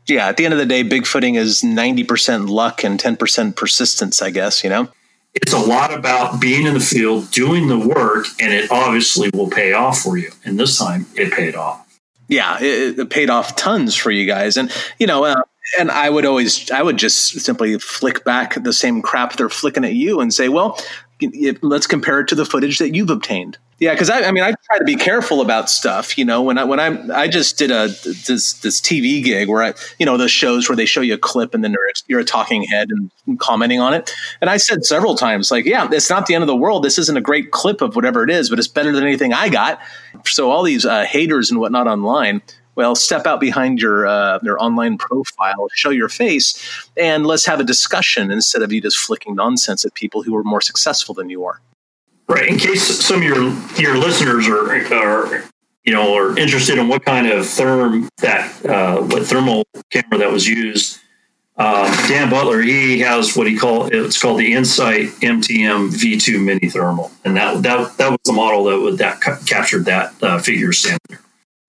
yeah, 0.06 0.28
at 0.28 0.36
the 0.36 0.44
end 0.44 0.52
of 0.52 0.60
the 0.60 0.66
day, 0.66 0.84
bigfooting 0.84 1.36
is 1.36 1.62
90% 1.62 2.48
luck 2.48 2.84
and 2.84 3.00
10% 3.00 3.56
persistence, 3.56 4.20
I 4.20 4.30
guess, 4.30 4.62
you 4.62 4.70
know? 4.70 4.88
It's 5.34 5.52
a 5.52 5.58
lot 5.58 5.92
about 5.92 6.40
being 6.40 6.66
in 6.66 6.74
the 6.74 6.80
field, 6.80 7.30
doing 7.30 7.66
the 7.68 7.78
work, 7.78 8.26
and 8.40 8.52
it 8.52 8.70
obviously 8.70 9.30
will 9.34 9.50
pay 9.50 9.72
off 9.72 9.98
for 9.98 10.16
you. 10.16 10.30
And 10.44 10.58
this 10.58 10.78
time 10.78 11.06
it 11.16 11.32
paid 11.32 11.54
off. 11.54 11.80
Yeah, 12.28 12.58
it, 12.60 12.98
it 12.98 13.10
paid 13.10 13.30
off 13.30 13.56
tons 13.56 13.94
for 13.94 14.10
you 14.10 14.26
guys. 14.26 14.56
And, 14.56 14.72
you 14.98 15.06
know, 15.06 15.24
uh, 15.24 15.42
and 15.78 15.90
I 15.90 16.08
would 16.08 16.24
always, 16.24 16.70
I 16.70 16.82
would 16.82 16.96
just 16.96 17.40
simply 17.40 17.78
flick 17.78 18.24
back 18.24 18.62
the 18.62 18.72
same 18.72 19.02
crap 19.02 19.36
they're 19.36 19.48
flicking 19.48 19.84
at 19.84 19.94
you 19.94 20.20
and 20.20 20.32
say, 20.32 20.48
well, 20.48 20.78
let's 21.62 21.86
compare 21.86 22.20
it 22.20 22.28
to 22.28 22.34
the 22.34 22.44
footage 22.44 22.78
that 22.78 22.94
you've 22.94 23.10
obtained. 23.10 23.58
Yeah, 23.80 23.92
because 23.92 24.08
I, 24.08 24.22
I, 24.22 24.30
mean, 24.30 24.44
I 24.44 24.52
try 24.66 24.78
to 24.78 24.84
be 24.84 24.94
careful 24.94 25.40
about 25.40 25.68
stuff. 25.68 26.16
You 26.16 26.24
know, 26.24 26.42
when 26.42 26.58
I 26.58 26.64
when 26.64 26.78
I 26.78 27.22
I 27.22 27.28
just 27.28 27.58
did 27.58 27.70
a 27.70 27.88
this 28.26 28.54
this 28.54 28.80
TV 28.80 29.22
gig 29.22 29.48
where 29.48 29.62
I 29.62 29.74
you 29.98 30.06
know 30.06 30.16
those 30.16 30.30
shows 30.30 30.68
where 30.68 30.76
they 30.76 30.86
show 30.86 31.00
you 31.00 31.14
a 31.14 31.18
clip 31.18 31.54
and 31.54 31.64
then 31.64 31.74
you're 32.06 32.20
a 32.20 32.24
talking 32.24 32.62
head 32.62 32.88
and, 32.90 33.10
commenting 33.38 33.80
on 33.80 33.94
it. 33.94 34.14
And 34.40 34.50
I 34.50 34.58
said 34.58 34.84
several 34.84 35.16
times, 35.16 35.50
like, 35.50 35.64
yeah, 35.64 35.88
it's 35.90 36.10
not 36.10 36.26
the 36.26 36.34
end 36.34 36.42
of 36.42 36.46
the 36.46 36.54
world. 36.54 36.84
This 36.84 36.98
isn't 36.98 37.16
a 37.16 37.22
great 37.22 37.52
clip 37.52 37.80
of 37.80 37.96
whatever 37.96 38.22
it 38.22 38.30
is, 38.30 38.50
but 38.50 38.58
it's 38.58 38.68
better 38.68 38.92
than 38.92 39.02
anything 39.02 39.32
I 39.32 39.48
got. 39.48 39.80
So 40.26 40.50
all 40.50 40.62
these 40.62 40.84
uh, 40.84 41.04
haters 41.04 41.50
and 41.50 41.58
whatnot 41.58 41.86
online, 41.86 42.42
well, 42.76 42.94
step 42.94 43.26
out 43.26 43.40
behind 43.40 43.80
your 43.80 44.06
uh, 44.06 44.38
online 44.38 44.98
profile, 44.98 45.68
show 45.74 45.90
your 45.90 46.08
face, 46.08 46.88
and 46.96 47.26
let's 47.26 47.46
have 47.46 47.60
a 47.60 47.64
discussion 47.64 48.30
instead 48.30 48.62
of 48.62 48.72
you 48.72 48.80
just 48.80 48.98
flicking 48.98 49.34
nonsense 49.34 49.84
at 49.84 49.94
people 49.94 50.22
who 50.22 50.36
are 50.36 50.44
more 50.44 50.60
successful 50.60 51.14
than 51.14 51.28
you 51.30 51.44
are. 51.44 51.60
Right. 52.28 52.48
In 52.48 52.58
case 52.58 52.82
some 53.04 53.18
of 53.18 53.22
your 53.22 53.52
your 53.76 53.98
listeners 53.98 54.48
are 54.48 54.74
are 54.94 55.44
you 55.84 55.92
know 55.92 56.16
are 56.16 56.38
interested 56.38 56.78
in 56.78 56.88
what 56.88 57.04
kind 57.04 57.26
of 57.26 57.44
therm 57.44 58.08
that 58.18 58.64
uh, 58.64 59.02
what 59.02 59.26
thermal 59.26 59.64
camera 59.90 60.18
that 60.18 60.32
was 60.32 60.48
used. 60.48 61.00
Um, 61.56 61.86
Dan 62.08 62.30
Butler, 62.30 62.62
he 62.62 62.98
has 63.00 63.36
what 63.36 63.46
he 63.46 63.56
call 63.56 63.86
it's 63.92 64.20
called 64.20 64.40
the 64.40 64.54
Insight 64.54 65.08
MTM 65.20 65.90
V2 65.90 66.42
Mini 66.42 66.68
Thermal, 66.68 67.12
and 67.24 67.36
that 67.36 67.62
that 67.62 67.96
that 67.98 68.10
was 68.10 68.18
the 68.24 68.32
model 68.32 68.64
that 68.64 68.80
would 68.80 68.98
that 68.98 69.20
captured 69.46 69.84
that 69.84 70.14
uh, 70.22 70.38
figure 70.38 70.72
standard. 70.72 71.18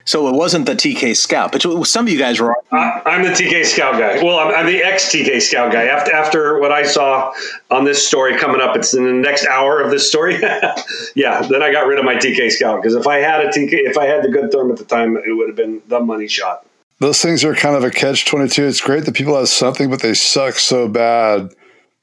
So 0.05 0.27
it 0.27 0.35
wasn't 0.35 0.67
the 0.67 0.75
TK 0.75 1.15
Scout, 1.17 1.51
but 1.51 1.63
some 1.87 2.05
of 2.05 2.13
you 2.13 2.19
guys 2.19 2.39
were. 2.39 2.55
I'm 2.71 3.23
the 3.23 3.31
TK 3.31 3.65
Scout 3.65 3.93
guy. 3.99 4.23
Well, 4.23 4.37
I'm, 4.37 4.53
I'm 4.53 4.65
the 4.67 4.83
ex 4.83 5.11
TK 5.11 5.41
Scout 5.41 5.71
guy. 5.71 5.85
After 5.85 6.13
after 6.13 6.59
what 6.59 6.71
I 6.71 6.83
saw 6.83 7.33
on 7.71 7.85
this 7.85 8.07
story 8.07 8.37
coming 8.37 8.61
up, 8.61 8.75
it's 8.75 8.93
in 8.93 9.03
the 9.03 9.11
next 9.11 9.47
hour 9.47 9.81
of 9.81 9.89
this 9.89 10.07
story. 10.07 10.39
yeah, 11.15 11.41
then 11.41 11.63
I 11.63 11.71
got 11.71 11.87
rid 11.87 11.97
of 11.97 12.05
my 12.05 12.15
TK 12.15 12.51
Scout 12.51 12.81
because 12.81 12.95
if 12.95 13.07
I 13.07 13.17
had 13.17 13.41
a 13.41 13.47
TK, 13.47 13.71
if 13.71 13.97
I 13.97 14.05
had 14.05 14.23
the 14.23 14.29
good 14.29 14.51
therm 14.51 14.71
at 14.71 14.77
the 14.77 14.85
time, 14.85 15.17
it 15.17 15.35
would 15.35 15.47
have 15.47 15.57
been 15.57 15.81
the 15.87 15.99
money 15.99 16.27
shot. 16.27 16.67
Those 16.99 17.19
things 17.19 17.43
are 17.43 17.55
kind 17.55 17.75
of 17.75 17.83
a 17.83 17.89
catch 17.89 18.25
twenty 18.25 18.47
two. 18.47 18.65
It's 18.65 18.81
great 18.81 19.05
that 19.05 19.15
people 19.15 19.35
have 19.35 19.49
something, 19.49 19.89
but 19.89 20.03
they 20.03 20.13
suck 20.13 20.55
so 20.55 20.87
bad 20.87 21.49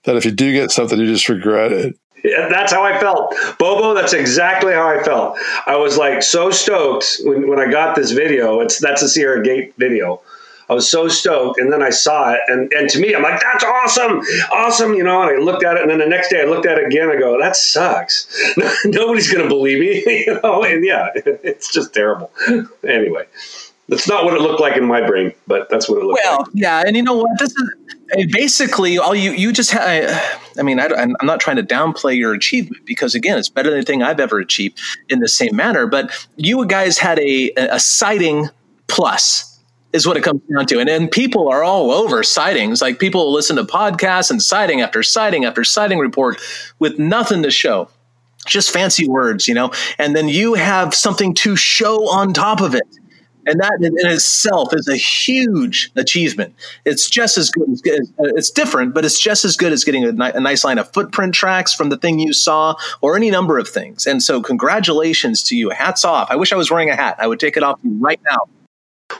that 0.04 0.16
if 0.16 0.24
you 0.24 0.32
do 0.32 0.52
get 0.52 0.72
something, 0.72 0.98
you 0.98 1.06
just 1.06 1.28
regret 1.28 1.70
it. 1.70 1.96
That's 2.24 2.72
how 2.72 2.84
I 2.84 2.98
felt. 3.00 3.34
Bobo, 3.58 3.94
that's 3.94 4.12
exactly 4.12 4.72
how 4.72 4.88
I 4.88 5.02
felt. 5.02 5.38
I 5.66 5.76
was 5.76 5.96
like 5.96 6.22
so 6.22 6.50
stoked 6.50 7.20
when, 7.24 7.48
when 7.48 7.58
I 7.58 7.70
got 7.70 7.96
this 7.96 8.12
video. 8.12 8.60
It's 8.60 8.78
that's 8.78 9.02
a 9.02 9.08
Sierra 9.08 9.42
Gate 9.42 9.74
video. 9.76 10.20
I 10.70 10.74
was 10.74 10.88
so 10.88 11.08
stoked, 11.08 11.58
and 11.58 11.72
then 11.72 11.82
I 11.82 11.90
saw 11.90 12.32
it, 12.32 12.40
and, 12.46 12.72
and 12.72 12.88
to 12.90 13.00
me, 13.00 13.14
I'm 13.14 13.22
like, 13.22 13.40
"That's 13.40 13.64
awesome, 13.64 14.20
awesome!" 14.52 14.94
You 14.94 15.04
know. 15.04 15.20
And 15.20 15.30
I 15.30 15.42
looked 15.42 15.64
at 15.64 15.76
it, 15.76 15.82
and 15.82 15.90
then 15.90 15.98
the 15.98 16.06
next 16.06 16.30
day, 16.30 16.40
I 16.40 16.44
looked 16.44 16.66
at 16.66 16.78
it 16.78 16.86
again. 16.86 17.10
I 17.10 17.16
go, 17.16 17.38
"That 17.38 17.56
sucks. 17.56 18.26
Nobody's 18.84 19.30
to 19.30 19.48
believe 19.48 19.80
me." 19.80 20.02
you 20.26 20.40
know. 20.42 20.64
And 20.64 20.84
yeah, 20.84 21.08
it's 21.14 21.70
just 21.72 21.92
terrible. 21.92 22.30
anyway, 22.86 23.26
that's 23.92 24.08
not 24.08 24.24
what 24.24 24.32
it 24.32 24.40
looked 24.40 24.58
like 24.58 24.78
in 24.78 24.86
my 24.86 25.06
brain, 25.06 25.34
but 25.46 25.68
that's 25.68 25.86
what 25.86 25.98
it 25.98 26.04
looked 26.04 26.18
well, 26.24 26.38
like. 26.38 26.46
Well, 26.46 26.52
yeah, 26.54 26.82
and 26.86 26.96
you 26.96 27.02
know 27.02 27.14
what? 27.14 27.38
This 27.38 27.50
is 27.50 27.74
eh, 28.16 28.24
basically 28.30 28.96
all 28.96 29.14
you 29.14 29.32
you 29.32 29.52
just 29.52 29.70
have. 29.72 29.82
Eh, 29.86 30.38
I 30.58 30.62
mean, 30.62 30.80
I, 30.80 30.86
am 30.86 31.14
not 31.22 31.40
trying 31.40 31.56
to 31.56 31.62
downplay 31.62 32.16
your 32.16 32.32
achievement 32.32 32.86
because 32.86 33.14
again, 33.14 33.36
it's 33.36 33.50
better 33.50 33.68
than 33.68 33.76
anything 33.76 34.02
I've 34.02 34.18
ever 34.18 34.38
achieved 34.38 34.80
in 35.10 35.18
the 35.18 35.28
same 35.28 35.54
manner. 35.54 35.86
But 35.86 36.26
you 36.36 36.64
guys 36.64 36.96
had 36.96 37.18
a 37.18 37.50
a 37.56 37.78
sighting 37.78 38.48
plus 38.88 39.60
is 39.92 40.06
what 40.06 40.16
it 40.16 40.22
comes 40.22 40.40
down 40.50 40.64
to. 40.64 40.78
And 40.78 40.88
then 40.88 41.06
people 41.06 41.50
are 41.50 41.62
all 41.62 41.90
over 41.90 42.22
sightings. 42.22 42.80
Like 42.80 42.98
people 42.98 43.30
listen 43.30 43.56
to 43.56 43.64
podcasts 43.64 44.30
and 44.30 44.42
sighting 44.42 44.80
after 44.80 45.02
sighting 45.02 45.44
after 45.44 45.64
sighting 45.64 45.98
report 45.98 46.40
with 46.78 46.98
nothing 46.98 47.42
to 47.42 47.50
show. 47.50 47.90
Just 48.46 48.70
fancy 48.70 49.06
words, 49.06 49.46
you 49.46 49.54
know, 49.54 49.70
and 49.98 50.16
then 50.16 50.28
you 50.28 50.54
have 50.54 50.94
something 50.94 51.34
to 51.34 51.56
show 51.56 52.08
on 52.08 52.32
top 52.32 52.62
of 52.62 52.74
it 52.74 52.82
and 53.46 53.60
that 53.60 53.78
in, 53.80 53.94
itself 54.08 54.72
is 54.72 54.88
a 54.88 54.96
huge 54.96 55.90
achievement. 55.96 56.54
It's 56.84 57.08
just 57.08 57.38
as 57.38 57.50
good. 57.50 57.70
As, 57.70 57.82
uh, 58.18 58.34
it's 58.36 58.50
different, 58.50 58.94
but 58.94 59.04
it's 59.04 59.18
just 59.18 59.44
as 59.44 59.56
good 59.56 59.72
as 59.72 59.84
getting 59.84 60.04
a, 60.04 60.08
a, 60.08 60.40
nice 60.40 60.64
line 60.64 60.78
of 60.78 60.92
footprint 60.92 61.34
tracks 61.34 61.74
from 61.74 61.88
the 61.88 61.96
thing 61.96 62.18
you 62.18 62.32
saw, 62.32 62.74
or 63.00 63.16
any 63.16 63.30
number 63.30 63.58
of 63.58 63.68
things. 63.68 64.06
And 64.06 64.22
so, 64.22 64.42
congratulations 64.42 65.42
to 65.44 65.56
you. 65.56 65.70
Hats 65.70 66.04
off. 66.04 66.30
I 66.30 66.36
wish 66.36 66.52
I 66.52 66.56
was 66.56 66.70
wearing 66.70 66.90
a 66.90 66.96
hat. 66.96 67.16
I 67.18 67.26
would 67.26 67.40
take 67.40 67.56
it 67.56 67.62
off 67.62 67.78
right 67.82 68.20
now. 68.30 68.48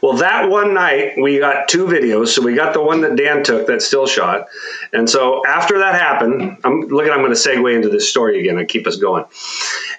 Well, 0.01 0.15
that 0.15 0.49
one 0.49 0.75
night 0.75 1.15
we 1.21 1.39
got 1.39 1.69
two 1.69 1.87
videos. 1.87 2.29
So 2.29 2.43
we 2.43 2.55
got 2.55 2.73
the 2.73 2.83
one 2.83 3.03
that 3.03 3.17
Dan 3.17 3.43
took 3.43 3.67
that 3.67 3.83
still 3.83 4.07
shot. 4.07 4.49
And 4.93 5.09
so 5.09 5.45
after 5.47 5.79
that 5.79 5.95
happened, 5.95 6.59
I'm 6.65 6.81
looking, 6.83 7.13
I'm 7.13 7.21
going 7.21 7.35
to 7.35 7.39
segue 7.39 7.75
into 7.75 7.89
this 7.89 8.09
story 8.09 8.41
again 8.41 8.59
and 8.59 8.69
keep 8.69 8.87
us 8.87 8.97
going. 8.97 9.25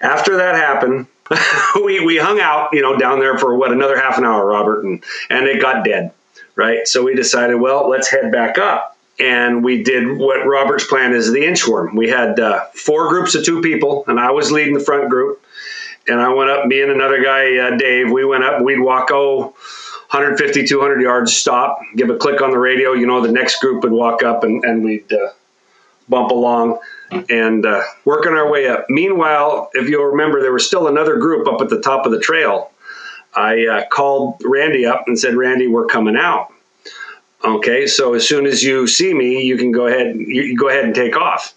After 0.00 0.36
that 0.36 0.56
happened, 0.56 1.06
we, 1.82 2.04
we 2.04 2.18
hung 2.18 2.40
out, 2.40 2.70
you 2.72 2.82
know, 2.82 2.96
down 2.96 3.18
there 3.18 3.38
for 3.38 3.56
what, 3.56 3.72
another 3.72 3.98
half 3.98 4.18
an 4.18 4.24
hour, 4.24 4.44
Robert, 4.46 4.84
and, 4.84 5.02
and 5.30 5.46
it 5.46 5.60
got 5.60 5.84
dead. 5.84 6.12
Right. 6.56 6.86
So 6.86 7.02
we 7.02 7.14
decided, 7.14 7.56
well, 7.56 7.88
let's 7.88 8.08
head 8.10 8.30
back 8.30 8.58
up. 8.58 8.96
And 9.18 9.64
we 9.64 9.82
did 9.82 10.18
what 10.18 10.46
Robert's 10.46 10.86
plan 10.86 11.12
is 11.12 11.32
the 11.32 11.40
inchworm. 11.40 11.96
We 11.96 12.08
had 12.08 12.38
uh, 12.38 12.66
four 12.74 13.08
groups 13.08 13.34
of 13.34 13.44
two 13.44 13.60
people, 13.60 14.04
and 14.08 14.18
I 14.18 14.32
was 14.32 14.50
leading 14.50 14.74
the 14.74 14.80
front 14.80 15.08
group. 15.08 15.40
And 16.08 16.20
I 16.20 16.32
went 16.34 16.50
up, 16.50 16.66
me 16.66 16.82
and 16.82 16.90
another 16.90 17.22
guy, 17.22 17.56
uh, 17.56 17.76
Dave, 17.76 18.10
we 18.10 18.24
went 18.24 18.44
up, 18.44 18.60
we'd 18.62 18.80
walk, 18.80 19.10
oh, 19.10 19.54
150, 20.10 20.66
200 20.66 21.00
yards, 21.00 21.32
stop, 21.32 21.80
give 21.96 22.10
a 22.10 22.16
click 22.16 22.42
on 22.42 22.50
the 22.50 22.58
radio. 22.58 22.92
You 22.92 23.06
know, 23.06 23.20
the 23.20 23.32
next 23.32 23.60
group 23.60 23.82
would 23.84 23.92
walk 23.92 24.22
up 24.22 24.44
and, 24.44 24.62
and 24.64 24.84
we'd 24.84 25.12
uh, 25.12 25.30
bump 26.08 26.30
along 26.30 26.78
and 27.28 27.66
uh, 27.66 27.82
working 28.04 28.32
our 28.32 28.50
way 28.50 28.68
up. 28.68 28.86
Meanwhile, 28.88 29.70
if 29.74 29.88
you'll 29.88 30.04
remember, 30.04 30.40
there 30.40 30.52
was 30.52 30.66
still 30.66 30.88
another 30.88 31.16
group 31.16 31.46
up 31.46 31.60
at 31.60 31.68
the 31.68 31.80
top 31.80 32.06
of 32.06 32.12
the 32.12 32.20
trail. 32.20 32.70
I 33.34 33.66
uh, 33.66 33.84
called 33.88 34.42
Randy 34.44 34.86
up 34.86 35.04
and 35.06 35.18
said, 35.18 35.34
Randy, 35.34 35.66
we're 35.66 35.86
coming 35.86 36.16
out. 36.16 36.52
Okay, 37.44 37.86
so 37.86 38.14
as 38.14 38.26
soon 38.26 38.46
as 38.46 38.62
you 38.62 38.86
see 38.86 39.12
me, 39.12 39.42
you 39.42 39.58
can 39.58 39.70
go 39.70 39.86
ahead. 39.86 40.16
You 40.16 40.56
go 40.56 40.68
ahead 40.68 40.84
and 40.84 40.94
take 40.94 41.14
off 41.16 41.54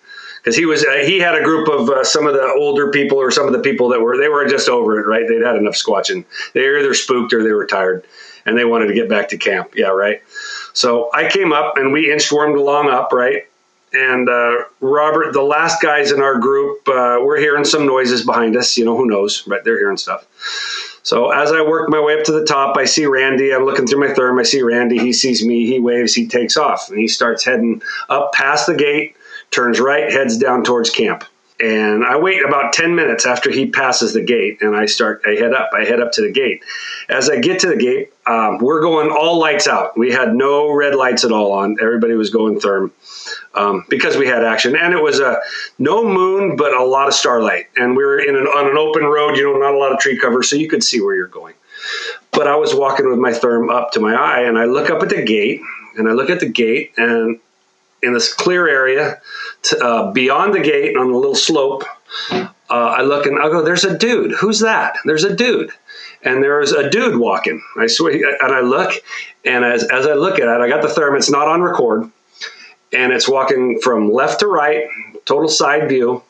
because 0.48 0.58
he 0.58 0.66
was 0.66 0.84
uh, 0.84 1.04
he 1.06 1.20
had 1.20 1.36
a 1.36 1.44
group 1.44 1.70
of 1.70 1.90
uh, 1.90 2.04
some 2.04 2.28
of 2.28 2.34
the 2.34 2.54
older 2.58 2.92
people 2.92 3.18
or 3.18 3.32
some 3.32 3.48
of 3.48 3.54
the 3.54 3.60
people 3.60 3.90
that 3.90 4.02
were 4.02 4.18
they 4.18 4.28
were 4.28 4.46
just 4.48 4.68
over 4.68 5.00
it, 5.00 5.08
right? 5.08 5.28
They'd 5.28 5.42
had 5.42 5.56
enough 5.56 5.76
squatching. 5.76 6.26
They 6.54 6.68
were 6.68 6.80
either 6.80 6.94
spooked 6.94 7.32
or 7.32 7.42
they 7.42 7.52
were 7.52 7.66
tired 7.66 8.06
and 8.46 8.58
they 8.58 8.66
wanted 8.66 8.88
to 8.88 8.94
get 8.94 9.10
back 9.10 9.30
to 9.30 9.38
camp. 9.38 9.76
Yeah, 9.76 9.88
right. 9.88 10.22
So 10.74 11.10
I 11.14 11.30
came 11.30 11.52
up 11.52 11.78
and 11.78 11.92
we 11.92 12.08
inchwormed 12.08 12.58
along 12.58 12.90
up, 12.90 13.12
right? 13.12 13.44
And 13.94 14.30
uh, 14.30 14.64
Robert, 14.82 15.34
the 15.34 15.42
last 15.42 15.82
guys 15.82 16.12
in 16.12 16.22
our 16.22 16.38
group, 16.38 16.88
uh, 16.88 17.20
we're 17.22 17.40
hearing 17.40 17.64
some 17.64 17.86
noises 17.86 18.26
behind 18.26 18.56
us. 18.58 18.78
You 18.78 18.86
know, 18.86 18.98
who 18.98 19.08
knows, 19.08 19.48
right? 19.48 19.64
They're 19.64 19.80
hearing 19.80 19.98
stuff. 19.98 20.28
So 21.04 21.32
as 21.32 21.54
I 21.54 21.62
work 21.62 21.90
my 21.90 22.02
way 22.02 22.20
up 22.20 22.26
to 22.26 22.34
the 22.34 22.46
top, 22.46 22.76
I 22.76 22.84
see 22.84 23.06
Randy. 23.06 23.54
I'm 23.54 23.64
looking 23.64 23.88
through 23.88 24.02
my 24.02 24.14
therm. 24.14 24.40
I 24.40 24.44
see 24.44 24.62
Randy. 24.62 24.98
He 24.98 25.14
sees 25.14 25.44
me. 25.44 25.66
He 25.66 25.80
waves. 25.80 26.14
He 26.14 26.28
takes 26.28 26.58
off 26.58 26.90
and 26.90 27.00
he 27.00 27.08
starts 27.08 27.46
heading 27.46 27.82
up 28.10 28.34
past 28.34 28.68
the 28.68 28.76
gate, 28.76 29.16
turns 29.52 29.80
right, 29.80 30.12
heads 30.12 30.38
down 30.38 30.64
towards 30.66 30.90
camp 30.90 31.24
and 31.60 32.06
I 32.06 32.18
wait 32.18 32.46
about 32.46 32.74
10 32.74 32.96
minutes 32.96 33.26
after 33.26 33.50
he 33.50 33.68
passes 33.68 34.14
the 34.14 34.22
gate 34.22 34.60
and 34.62 34.76
I 34.76 34.86
start, 34.86 35.24
I 35.26 35.32
head 35.32 35.54
up, 35.54 35.72
I 35.74 35.86
head 35.86 36.00
up 36.00 36.12
to 36.14 36.22
the 36.22 36.32
gate. 36.32 36.64
As 37.10 37.30
I 37.30 37.40
get 37.40 37.60
to 37.62 37.68
the 37.68 37.76
gate, 37.76 38.14
um, 38.28 38.60
we're 38.60 38.82
going 38.82 39.10
all 39.10 39.40
lights 39.40 39.68
out. 39.68 39.98
We 39.98 40.12
had 40.12 40.36
no 40.36 40.72
red 40.72 40.94
lights 40.94 41.24
at 41.24 41.32
all 41.32 41.52
on. 41.54 41.78
Everybody 41.82 42.14
was 42.14 42.30
going 42.30 42.60
therm 42.60 42.92
um, 43.58 43.86
because 43.90 44.18
we 44.18 44.28
had 44.28 44.44
action. 44.44 44.76
And 44.76 44.94
it 44.94 45.02
was 45.02 45.20
a 45.20 45.40
no 45.80 46.04
moon, 46.04 46.56
but 46.56 46.74
a 46.74 46.84
lot 46.84 47.08
of 47.08 47.14
starlight. 47.14 47.68
And 47.76 47.96
we 47.96 48.04
were 48.04 48.20
in 48.20 48.36
an, 48.36 48.46
on 48.46 48.70
an 48.70 48.78
open 48.78 49.04
road, 49.06 49.38
you 49.38 49.44
know, 49.44 49.58
not 49.60 49.74
a 49.74 49.78
lot 49.78 49.92
of 49.92 50.00
tree 50.00 50.18
cover, 50.18 50.44
so 50.44 50.56
you 50.56 50.70
could 50.70 50.84
see 50.84 51.02
where 51.02 51.16
you're 51.16 51.28
going. 51.28 51.56
But 52.32 52.48
I 52.48 52.56
was 52.56 52.76
walking 52.76 53.10
with 53.10 53.20
my 53.20 53.32
therm 53.32 53.74
up 53.74 53.92
to 53.94 54.00
my 54.00 54.14
eye 54.14 54.42
and 54.42 54.58
I 54.58 54.66
look 54.66 54.90
up 54.90 55.02
at 55.02 55.10
the 55.10 55.22
gate 55.22 55.62
and 55.98 56.08
I 56.08 56.12
look 56.12 56.30
at 56.30 56.40
the 56.40 56.50
gate 56.50 56.94
and 56.98 57.40
in 58.04 58.14
this 58.14 58.34
clear 58.34 58.68
area 58.68 59.20
to, 59.64 59.84
uh, 59.84 60.12
beyond 60.12 60.54
the 60.54 60.60
gate 60.60 60.96
on 60.96 61.10
a 61.10 61.18
little 61.18 61.36
slope. 61.36 61.84
Uh, 62.32 62.44
I 62.70 63.02
look 63.02 63.26
and 63.26 63.40
I 63.40 63.50
go, 63.50 63.62
"There's 63.62 63.86
a 63.86 63.98
dude. 63.98 64.32
Who's 64.34 64.60
that? 64.60 64.98
There's 65.06 65.24
a 65.24 65.36
dude." 65.36 65.72
And 66.24 66.44
there's 66.44 66.74
a 66.74 66.90
dude 66.90 67.18
walking. 67.18 67.62
I 67.78 67.88
swear, 67.88 68.12
and 68.42 68.54
I 68.54 68.60
look, 68.60 68.92
and 69.46 69.64
as 69.64 69.84
as 69.86 70.06
I 70.06 70.14
look 70.14 70.40
at 70.40 70.48
it, 70.48 70.62
I 70.62 70.68
got 70.68 70.82
the 70.82 70.90
therm. 70.90 71.16
It's 71.16 71.30
not 71.30 71.48
on 71.48 71.62
record, 71.62 72.12
and 72.94 73.12
it's 73.12 73.28
walking 73.28 73.80
from 73.82 74.12
left 74.12 74.40
to 74.42 74.48
right, 74.48 74.88
total 75.26 75.50
side 75.50 75.90
view. 75.90 76.24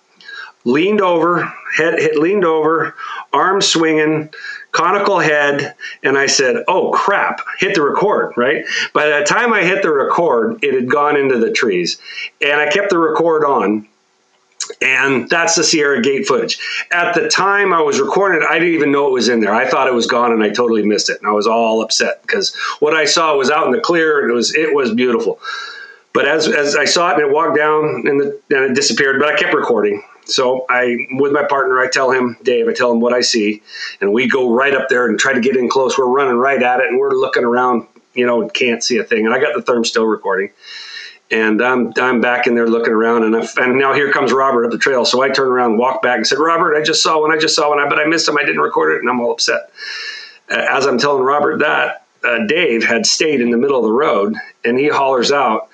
Leaned 0.66 1.00
over, 1.00 1.46
head, 1.78 1.98
head 2.00 2.18
leaned 2.18 2.44
over, 2.44 2.94
arms 3.32 3.66
swinging, 3.66 4.30
conical 4.72 5.20
head, 5.20 5.76
and 6.04 6.18
I 6.18 6.26
said, 6.26 6.64
"Oh 6.68 6.92
crap!" 6.92 7.42
Hit 7.58 7.76
the 7.76 7.82
record. 7.82 8.34
Right. 8.36 8.66
By 8.94 9.08
the 9.08 9.26
time 9.26 9.54
I 9.54 9.64
hit 9.64 9.82
the 9.82 9.92
record, 9.92 10.64
it 10.64 10.74
had 10.74 10.90
gone 10.90 11.16
into 11.16 11.38
the 11.38 11.52
trees, 11.52 12.00
and 12.42 12.60
I 12.60 12.70
kept 12.70 12.90
the 12.90 12.98
record 12.98 13.46
on. 13.46 13.88
And 14.82 15.30
that's 15.30 15.56
the 15.56 15.64
Sierra 15.64 16.02
Gate 16.02 16.28
footage. 16.28 16.60
At 16.92 17.14
the 17.14 17.30
time 17.30 17.72
I 17.72 17.82
was 17.82 18.02
recording 18.02 18.42
it, 18.42 18.46
I 18.46 18.60
didn't 18.60 18.74
even 18.74 18.92
know 18.92 19.08
it 19.08 19.14
was 19.14 19.30
in 19.30 19.40
there. 19.40 19.56
I 19.56 19.66
thought 19.66 19.88
it 19.88 19.94
was 19.94 20.08
gone, 20.08 20.34
and 20.34 20.44
I 20.44 20.50
totally 20.50 20.86
missed 20.86 21.10
it. 21.10 21.20
And 21.20 21.28
I 21.28 21.32
was 21.32 21.48
all 21.48 21.82
upset 21.82 22.22
because 22.24 22.54
what 22.80 22.94
I 22.94 23.06
saw 23.06 23.38
was 23.38 23.50
out 23.50 23.66
in 23.68 23.72
the 23.72 23.80
clear, 23.80 24.22
and 24.22 24.30
it 24.30 24.34
was 24.34 24.54
it 24.54 24.76
was 24.76 24.94
beautiful. 24.94 25.40
But 26.18 26.28
as 26.28 26.48
as 26.48 26.76
I 26.76 26.86
saw 26.86 27.12
it, 27.12 27.20
and 27.20 27.28
it 27.28 27.32
walked 27.32 27.56
down, 27.56 27.84
and, 28.08 28.20
the, 28.20 28.42
and 28.50 28.72
it 28.72 28.74
disappeared. 28.74 29.20
But 29.20 29.30
I 29.32 29.38
kept 29.38 29.54
recording, 29.54 30.02
So 30.26 30.66
I, 30.68 30.98
with 31.12 31.32
my 31.32 31.44
partner, 31.44 31.80
I 31.80 31.88
tell 31.88 32.10
him, 32.10 32.38
Dave, 32.42 32.68
I 32.68 32.74
tell 32.74 32.92
him 32.92 33.00
what 33.00 33.14
I 33.14 33.22
see, 33.22 33.62
and 34.02 34.12
we 34.12 34.28
go 34.28 34.52
right 34.52 34.74
up 34.74 34.90
there 34.90 35.06
and 35.06 35.20
try 35.20 35.34
to 35.34 35.40
get 35.40 35.56
in 35.56 35.70
close. 35.70 35.96
We're 35.96 36.08
running 36.08 36.38
right 36.38 36.62
at 36.62 36.80
it, 36.80 36.88
and 36.88 36.98
we're 36.98 37.14
looking 37.14 37.44
around, 37.44 37.86
you 38.16 38.26
know, 38.26 38.50
can't 38.50 38.84
see 38.84 38.98
a 38.98 39.04
thing. 39.04 39.28
And 39.28 39.36
I 39.36 39.40
got 39.40 39.54
the 39.54 39.62
therm 39.62 39.86
still 39.86 40.08
recording, 40.08 40.50
and 41.30 41.62
I'm 41.62 41.94
I'm 41.98 42.20
back 42.20 42.48
in 42.48 42.56
there 42.56 42.68
looking 42.68 42.94
around, 42.94 43.24
and 43.24 43.36
I, 43.36 43.48
and 43.58 43.78
now 43.78 43.94
here 43.94 44.12
comes 44.12 44.34
Robert 44.34 44.66
up 44.66 44.72
the 44.72 44.80
trail. 44.80 45.06
So 45.06 45.22
I 45.22 45.30
turn 45.30 45.50
around, 45.50 45.78
walk 45.78 46.02
back, 46.02 46.18
and 46.18 46.26
said, 46.26 46.40
Robert, 46.40 46.76
I 46.76 46.82
just 46.82 47.04
saw 47.04 47.22
one, 47.22 47.32
I 47.32 47.38
just 47.38 47.56
saw 47.56 47.70
one, 47.70 47.88
but 47.90 48.00
I 48.00 48.06
missed 48.06 48.28
him. 48.28 48.40
I 48.40 48.44
didn't 48.44 48.62
record 48.62 48.96
it, 48.96 49.02
and 49.02 49.10
I'm 49.12 49.20
all 49.22 49.34
upset. 49.34 49.70
As 50.50 50.88
I'm 50.88 50.98
telling 50.98 51.22
Robert 51.22 51.60
that, 51.60 52.06
uh, 52.24 52.40
Dave 52.48 52.84
had 52.84 53.06
stayed 53.06 53.40
in 53.40 53.52
the 53.52 53.58
middle 53.58 53.78
of 53.78 53.84
the 53.84 53.92
road, 53.92 54.34
and 54.66 54.80
he 54.80 54.90
hollers 54.90 55.32
out. 55.32 55.70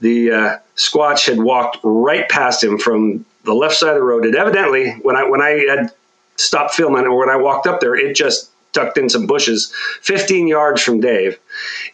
The 0.00 0.30
uh, 0.30 0.58
Squatch 0.76 1.26
had 1.26 1.40
walked 1.40 1.78
right 1.82 2.28
past 2.28 2.62
him 2.62 2.78
from 2.78 3.24
the 3.44 3.54
left 3.54 3.76
side 3.76 3.90
of 3.90 3.96
the 3.96 4.02
road. 4.02 4.26
And 4.26 4.34
evidently, 4.34 4.90
when 5.02 5.16
I 5.16 5.24
when 5.28 5.40
I 5.40 5.64
had 5.68 5.92
stopped 6.36 6.74
filming 6.74 7.04
or 7.04 7.18
when 7.18 7.30
I 7.30 7.36
walked 7.36 7.66
up 7.66 7.80
there, 7.80 7.94
it 7.94 8.14
just 8.14 8.50
tucked 8.76 8.98
in 8.98 9.08
some 9.08 9.26
bushes 9.26 9.72
15 10.02 10.46
yards 10.46 10.82
from 10.82 11.00
Dave. 11.00 11.38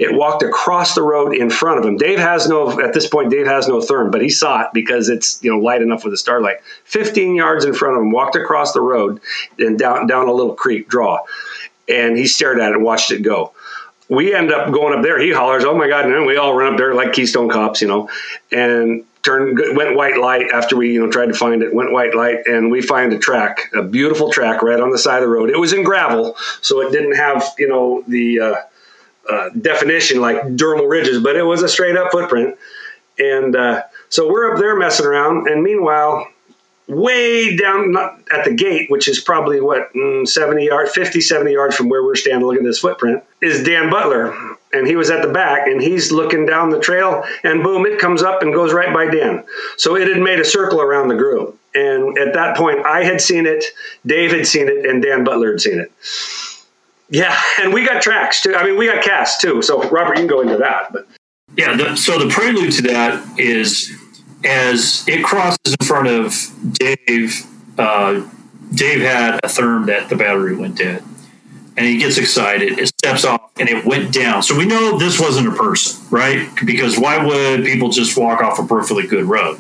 It 0.01 0.15
walked 0.15 0.43
across 0.43 0.97
the 0.97 1.03
road 1.03 1.35
in 1.35 1.49
front 1.49 1.79
of 1.79 1.85
him. 1.85 1.97
Dave 1.97 2.19
has 2.19 2.49
no, 2.49 2.81
at 2.81 2.93
this 2.93 3.07
point, 3.07 3.31
Dave 3.31 3.47
has 3.47 3.69
no 3.69 3.79
therm, 3.79 4.11
but 4.11 4.21
he 4.21 4.29
saw 4.29 4.63
it 4.63 4.69
because 4.75 5.09
it's, 5.09 5.43
you 5.45 5.51
know, 5.51 5.59
light 5.59 5.81
enough 5.81 6.03
with 6.03 6.13
the 6.13 6.17
starlight. 6.17 6.57
15 6.85 7.37
yards 7.37 7.65
in 7.65 7.73
front 7.73 7.97
of 7.97 8.03
him, 8.03 8.11
walked 8.11 8.35
across 8.35 8.73
the 8.73 8.81
road 8.81 9.21
and 9.61 9.79
down, 9.79 10.09
down 10.09 10.27
a 10.27 10.33
little 10.33 10.57
creek 10.57 10.89
draw. 10.89 11.21
And 11.89 12.19
he 12.19 12.27
stared 12.27 12.59
at 12.59 12.71
it 12.71 12.77
and 12.77 12.85
watched 12.85 13.13
it 13.13 13.23
go 13.23 13.53
we 14.09 14.35
end 14.35 14.53
up 14.53 14.73
going 14.73 14.97
up 14.97 15.03
there. 15.03 15.19
He 15.19 15.31
hollers, 15.31 15.65
"Oh 15.65 15.77
my 15.77 15.89
god!" 15.89 16.07
And 16.07 16.27
we 16.27 16.37
all 16.37 16.55
run 16.55 16.73
up 16.73 16.79
there 16.79 16.95
like 16.95 17.13
Keystone 17.13 17.49
cops, 17.49 17.81
you 17.81 17.89
know, 17.89 18.09
and 18.51 19.05
turned 19.23 19.59
went 19.77 19.97
white 19.97 20.19
light 20.19 20.49
after 20.53 20.77
we 20.77 20.93
you 20.93 21.05
know 21.05 21.11
tried 21.11 21.27
to 21.27 21.35
find 21.35 21.63
it. 21.63 21.75
Went 21.75 21.93
white 21.93 22.15
light, 22.15 22.47
and 22.47 22.71
we 22.71 22.83
find 22.83 23.13
a 23.13 23.19
track, 23.19 23.71
a 23.75 23.83
beautiful 23.83 24.31
track 24.31 24.63
right 24.63 24.81
on 24.81 24.91
the 24.91 24.99
side 24.99 25.23
of 25.23 25.23
the 25.23 25.29
road. 25.29 25.51
It 25.51 25.59
was 25.59 25.73
in 25.73 25.85
gravel, 25.85 26.37
so 26.61 26.81
it 26.81 26.93
didn't 26.93 27.17
have 27.17 27.45
you 27.59 27.69
know 27.69 28.05
the 28.07 28.41
uh, 28.41 28.55
uh, 29.31 29.49
definition 29.61 30.21
like 30.21 30.43
dermal 30.43 30.89
ridges, 30.89 31.23
but 31.23 31.37
it 31.37 31.45
was 31.45 31.63
a 31.63 31.69
straight 31.69 31.97
up 31.97 32.11
footprint. 32.11 32.57
And 33.19 33.55
uh, 33.55 33.83
so 34.09 34.31
we're 34.31 34.53
up 34.53 34.59
there 34.59 34.77
messing 34.77 35.07
around, 35.07 35.49
and 35.49 35.63
meanwhile, 35.63 36.27
way 36.93 37.57
down 37.57 37.97
at 38.33 38.45
the 38.45 38.55
gate, 38.55 38.91
which 38.91 39.09
is 39.09 39.21
probably 39.21 39.61
what, 39.61 39.93
mm, 39.95 40.27
70 40.27 40.67
yards, 40.67 40.93
50, 40.93 41.21
70 41.21 41.53
yards 41.53 41.77
from 41.77 41.89
where 41.89 42.05
we're 42.05 42.15
standing 42.15 42.47
looking 42.47 42.65
at 42.65 42.69
this 42.69 42.79
footprint, 42.79 43.23
is 43.41 43.65
Dan 43.65 43.91
Butler. 43.91 44.35
And 44.75 44.87
he 44.87 44.97
was 44.97 45.11
at 45.11 45.23
the 45.23 45.33
back 45.33 45.67
and 45.67 45.83
he's 45.83 46.13
looking 46.13 46.47
down 46.47 46.71
the 46.71 46.81
trail 46.81 47.25
and 47.45 47.63
boom, 47.63 47.85
it 47.85 47.99
comes 47.99 48.23
up 48.23 48.43
and 48.43 48.55
goes 48.55 48.73
right 48.73 48.93
by 48.93 49.07
Dan. 49.07 49.45
So 49.77 49.97
it 49.97 50.09
had 50.09 50.23
made 50.23 50.39
a 50.39 50.45
circle 50.45 50.81
around 50.81 51.09
the 51.09 51.15
group. 51.15 51.59
And 51.75 52.17
at 52.19 52.35
that 52.35 52.57
point, 52.57 52.85
I 52.87 53.05
had 53.05 53.21
seen 53.21 53.47
it, 53.47 53.65
Dave 54.07 54.33
had 54.33 54.47
seen 54.47 54.69
it, 54.69 54.87
and 54.87 55.03
Dan 55.03 55.25
Butler 55.25 55.53
had 55.53 55.61
seen 55.61 55.79
it. 55.79 55.93
Yeah, 57.09 57.39
and 57.61 57.75
we 57.75 57.87
got 57.87 58.01
tracks 58.01 58.41
too. 58.41 58.55
I 58.55 58.65
mean, 58.65 58.79
we 58.79 58.87
got 58.87 59.05
casts 59.05 59.41
too. 59.41 59.61
So 59.61 59.89
Robert, 59.91 60.17
you 60.17 60.23
can 60.23 60.27
go 60.27 60.41
into 60.41 60.57
that. 60.57 60.93
But 60.93 61.07
yeah, 61.57 61.77
the, 61.77 61.97
so 61.97 62.19
the 62.19 62.29
prelude 62.29 62.73
to 62.73 62.83
that 62.83 63.39
is 63.39 63.93
as 64.45 65.05
it 65.07 65.25
crosses 65.25 65.77
in 65.81 65.87
front 65.87 66.09
of 66.09 66.35
Dave, 66.73 67.47
uh, 67.79 68.23
Dave 68.75 69.01
had 69.01 69.41
a 69.43 69.49
therm 69.49 69.87
that 69.87 70.09
the 70.09 70.17
battery 70.17 70.57
went 70.57 70.77
dead. 70.77 71.03
And 71.75 71.87
he 71.87 71.99
gets 71.99 72.19
excited. 72.19 72.79
It 72.79 72.89
steps 72.89 73.25
off 73.25 73.51
and 73.59 73.69
it 73.69 73.87
went 73.87 74.13
down. 74.13 74.43
So 74.43 74.57
we 74.57 74.67
know 74.67 74.99
this 74.99 75.19
wasn't 75.19 75.49
a 75.49 75.53
person, 75.53 76.05
right? 76.11 76.49
Because 76.67 76.99
why 76.99 77.25
would 77.25 77.65
people 77.65 77.89
just 77.89 78.17
walk 78.17 78.43
off 78.43 78.59
a 78.59 78.67
perfectly 78.67 79.07
good 79.07 79.25
road? 79.25 79.59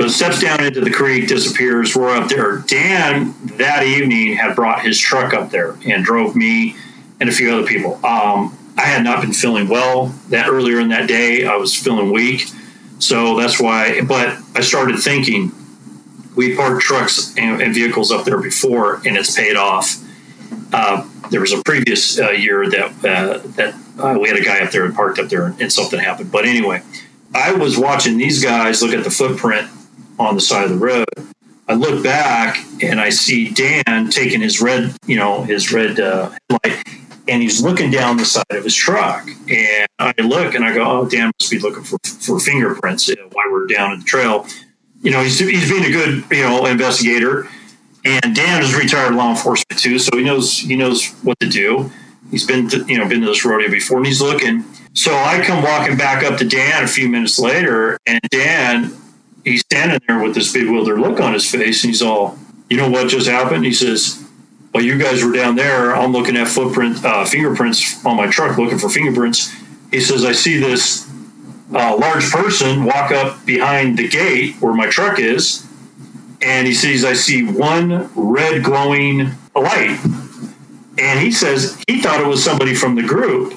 So 0.00 0.08
steps 0.08 0.40
down 0.40 0.64
into 0.64 0.80
the 0.80 0.90
creek, 0.90 1.28
disappears. 1.28 1.94
We're 1.94 2.10
up 2.10 2.28
there. 2.28 2.58
Dan 2.58 3.34
that 3.58 3.84
evening 3.84 4.34
had 4.34 4.56
brought 4.56 4.84
his 4.84 4.98
truck 4.98 5.32
up 5.32 5.50
there 5.50 5.76
and 5.86 6.04
drove 6.04 6.34
me 6.34 6.74
and 7.20 7.28
a 7.28 7.32
few 7.32 7.54
other 7.54 7.64
people. 7.64 8.04
Um, 8.04 8.58
I 8.76 8.82
had 8.82 9.04
not 9.04 9.20
been 9.20 9.32
feeling 9.32 9.68
well 9.68 10.06
that 10.30 10.48
earlier 10.48 10.80
in 10.80 10.88
that 10.88 11.06
day. 11.06 11.46
I 11.46 11.54
was 11.54 11.74
feeling 11.76 12.10
weak. 12.10 12.48
So 13.02 13.36
that's 13.36 13.60
why, 13.60 14.00
but 14.02 14.38
I 14.54 14.60
started 14.60 14.96
thinking 15.00 15.50
we 16.36 16.54
parked 16.54 16.82
trucks 16.82 17.34
and, 17.36 17.60
and 17.60 17.74
vehicles 17.74 18.12
up 18.12 18.24
there 18.24 18.40
before 18.40 19.02
and 19.04 19.16
it's 19.16 19.34
paid 19.34 19.56
off. 19.56 19.96
Uh, 20.72 21.08
there 21.30 21.40
was 21.40 21.52
a 21.52 21.60
previous 21.64 22.20
uh, 22.20 22.30
year 22.30 22.70
that 22.70 22.92
uh, 23.04 23.38
that 23.56 23.74
uh, 23.98 24.16
we 24.20 24.28
had 24.28 24.38
a 24.38 24.44
guy 24.44 24.60
up 24.60 24.70
there 24.70 24.84
and 24.84 24.94
parked 24.94 25.18
up 25.18 25.28
there 25.28 25.46
and 25.46 25.72
something 25.72 25.98
happened. 25.98 26.30
But 26.30 26.44
anyway, 26.44 26.82
I 27.34 27.52
was 27.54 27.76
watching 27.76 28.18
these 28.18 28.40
guys 28.42 28.82
look 28.82 28.92
at 28.92 29.02
the 29.02 29.10
footprint 29.10 29.68
on 30.20 30.36
the 30.36 30.40
side 30.40 30.64
of 30.64 30.70
the 30.70 30.76
road. 30.76 31.08
I 31.66 31.74
look 31.74 32.04
back 32.04 32.64
and 32.80 33.00
I 33.00 33.10
see 33.10 33.50
Dan 33.50 34.10
taking 34.10 34.40
his 34.40 34.60
red, 34.60 34.94
you 35.06 35.16
know, 35.16 35.42
his 35.42 35.72
red 35.72 35.98
uh, 35.98 36.30
headlight 36.48 36.86
and 37.32 37.40
he's 37.40 37.62
looking 37.62 37.90
down 37.90 38.18
the 38.18 38.26
side 38.26 38.44
of 38.50 38.62
his 38.62 38.74
truck. 38.74 39.26
And 39.48 39.88
I 39.98 40.12
look 40.20 40.54
and 40.54 40.62
I 40.62 40.74
go, 40.74 40.84
oh, 40.84 41.08
Dan 41.08 41.32
must 41.40 41.50
be 41.50 41.58
looking 41.58 41.82
for, 41.82 41.98
for 42.04 42.38
fingerprints 42.38 43.10
while 43.32 43.50
we're 43.50 43.66
down 43.66 43.92
in 43.92 44.00
the 44.00 44.04
trail. 44.04 44.46
You 45.00 45.12
know, 45.12 45.22
he's, 45.22 45.38
he's 45.38 45.70
being 45.70 45.84
a 45.84 45.90
good, 45.90 46.24
you 46.30 46.42
know, 46.42 46.66
investigator. 46.66 47.48
And 48.04 48.36
Dan 48.36 48.62
is 48.62 48.74
retired 48.74 49.14
law 49.14 49.30
enforcement 49.30 49.80
too, 49.80 49.98
so 49.98 50.14
he 50.16 50.24
knows 50.24 50.58
he 50.58 50.76
knows 50.76 51.12
what 51.22 51.38
to 51.40 51.48
do. 51.48 51.90
He's 52.30 52.46
been, 52.46 52.68
to, 52.70 52.84
you 52.84 52.98
know, 52.98 53.08
been 53.08 53.20
to 53.20 53.26
this 53.26 53.44
rodeo 53.44 53.70
before, 53.70 53.98
and 53.98 54.06
he's 54.06 54.20
looking. 54.20 54.64
So 54.92 55.14
I 55.14 55.42
come 55.44 55.62
walking 55.62 55.96
back 55.96 56.24
up 56.24 56.36
to 56.38 56.48
Dan 56.48 56.82
a 56.82 56.88
few 56.88 57.08
minutes 57.08 57.38
later, 57.38 57.98
and 58.06 58.20
Dan, 58.30 58.96
he's 59.44 59.60
standing 59.60 60.00
there 60.08 60.20
with 60.20 60.34
this 60.34 60.52
bewildered 60.52 60.98
look 60.98 61.20
on 61.20 61.32
his 61.32 61.48
face, 61.48 61.84
and 61.84 61.92
he's 61.92 62.02
all, 62.02 62.36
"You 62.68 62.76
know 62.76 62.90
what 62.90 63.08
just 63.08 63.28
happened?" 63.28 63.64
He 63.64 63.72
says, 63.72 64.21
while 64.72 64.82
you 64.82 64.98
guys 64.98 65.22
were 65.22 65.32
down 65.32 65.54
there, 65.54 65.94
I'm 65.94 66.12
looking 66.12 66.36
at 66.36 66.48
footprint 66.48 67.04
uh, 67.04 67.24
fingerprints 67.26 68.04
on 68.06 68.16
my 68.16 68.26
truck, 68.26 68.56
looking 68.56 68.78
for 68.78 68.88
fingerprints. 68.88 69.54
He 69.90 70.00
says, 70.00 70.24
I 70.24 70.32
see 70.32 70.58
this 70.58 71.08
uh, 71.74 71.96
large 71.96 72.30
person 72.30 72.84
walk 72.84 73.10
up 73.10 73.44
behind 73.44 73.98
the 73.98 74.08
gate 74.08 74.56
where 74.56 74.72
my 74.72 74.86
truck 74.86 75.18
is, 75.18 75.66
and 76.40 76.66
he 76.66 76.72
sees 76.72 77.04
I 77.04 77.12
see 77.12 77.44
one 77.44 78.10
red 78.14 78.64
glowing 78.64 79.32
light, 79.54 80.00
and 80.98 81.20
he 81.20 81.30
says 81.30 81.82
he 81.86 82.00
thought 82.00 82.20
it 82.20 82.26
was 82.26 82.42
somebody 82.42 82.74
from 82.74 82.94
the 82.94 83.02
group. 83.02 83.54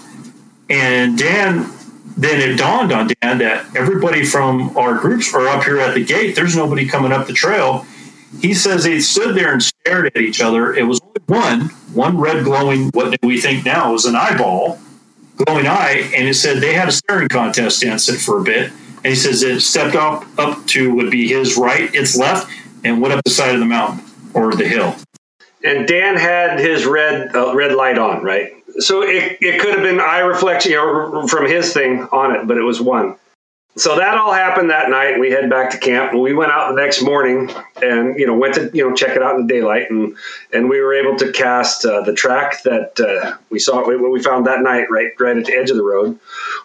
And 0.69 1.17
Dan, 1.17 1.69
then 2.17 2.41
it 2.41 2.57
dawned 2.57 2.91
on 2.91 3.07
Dan 3.21 3.37
that 3.37 3.73
everybody 3.75 4.25
from 4.25 4.75
our 4.77 4.95
groups 4.95 5.33
are 5.33 5.47
up 5.47 5.63
here 5.63 5.79
at 5.79 5.93
the 5.93 6.03
gate. 6.03 6.35
There's 6.35 6.57
nobody 6.57 6.85
coming 6.85 7.13
up 7.13 7.27
the 7.27 7.33
trail. 7.33 7.85
He 8.41 8.53
says 8.53 8.83
they 8.83 8.99
stood 8.99 9.35
there 9.35 9.53
and 9.53 9.63
stared 9.85 10.07
at 10.07 10.17
each 10.17 10.41
other. 10.41 10.73
It 10.73 10.83
was 10.83 10.99
one, 11.27 11.61
one 11.93 12.17
red 12.17 12.43
glowing, 12.43 12.89
what 12.93 13.17
we 13.21 13.39
think 13.39 13.65
now 13.65 13.93
is 13.93 14.05
an 14.05 14.15
eyeball, 14.15 14.79
glowing 15.37 15.67
eye, 15.67 16.09
and 16.15 16.27
it 16.27 16.33
said 16.33 16.59
they 16.59 16.73
had 16.73 16.87
a 16.87 16.91
staring 16.91 17.27
contest 17.27 17.81
danced 17.81 18.09
it 18.09 18.17
for 18.17 18.39
a 18.39 18.43
bit. 18.43 18.71
And 18.71 19.05
he 19.05 19.15
says 19.15 19.43
it 19.43 19.61
stepped 19.61 19.95
up 19.95 20.25
up 20.39 20.65
to 20.67 20.95
would 20.95 21.11
be 21.11 21.27
his 21.27 21.55
right, 21.55 21.93
its 21.93 22.17
left, 22.17 22.51
and 22.83 22.99
went 22.99 23.13
up 23.13 23.23
the 23.23 23.29
side 23.29 23.53
of 23.53 23.59
the 23.59 23.67
mountain 23.67 24.03
or 24.33 24.53
the 24.55 24.67
hill. 24.67 24.95
And 25.63 25.87
Dan 25.87 26.15
had 26.15 26.59
his 26.59 26.85
red 26.85 27.35
uh, 27.35 27.55
red 27.55 27.73
light 27.75 27.99
on, 27.99 28.23
right? 28.23 28.53
So 28.79 29.03
it, 29.03 29.37
it 29.39 29.61
could 29.61 29.75
have 29.75 29.83
been 29.83 29.99
eye 29.99 30.19
reflection 30.19 30.73
from 31.27 31.45
his 31.45 31.71
thing 31.73 32.01
on 32.11 32.35
it, 32.35 32.47
but 32.47 32.57
it 32.57 32.63
was 32.63 32.81
one 32.81 33.15
so 33.77 33.97
that 33.97 34.17
all 34.17 34.31
happened 34.31 34.69
that 34.69 34.89
night. 34.89 35.19
We 35.19 35.31
head 35.31 35.49
back 35.49 35.69
to 35.71 35.77
camp. 35.77 36.13
We 36.13 36.33
went 36.33 36.51
out 36.51 36.69
the 36.69 36.81
next 36.81 37.01
morning 37.01 37.51
and 37.81 38.17
you 38.17 38.25
know 38.25 38.33
went 38.33 38.55
to 38.55 38.71
you 38.73 38.87
know 38.87 38.95
check 38.95 39.17
it 39.17 39.21
out 39.21 39.35
in 39.35 39.45
the 39.45 39.53
daylight, 39.53 39.89
and 39.89 40.15
and 40.53 40.69
we 40.69 40.79
were 40.79 40.93
able 40.93 41.17
to 41.17 41.31
cast 41.33 41.85
uh, 41.85 42.01
the 42.01 42.13
track 42.13 42.63
that 42.63 42.97
uh, 42.99 43.37
we 43.49 43.59
saw. 43.59 43.85
We, 43.85 43.97
we 43.97 44.23
found 44.23 44.47
that 44.47 44.61
night 44.61 44.87
right 44.89 45.11
right 45.19 45.37
at 45.37 45.45
the 45.45 45.53
edge 45.53 45.69
of 45.69 45.75
the 45.75 45.83
road. 45.83 46.17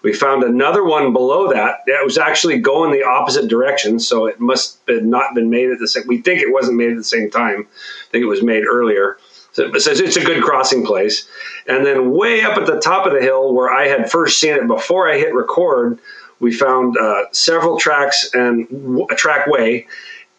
We 0.02 0.12
found 0.12 0.44
another 0.44 0.84
one 0.84 1.12
below 1.12 1.52
that. 1.52 1.80
It 1.86 2.04
was 2.04 2.16
actually 2.16 2.60
going 2.60 2.92
the 2.92 3.04
opposite 3.04 3.48
direction, 3.48 3.98
so 3.98 4.26
it 4.26 4.38
must 4.38 4.78
have 4.88 5.02
not 5.02 5.34
been 5.34 5.50
made 5.50 5.70
at 5.70 5.80
the 5.80 5.88
same. 5.88 6.04
We 6.06 6.22
think 6.22 6.40
it 6.40 6.52
wasn't 6.52 6.76
made 6.76 6.92
at 6.92 6.96
the 6.96 7.04
same 7.04 7.28
time. 7.28 7.66
I 7.68 8.10
think 8.12 8.22
it 8.22 8.28
was 8.28 8.42
made 8.42 8.64
earlier. 8.64 9.18
So 9.52 9.68
it's 9.74 10.16
a 10.16 10.24
good 10.24 10.44
crossing 10.44 10.86
place. 10.86 11.28
And 11.66 11.84
then 11.84 12.12
way 12.12 12.42
up 12.42 12.56
at 12.56 12.66
the 12.66 12.78
top 12.78 13.04
of 13.06 13.12
the 13.12 13.20
hill, 13.20 13.52
where 13.52 13.68
I 13.68 13.88
had 13.88 14.08
first 14.08 14.38
seen 14.38 14.54
it 14.54 14.68
before 14.68 15.10
I 15.10 15.18
hit 15.18 15.34
record 15.34 15.98
we 16.40 16.52
found 16.52 16.96
uh, 16.96 17.24
several 17.32 17.78
tracks 17.78 18.30
and 18.34 18.66
a 19.10 19.14
trackway 19.14 19.86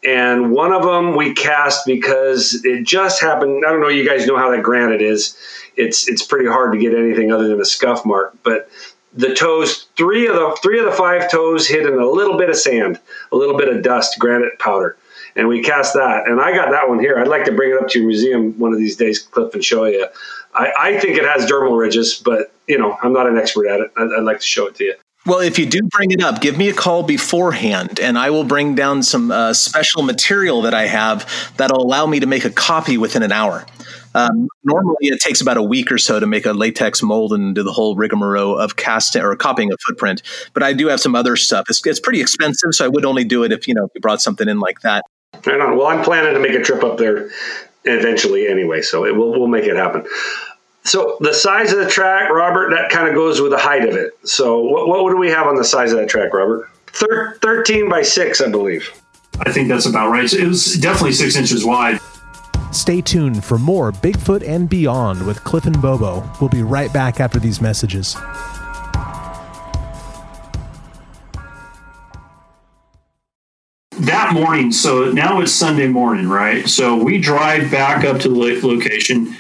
and 0.04 0.52
one 0.52 0.74
of 0.74 0.84
them 0.84 1.16
we 1.16 1.34
cast 1.34 1.86
because 1.86 2.66
it 2.66 2.86
just 2.86 3.22
happened. 3.22 3.64
I 3.66 3.70
don't 3.72 3.82
know. 3.82 3.88
You 3.88 4.08
guys 4.08 4.26
know 4.26 4.38
how 4.38 4.50
that 4.52 4.64
granite 4.64 5.02
is. 5.02 5.38
It's 5.76 6.08
it's 6.08 6.24
pretty 6.24 6.48
hard 6.48 6.74
to 6.74 6.80
get 6.80 6.96
anything 6.96 7.32
other 7.32 7.48
than 7.48 7.62
a 7.62 7.66
scuff 7.66 8.06
mark. 8.06 8.36
But 8.44 8.70
the 9.14 9.34
toes, 9.34 9.88
three 9.98 10.28
of 10.28 10.36
the 10.36 10.58
three 10.64 10.80
of 10.80 10.86
the 10.86 10.92
five 10.92 11.30
toes 11.30 11.68
hit 11.68 11.86
in 11.86 12.00
a 12.00 12.06
little 12.06 12.38
bit 12.38 12.50
of 12.50 12.56
sand, 12.56 13.00
a 13.32 13.36
little 13.36 13.58
bit 13.58 13.70
of 13.70 13.84
dust, 13.84 14.18
granite 14.18 14.58
powder, 14.58 14.98
and 15.36 15.48
we 15.48 15.62
cast 15.62 15.94
that. 15.94 16.28
And 16.28 16.42
I 16.42 16.54
got 16.54 16.72
that 16.72 16.90
one 16.90 17.00
here. 17.00 17.20
I'd 17.20 17.28
like 17.28 17.46
to 17.46 17.52
bring 17.52 17.72
it 17.72 17.82
up 17.82 17.88
to 17.90 18.00
your 18.00 18.08
museum 18.08 18.58
one 18.58 18.74
of 18.74 18.80
these 18.80 18.96
days, 18.96 19.20
Cliff, 19.20 19.54
and 19.54 19.64
show 19.64 19.86
you. 19.86 20.08
I, 20.54 20.74
I 20.78 21.00
think 21.00 21.18
it 21.18 21.26
has 21.26 21.50
dermal 21.50 21.78
ridges, 21.78 22.16
but 22.16 22.52
you 22.68 22.80
know 22.80 22.98
I'm 23.04 23.14
not 23.14 23.28
an 23.28 23.38
expert 23.38 23.68
at 23.68 23.82
it. 23.82 23.92
I'd, 23.96 24.12
I'd 24.18 24.24
like 24.24 24.40
to 24.40 24.46
show 24.46 24.66
it 24.66 24.76
to 24.76 24.84
you. 24.84 24.96
Well, 25.26 25.40
if 25.40 25.60
you 25.60 25.68
do 25.68 25.82
bring 25.84 26.10
it 26.10 26.22
up, 26.22 26.42
give 26.42 26.58
me 26.58 26.70
a 26.70 26.74
call 26.74 27.04
beforehand, 27.04 28.00
and 28.00 28.18
I 28.18 28.32
will 28.32 28.44
bring 28.44 28.74
down 28.74 29.04
some 29.04 29.30
uh, 29.30 29.54
special 29.54 30.02
material 30.02 30.64
that 30.64 30.74
I 30.74 30.88
have 30.88 31.54
that'll 31.58 31.82
allow 31.82 32.08
me 32.08 32.20
to 32.22 32.26
make 32.26 32.44
a 32.44 32.50
copy 32.50 32.98
within 32.98 33.22
an 33.22 33.32
hour. 33.32 33.66
Um, 34.16 34.48
normally, 34.64 34.96
it 35.02 35.20
takes 35.20 35.40
about 35.40 35.58
a 35.58 35.62
week 35.62 35.92
or 35.92 36.00
so 36.00 36.20
to 36.20 36.26
make 36.26 36.48
a 36.48 36.54
latex 36.54 37.04
mold 37.04 37.34
and 37.34 37.54
do 37.54 37.62
the 37.62 37.72
whole 37.72 37.96
rigmarole 37.96 38.58
of 38.58 38.78
casting 38.78 39.22
or 39.22 39.36
copying 39.36 39.72
a 39.72 39.78
footprint. 39.88 40.24
But 40.54 40.64
I 40.64 40.74
do 40.74 40.88
have 40.88 41.00
some 41.00 41.16
other 41.16 41.36
stuff. 41.36 41.66
It's, 41.70 41.86
it's 41.86 42.00
pretty 42.00 42.20
expensive, 42.20 42.74
so 42.74 42.86
I 42.86 42.88
would 42.88 43.06
only 43.06 43.24
do 43.24 43.44
it 43.44 43.52
if 43.52 43.68
you 43.68 43.76
know 43.76 43.86
if 43.86 43.92
you 43.94 44.02
brought 44.02 44.22
something 44.22 44.50
in 44.50 44.60
like 44.60 44.82
that. 44.82 45.06
Right 45.46 45.62
on. 45.62 45.78
Well, 45.78 45.88
I'm 45.88 46.04
planning 46.04 46.34
to 46.34 46.40
make 46.40 46.54
a 46.54 46.62
trip 46.64 46.84
up 46.84 46.98
there 46.98 47.30
eventually 47.84 48.48
anyway, 48.48 48.82
so 48.82 49.06
it 49.06 49.16
will 49.16 49.32
we'll 49.32 49.48
make 49.48 49.66
it 49.66 49.76
happen. 49.76 50.06
So 50.84 51.18
the 51.20 51.34
size 51.34 51.72
of 51.72 51.80
the 51.80 51.90
track, 51.90 52.30
Robert, 52.32 52.72
that 52.72 52.90
kind 52.90 53.08
of 53.08 53.14
goes 53.14 53.40
with 53.40 53.52
the 53.52 53.58
height 53.58 53.88
of 53.88 53.96
it. 53.96 54.18
So 54.24 54.60
what, 54.60 54.88
what 54.88 55.12
do 55.12 55.18
we 55.18 55.30
have 55.30 55.48
on 55.48 55.56
the 55.56 55.64
size 55.64 55.92
of 55.92 56.00
that 56.00 56.10
track, 56.10 56.34
Robert? 56.34 56.70
Thir- 56.88 57.38
13 57.42 57.88
by 57.90 58.02
6, 58.02 58.42
I 58.42 58.50
believe. 58.50 58.92
I 59.40 59.52
think 59.52 59.70
that's 59.70 59.86
about 59.86 60.10
right. 60.10 60.32
It 60.32 60.48
was 60.48 60.76
definitely 60.78 61.14
six 61.14 61.36
inches 61.36 61.64
wide. 61.66 62.00
Stay 62.72 63.02
tuned 63.02 63.44
for 63.44 63.58
more 63.58 63.92
Bigfoot 63.92 64.48
and 64.48 64.70
Beyond 64.70 65.26
with 65.26 65.44
Cliff 65.44 65.66
and 65.66 65.82
Bobo. 65.82 66.30
We'll 66.40 66.50
be 66.50 66.64
right 66.64 66.92
back 66.94 67.20
after 67.20 67.40
these 67.40 67.62
messages. 67.62 68.16
That 74.00 74.32
morning, 74.34 74.72
so 74.72 75.12
now 75.12 75.42
it's 75.42 75.52
Sunday 75.52 75.88
morning, 75.88 76.28
right? 76.28 76.68
So 76.68 77.02
we 77.02 77.20
drive 77.20 77.70
back 77.70 78.04
up 78.04 78.20
to 78.22 78.30
the 78.30 78.36
location 78.36 79.36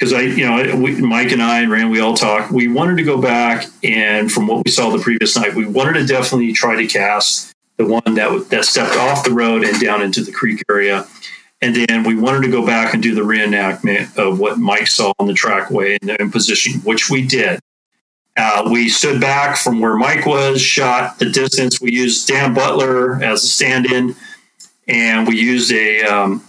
because 0.00 0.14
I, 0.14 0.22
you 0.22 0.46
know, 0.46 0.76
we, 0.76 0.98
Mike 0.98 1.30
and 1.30 1.42
I 1.42 1.60
and 1.60 1.70
Rand, 1.70 1.90
we 1.90 2.00
all 2.00 2.16
talk. 2.16 2.50
We 2.50 2.68
wanted 2.68 2.96
to 2.96 3.02
go 3.02 3.20
back, 3.20 3.66
and 3.84 4.32
from 4.32 4.46
what 4.46 4.64
we 4.64 4.70
saw 4.70 4.88
the 4.88 5.02
previous 5.02 5.36
night, 5.36 5.54
we 5.54 5.66
wanted 5.66 5.92
to 5.92 6.06
definitely 6.06 6.54
try 6.54 6.74
to 6.74 6.86
cast 6.86 7.54
the 7.76 7.84
one 7.84 8.14
that 8.14 8.46
that 8.48 8.64
stepped 8.64 8.96
off 8.96 9.24
the 9.24 9.30
road 9.30 9.62
and 9.62 9.78
down 9.78 10.00
into 10.00 10.24
the 10.24 10.32
creek 10.32 10.62
area, 10.70 11.06
and 11.60 11.76
then 11.76 12.02
we 12.02 12.16
wanted 12.16 12.40
to 12.40 12.50
go 12.50 12.64
back 12.64 12.94
and 12.94 13.02
do 13.02 13.14
the 13.14 13.20
reenactment 13.20 14.16
of 14.16 14.40
what 14.40 14.58
Mike 14.58 14.86
saw 14.86 15.12
on 15.18 15.26
the 15.26 15.34
trackway 15.34 15.98
and 16.00 16.08
the 16.08 16.32
position, 16.32 16.80
which 16.80 17.10
we 17.10 17.26
did. 17.26 17.60
Uh, 18.38 18.70
we 18.72 18.88
stood 18.88 19.20
back 19.20 19.58
from 19.58 19.80
where 19.80 19.96
Mike 19.96 20.24
was, 20.24 20.62
shot 20.62 21.18
the 21.18 21.28
distance. 21.28 21.78
We 21.78 21.92
used 21.92 22.26
Dan 22.26 22.54
Butler 22.54 23.22
as 23.22 23.44
a 23.44 23.48
stand-in, 23.48 24.16
and 24.88 25.28
we 25.28 25.38
used 25.38 25.70
a 25.72 26.04
um, 26.04 26.42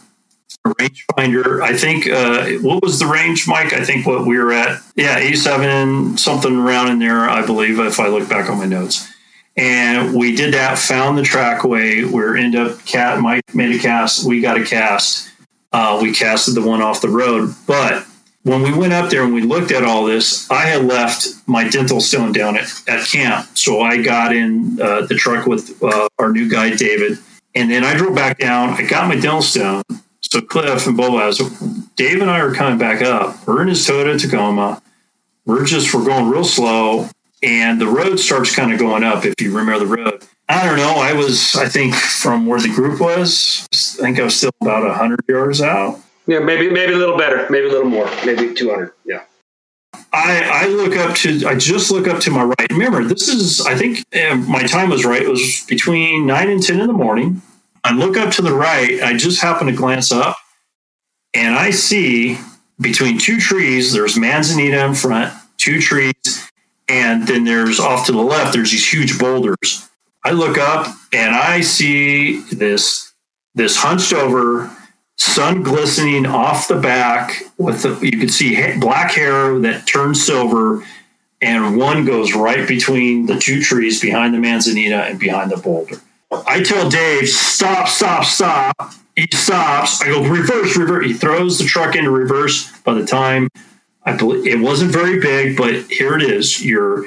rangefinder. 0.66 1.62
I 1.62 1.76
think 1.76 2.07
uh, 2.07 2.45
what 2.62 2.84
was 2.84 2.99
the 2.99 3.05
range, 3.05 3.47
Mike? 3.47 3.74
I 3.74 3.84
think 3.84 4.05
what 4.05 4.26
we 4.26 4.38
were 4.38 4.51
at, 4.51 4.82
yeah, 4.95 5.18
87, 5.18 6.18
something 6.18 6.55
around 6.55 6.89
in 6.89 6.99
there, 6.99 7.30
I 7.30 7.45
believe, 7.45 7.80
if 7.80 7.99
I 7.99 8.07
look 8.07 8.30
back 8.30 8.49
on 8.49 8.57
my 8.57 8.66
notes. 8.66 9.07
And 9.57 10.16
we 10.16 10.36
did 10.36 10.53
that, 10.53 10.80
found 10.80 11.18
the 11.18 11.24
trackway. 11.24 12.03
We're 12.05 12.38
end 12.38 12.55
up 12.55 12.84
cat. 12.86 13.20
Mike 13.20 13.53
made 13.53 13.76
a 13.76 13.80
cast. 13.80 14.26
We 14.26 14.39
got 14.39 14.57
a 14.57 14.64
cast. 14.64 15.30
Uh, 15.74 15.99
we 16.01 16.14
casted 16.14 16.55
the 16.55 16.62
one 16.62 16.82
off 16.82 17.01
the 17.01 17.09
road. 17.09 17.53
But 17.68 18.05
when 18.43 18.62
we 18.62 18.74
went 18.74 18.93
up 18.93 19.09
there 19.09 19.24
and 19.24 19.34
we 19.34 19.41
looked 19.41 19.72
at 19.72 19.84
all 19.84 20.05
this, 20.05 20.49
I 20.49 20.62
had 20.62 20.86
left 20.86 21.28
my 21.47 21.68
dental 21.68 21.99
stone 21.99 22.32
down 22.32 22.57
at, 22.57 22.70
at 22.88 23.05
camp. 23.07 23.47
So 23.57 23.82
I 23.82 24.01
got 24.01 24.34
in 24.34 24.80
uh, 24.82 25.05
the 25.05 25.16
truck 25.16 25.45
with 25.45 25.82
uh, 25.84 26.07
our 26.18 26.32
new 26.32 26.49
guy, 26.49 26.76
David. 26.76 27.18
And 27.53 27.70
then 27.70 27.84
I 27.84 27.95
drove 27.95 28.16
back 28.16 28.38
down. 28.38 28.70
I 28.70 28.84
got 28.84 29.09
my 29.09 29.16
dental 29.16 29.41
stone 29.41 29.84
so 30.32 30.39
Cliff 30.39 30.88
and 30.88 30.95
Boaz, 30.95 31.39
Dave 31.97 32.21
and 32.21 32.32
I 32.32 32.39
are 32.39 32.53
coming 32.53 32.77
back 32.77 33.01
up. 33.01 33.45
We're 33.45 33.63
in 33.63 33.67
his 33.67 33.86
Toyota 33.86 34.19
Tacoma. 34.19 34.82
We're 35.45 35.65
just 35.65 35.93
we're 35.93 36.05
going 36.05 36.29
real 36.29 36.45
slow, 36.45 37.09
and 37.43 37.82
the 37.82 37.88
road 37.88 38.17
starts 38.17 38.55
kind 38.55 38.71
of 38.71 38.79
going 38.79 39.03
up. 39.03 39.25
If 39.25 39.34
you 39.41 39.53
remember 39.55 39.86
the 39.86 39.88
road, 39.88 40.25
I 40.47 40.65
don't 40.65 40.77
know. 40.77 40.95
I 40.95 41.11
was 41.11 41.55
I 41.55 41.67
think 41.67 41.95
from 41.95 42.45
where 42.45 42.61
the 42.61 42.69
group 42.69 43.01
was. 43.01 43.67
I 43.99 44.03
think 44.03 44.19
I 44.19 44.23
was 44.23 44.38
still 44.38 44.51
about 44.61 44.95
hundred 44.95 45.19
yards 45.27 45.61
out. 45.61 45.99
Yeah, 46.27 46.39
maybe 46.39 46.69
maybe 46.69 46.93
a 46.93 46.97
little 46.97 47.17
better, 47.17 47.47
maybe 47.49 47.67
a 47.67 47.71
little 47.71 47.89
more, 47.89 48.09
maybe 48.25 48.53
two 48.53 48.69
hundred. 48.69 48.93
Yeah. 49.05 49.23
I, 50.13 50.65
I 50.65 50.67
look 50.67 50.95
up 50.95 51.15
to 51.17 51.45
I 51.45 51.55
just 51.55 51.91
look 51.91 52.07
up 52.07 52.21
to 52.21 52.32
my 52.32 52.43
right. 52.43 52.69
Remember, 52.69 53.03
this 53.03 53.27
is 53.27 53.59
I 53.65 53.75
think 53.75 54.05
my 54.47 54.63
time 54.63 54.89
was 54.89 55.03
right. 55.03 55.21
It 55.21 55.29
was 55.29 55.65
between 55.67 56.25
nine 56.25 56.49
and 56.49 56.63
ten 56.63 56.79
in 56.79 56.88
the 56.88 56.93
morning. 56.93 57.41
I 57.84 57.93
look 57.93 58.17
up 58.17 58.34
to 58.36 58.41
the 58.41 58.53
right. 58.53 59.01
I 59.01 59.17
just 59.17 59.41
happen 59.41 59.67
to 59.67 59.73
glance 59.73 60.11
up 60.11 60.38
and 61.34 61.55
I 61.55 61.71
see 61.71 62.38
between 62.79 63.17
two 63.17 63.39
trees, 63.39 63.93
there's 63.93 64.17
manzanita 64.17 64.86
in 64.86 64.95
front, 64.95 65.34
two 65.57 65.79
trees, 65.79 66.49
and 66.89 67.27
then 67.27 67.45
there's 67.45 67.79
off 67.79 68.07
to 68.07 68.11
the 68.11 68.21
left, 68.21 68.53
there's 68.53 68.71
these 68.71 68.91
huge 68.91 69.17
boulders. 69.19 69.89
I 70.25 70.32
look 70.32 70.57
up 70.57 70.88
and 71.13 71.36
I 71.36 71.61
see 71.61 72.41
this 72.51 73.13
this 73.53 73.75
hunched 73.77 74.13
over, 74.13 74.71
sun 75.17 75.61
glistening 75.61 76.25
off 76.25 76.69
the 76.69 76.79
back 76.79 77.43
with 77.57 77.84
the, 77.84 77.99
you 78.05 78.17
can 78.17 78.29
see 78.29 78.77
black 78.79 79.11
hair 79.11 79.59
that 79.59 79.86
turns 79.86 80.25
silver, 80.25 80.86
and 81.41 81.77
one 81.77 82.05
goes 82.05 82.34
right 82.34 82.65
between 82.65 83.25
the 83.25 83.38
two 83.38 83.61
trees 83.61 83.99
behind 83.99 84.34
the 84.34 84.38
manzanita 84.38 85.03
and 85.03 85.19
behind 85.19 85.51
the 85.51 85.57
boulder. 85.57 85.97
I 86.32 86.63
tell 86.63 86.89
Dave, 86.89 87.27
stop, 87.27 87.88
stop, 87.88 88.23
stop. 88.23 88.75
He 89.15 89.27
stops. 89.34 90.01
I 90.01 90.07
go, 90.07 90.23
reverse, 90.23 90.77
reverse. 90.77 91.05
He 91.05 91.13
throws 91.13 91.57
the 91.57 91.65
truck 91.65 91.95
into 91.95 92.09
reverse. 92.09 92.71
By 92.79 92.93
the 92.93 93.05
time 93.05 93.49
I 94.03 94.15
believe 94.15 94.47
it 94.47 94.59
wasn't 94.59 94.91
very 94.91 95.19
big, 95.19 95.57
but 95.57 95.91
here 95.91 96.15
it 96.15 96.23
is. 96.23 96.63
You're 96.63 97.05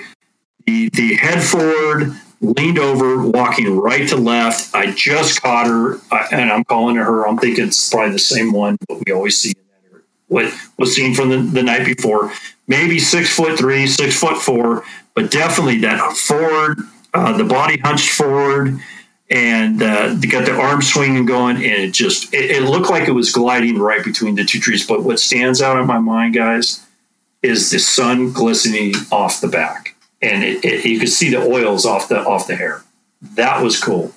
the, 0.66 0.88
the 0.90 1.14
head 1.14 1.42
forward, 1.42 2.14
leaned 2.40 2.78
over, 2.78 3.26
walking 3.26 3.76
right 3.78 4.08
to 4.10 4.16
left. 4.16 4.74
I 4.74 4.92
just 4.92 5.42
caught 5.42 5.66
her, 5.66 5.98
and 6.30 6.52
I'm 6.52 6.64
calling 6.64 6.96
to 6.96 7.04
her. 7.04 7.26
I'm 7.26 7.38
thinking 7.38 7.66
it's 7.66 7.90
probably 7.90 8.12
the 8.12 8.18
same 8.18 8.52
one, 8.52 8.76
but 8.86 9.02
we 9.04 9.12
always 9.12 9.38
see 9.38 9.54
what 10.28 10.52
was 10.78 10.94
seen 10.94 11.14
from 11.14 11.30
the, 11.30 11.38
the 11.38 11.62
night 11.62 11.84
before. 11.84 12.32
Maybe 12.66 12.98
six 12.98 13.34
foot 13.34 13.58
three, 13.58 13.86
six 13.86 14.18
foot 14.18 14.36
four, 14.36 14.84
but 15.14 15.30
definitely 15.30 15.78
that 15.80 16.16
forward, 16.16 16.78
uh, 17.12 17.36
the 17.36 17.44
body 17.44 17.78
hunched 17.78 18.10
forward 18.10 18.80
and 19.34 19.82
uh, 19.82 20.14
they 20.14 20.28
got 20.28 20.46
the 20.46 20.54
arm 20.54 20.80
swinging 20.80 21.26
going, 21.26 21.56
and 21.56 21.66
it 21.66 21.90
just 21.90 22.32
it, 22.32 22.52
it, 22.52 22.62
looked 22.62 22.88
like 22.88 23.08
it 23.08 23.12
was 23.12 23.32
gliding 23.32 23.78
right 23.80 24.04
between 24.04 24.36
the 24.36 24.44
two 24.44 24.60
trees. 24.60 24.86
But 24.86 25.02
what 25.02 25.18
stands 25.18 25.60
out 25.60 25.76
in 25.76 25.88
my 25.88 25.98
mind, 25.98 26.34
guys, 26.34 26.86
is 27.42 27.68
the 27.68 27.80
sun 27.80 28.32
glistening 28.32 28.94
off 29.10 29.40
the 29.40 29.48
back, 29.48 29.96
and 30.22 30.44
it, 30.44 30.64
it, 30.64 30.84
you 30.84 31.00
could 31.00 31.08
see 31.08 31.30
the 31.30 31.42
oils 31.42 31.84
off 31.84 32.08
the 32.08 32.20
off 32.20 32.46
the 32.46 32.54
hair. 32.54 32.84
That 33.34 33.60
was 33.60 33.82
cool. 33.82 34.12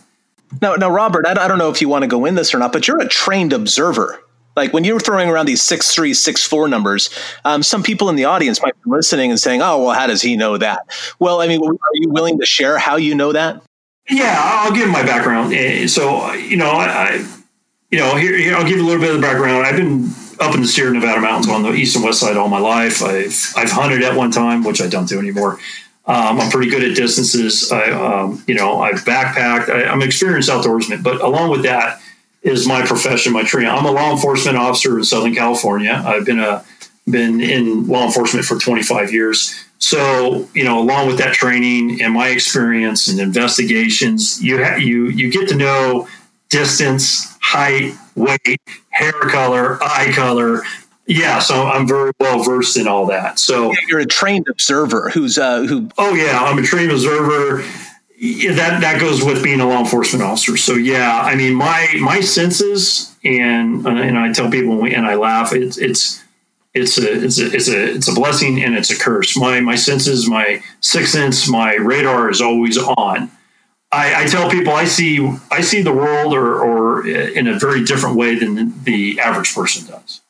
Now, 0.61 0.75
now, 0.75 0.91
Robert, 0.91 1.25
I, 1.25 1.31
I 1.31 1.47
don't 1.47 1.57
know 1.57 1.71
if 1.71 1.81
you 1.81 1.89
want 1.89 2.03
to 2.03 2.07
go 2.07 2.25
in 2.25 2.35
this 2.35 2.53
or 2.53 2.59
not, 2.59 2.71
but 2.71 2.87
you're 2.87 3.01
a 3.01 3.07
trained 3.07 3.53
observer. 3.53 4.21
Like 4.55 4.71
when 4.71 4.83
you're 4.83 4.99
throwing 4.99 5.29
around 5.29 5.47
these 5.47 5.63
six 5.63 5.95
three, 5.95 6.13
six 6.13 6.43
four 6.43 6.67
numbers, 6.67 7.09
um, 7.43 7.63
some 7.63 7.81
people 7.81 8.09
in 8.09 8.17
the 8.17 8.25
audience 8.25 8.61
might 8.61 8.75
be 8.83 8.91
listening 8.91 9.31
and 9.31 9.39
saying, 9.39 9.63
"Oh, 9.63 9.83
well, 9.83 9.93
how 9.95 10.05
does 10.05 10.21
he 10.21 10.37
know 10.37 10.59
that?" 10.59 10.81
Well, 11.17 11.41
I 11.41 11.47
mean, 11.47 11.59
are 11.63 11.95
you 11.95 12.09
willing 12.09 12.39
to 12.39 12.45
share 12.45 12.77
how 12.77 12.97
you 12.97 13.15
know 13.15 13.31
that? 13.31 13.63
Yeah, 14.09 14.35
I'll 14.39 14.73
give 14.73 14.89
my 14.89 15.03
background. 15.03 15.53
Eh, 15.53 15.87
so, 15.87 16.31
you 16.33 16.57
know, 16.57 16.71
I, 16.71 17.25
you 17.91 17.99
know, 17.99 18.15
here, 18.15 18.37
here, 18.37 18.55
I'll 18.55 18.65
give 18.65 18.77
you 18.77 18.83
a 18.83 18.87
little 18.87 19.01
bit 19.01 19.09
of 19.09 19.17
the 19.17 19.21
background. 19.21 19.65
I've 19.65 19.75
been 19.75 20.09
up 20.39 20.55
in 20.55 20.61
the 20.61 20.67
Sierra 20.67 20.93
Nevada 20.93 21.19
mountains 21.19 21.49
on 21.49 21.63
the 21.63 21.73
east 21.73 21.95
and 21.95 22.05
west 22.05 22.19
side 22.19 22.37
all 22.37 22.47
my 22.47 22.59
life. 22.59 23.01
I've 23.01 23.53
I've 23.55 23.71
hunted 23.71 24.03
at 24.03 24.15
one 24.15 24.31
time, 24.31 24.63
which 24.63 24.81
I 24.81 24.87
don't 24.87 25.09
do 25.09 25.19
anymore. 25.19 25.59
Um, 26.05 26.39
I'm 26.39 26.49
pretty 26.49 26.69
good 26.69 26.83
at 26.83 26.95
distances. 26.95 27.69
I, 27.71 27.89
um, 27.91 28.43
you 28.47 28.55
know, 28.55 28.79
I've 28.79 29.03
backpacked. 29.03 29.69
I, 29.69 29.91
am 29.91 30.01
experienced 30.01 30.49
outdoorsman, 30.49 31.03
but 31.03 31.21
along 31.21 31.49
with 31.49 31.63
that 31.63 31.99
is 32.43 32.65
my 32.65 32.85
profession, 32.85 33.33
my 33.33 33.43
training. 33.43 33.69
I'm 33.69 33.85
a 33.85 33.91
law 33.91 34.11
enforcement 34.11 34.57
officer 34.57 34.97
in 34.97 35.03
Southern 35.03 35.35
California. 35.35 36.01
I've 36.05 36.25
been 36.25 36.39
a 36.39 36.63
been 37.09 37.41
in 37.41 37.87
law 37.87 38.05
enforcement 38.05 38.45
for 38.45 38.57
25 38.57 39.11
years. 39.11 39.66
So, 39.79 40.47
you 40.53 40.63
know, 40.63 40.79
along 40.79 41.07
with 41.07 41.17
that 41.19 41.33
training 41.33 42.01
and 42.01 42.13
my 42.13 42.29
experience 42.29 43.07
and 43.07 43.19
investigations, 43.19 44.41
you 44.41 44.63
ha- 44.63 44.75
you 44.75 45.05
you 45.07 45.31
get 45.31 45.47
to 45.49 45.55
know 45.55 46.07
distance, 46.49 47.37
height, 47.41 47.93
weight, 48.15 48.61
hair 48.89 49.13
color, 49.13 49.77
eye 49.81 50.11
color. 50.13 50.63
Yeah, 51.05 51.39
so 51.39 51.63
I'm 51.67 51.87
very 51.87 52.11
well 52.19 52.43
versed 52.43 52.75
in 52.75 52.87
all 52.87 53.05
that. 53.07 53.39
So 53.39 53.73
you're 53.87 54.01
a 54.01 54.05
trained 54.05 54.47
observer 54.49 55.09
who's 55.09 55.37
uh, 55.37 55.61
who. 55.61 55.89
Oh 55.97 56.13
yeah, 56.15 56.39
I'm 56.41 56.57
a 56.57 56.63
trained 56.63 56.91
observer. 56.91 57.63
That 58.19 58.81
that 58.81 58.99
goes 58.99 59.23
with 59.23 59.43
being 59.43 59.61
a 59.61 59.67
law 59.67 59.79
enforcement 59.79 60.23
officer. 60.23 60.57
So 60.57 60.73
yeah, 60.73 61.21
I 61.23 61.35
mean 61.35 61.53
my 61.53 61.87
my 62.01 62.19
senses 62.19 63.15
and 63.23 63.85
and 63.85 64.17
I 64.17 64.33
tell 64.33 64.49
people 64.49 64.85
and 64.85 65.05
I 65.05 65.15
laugh. 65.15 65.53
It's 65.53 65.77
it's 65.77 66.23
it's 66.81 66.97
a 66.97 67.23
it's 67.23 67.39
a 67.39 67.55
it's 67.55 67.67
a 67.67 67.95
it's 67.95 68.07
a 68.07 68.13
blessing 68.13 68.63
and 68.63 68.75
it's 68.75 68.91
a 68.91 68.97
curse. 68.97 69.37
My 69.37 69.59
my 69.59 69.75
senses, 69.75 70.29
my 70.29 70.61
sixth 70.81 71.13
sense, 71.13 71.49
my 71.49 71.75
radar 71.75 72.29
is 72.29 72.41
always 72.41 72.77
on. 72.77 73.31
I, 73.91 74.23
I 74.23 74.27
tell 74.27 74.49
people 74.49 74.73
I 74.73 74.85
see 74.85 75.25
I 75.49 75.61
see 75.61 75.81
the 75.81 75.93
world 75.93 76.33
or, 76.33 76.61
or 76.61 77.07
in 77.07 77.47
a 77.47 77.57
very 77.57 77.83
different 77.83 78.15
way 78.15 78.35
than 78.35 78.83
the 78.83 79.19
average 79.19 79.53
person 79.55 79.87
does. 79.87 80.21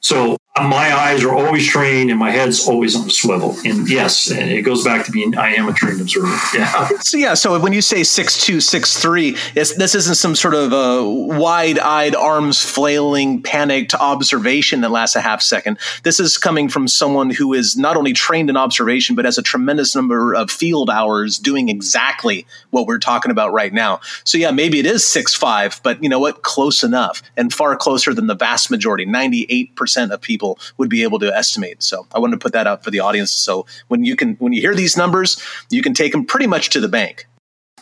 So 0.00 0.36
my 0.60 0.94
eyes 0.94 1.24
are 1.24 1.32
always 1.32 1.66
trained 1.66 2.10
and 2.10 2.18
my 2.18 2.30
head's 2.30 2.68
always 2.68 2.94
on 2.94 3.06
a 3.06 3.10
swivel. 3.10 3.56
And 3.64 3.88
yes, 3.88 4.30
it 4.30 4.62
goes 4.62 4.84
back 4.84 5.06
to 5.06 5.12
being 5.12 5.34
I 5.34 5.54
am 5.54 5.66
a 5.66 5.72
trained 5.72 6.00
observer. 6.00 6.28
Yeah. 6.52 6.88
So 7.00 7.16
yeah, 7.16 7.34
so 7.34 7.58
when 7.58 7.72
you 7.72 7.80
say 7.80 8.04
six 8.04 8.44
two 8.44 8.60
six 8.60 8.98
three, 8.98 9.36
this 9.54 9.94
isn't 9.94 10.16
some 10.16 10.34
sort 10.34 10.54
of 10.54 10.72
a 10.72 11.08
wide-eyed, 11.08 12.14
arms 12.14 12.62
flailing, 12.62 13.42
panicked 13.42 13.94
observation 13.94 14.82
that 14.82 14.90
lasts 14.90 15.16
a 15.16 15.22
half 15.22 15.40
second. 15.40 15.78
This 16.02 16.20
is 16.20 16.36
coming 16.36 16.68
from 16.68 16.88
someone 16.88 17.30
who 17.30 17.54
is 17.54 17.76
not 17.76 17.96
only 17.96 18.12
trained 18.12 18.50
in 18.50 18.56
observation, 18.58 19.16
but 19.16 19.24
has 19.24 19.38
a 19.38 19.42
tremendous 19.42 19.94
number 19.94 20.34
of 20.34 20.50
field 20.50 20.90
hours 20.90 21.38
doing 21.38 21.70
exactly 21.70 22.46
what 22.70 22.86
we're 22.86 22.98
talking 22.98 23.30
about 23.30 23.52
right 23.52 23.72
now. 23.72 24.00
So 24.24 24.36
yeah, 24.36 24.50
maybe 24.50 24.78
it 24.78 24.86
is 24.86 25.06
six 25.06 25.34
five, 25.34 25.80
but 25.82 26.02
you 26.02 26.10
know 26.10 26.18
what? 26.18 26.42
Close 26.42 26.84
enough, 26.84 27.22
and 27.38 27.52
far 27.52 27.74
closer 27.76 28.12
than 28.12 28.26
the 28.26 28.34
vast 28.34 28.70
majority, 28.70 29.06
ninety 29.06 29.46
eight 29.48 29.74
percent 29.74 30.12
of 30.12 30.20
people 30.20 30.41
people 30.42 30.58
would 30.76 30.90
be 30.90 31.04
able 31.04 31.20
to 31.20 31.34
estimate. 31.34 31.82
So 31.82 32.06
I 32.12 32.18
wanted 32.18 32.32
to 32.32 32.42
put 32.42 32.52
that 32.52 32.66
out 32.66 32.82
for 32.82 32.90
the 32.90 33.00
audience. 33.00 33.30
So 33.30 33.66
when 33.88 34.04
you 34.04 34.16
can 34.16 34.34
when 34.36 34.52
you 34.52 34.60
hear 34.60 34.74
these 34.74 34.96
numbers, 34.96 35.40
you 35.70 35.82
can 35.82 35.94
take 35.94 36.12
them 36.12 36.24
pretty 36.24 36.48
much 36.48 36.70
to 36.70 36.80
the 36.80 36.88
bank. 36.88 37.26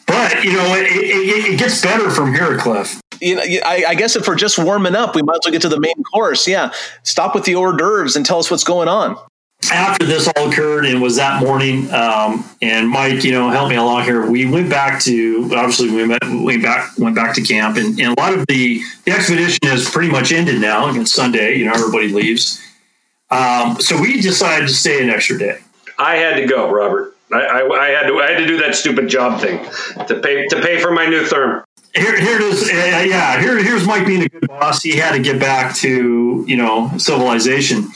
But 0.06 0.44
you 0.44 0.52
know, 0.52 0.74
it, 0.74 0.86
it, 0.86 1.54
it 1.54 1.58
gets 1.58 1.80
better 1.80 2.10
from 2.10 2.34
here, 2.34 2.58
Cliff. 2.58 3.00
You 3.20 3.36
know, 3.36 3.42
I, 3.42 3.84
I, 3.88 3.94
guess 3.94 4.16
if 4.16 4.26
we're 4.26 4.34
just 4.34 4.58
warming 4.58 4.94
up, 4.94 5.14
we 5.14 5.22
might 5.22 5.34
as 5.34 5.40
well 5.44 5.52
get 5.52 5.62
to 5.62 5.68
the 5.68 5.78
main 5.78 6.02
course. 6.04 6.48
Yeah, 6.48 6.72
stop 7.02 7.34
with 7.34 7.44
the 7.44 7.54
hors 7.54 7.76
d'oeuvres 7.76 8.16
and 8.16 8.24
tell 8.24 8.38
us 8.38 8.50
what's 8.50 8.64
going 8.64 8.88
on 8.88 9.16
after 9.70 10.04
this 10.04 10.28
all 10.28 10.50
occurred 10.50 10.84
and 10.84 11.00
was 11.00 11.16
that 11.16 11.42
morning 11.42 11.90
um, 11.92 12.44
and 12.62 12.88
mike 12.88 13.24
you 13.24 13.32
know 13.32 13.50
helped 13.50 13.70
me 13.70 13.76
along 13.76 14.02
here 14.04 14.28
we 14.28 14.46
went 14.46 14.68
back 14.68 15.00
to 15.00 15.48
obviously 15.54 15.90
we 15.90 16.06
went, 16.06 16.22
went 16.44 16.62
back 16.62 16.90
went 16.98 17.14
back 17.14 17.34
to 17.34 17.42
camp 17.42 17.76
and, 17.76 17.98
and, 18.00 18.16
a 18.16 18.20
lot 18.20 18.32
of 18.32 18.46
the 18.46 18.82
the 19.04 19.12
expedition 19.12 19.58
has 19.62 19.88
pretty 19.88 20.10
much 20.10 20.32
ended 20.32 20.60
now 20.60 20.88
it's 20.94 21.12
sunday 21.12 21.56
you 21.56 21.64
know 21.64 21.72
everybody 21.72 22.08
leaves 22.08 22.60
um, 23.30 23.80
so 23.80 24.00
we 24.00 24.20
decided 24.20 24.66
to 24.66 24.74
stay 24.74 25.02
an 25.02 25.10
extra 25.10 25.38
day 25.38 25.58
i 25.98 26.16
had 26.16 26.36
to 26.36 26.46
go 26.46 26.70
robert 26.70 27.14
I, 27.32 27.36
I, 27.36 27.78
I, 27.78 27.88
had 27.90 28.06
to 28.08 28.18
I 28.18 28.30
had 28.32 28.38
to 28.38 28.46
do 28.46 28.58
that 28.58 28.74
stupid 28.74 29.08
job 29.08 29.40
thing 29.40 29.64
to 30.06 30.20
pay 30.20 30.46
to 30.48 30.60
pay 30.60 30.80
for 30.80 30.90
my 30.90 31.06
new 31.06 31.22
therm. 31.22 31.62
Here, 31.94 32.18
here 32.20 32.36
it 32.36 32.42
is. 32.42 32.62
Uh, 32.64 33.04
yeah, 33.08 33.40
here, 33.40 33.62
here's 33.62 33.86
Mike 33.86 34.06
being 34.06 34.22
a 34.22 34.28
good 34.28 34.46
boss. 34.46 34.82
He 34.82 34.96
had 34.96 35.12
to 35.12 35.20
get 35.20 35.40
back 35.40 35.74
to 35.76 36.44
you 36.46 36.56
know 36.56 36.90
civilization. 36.98 37.88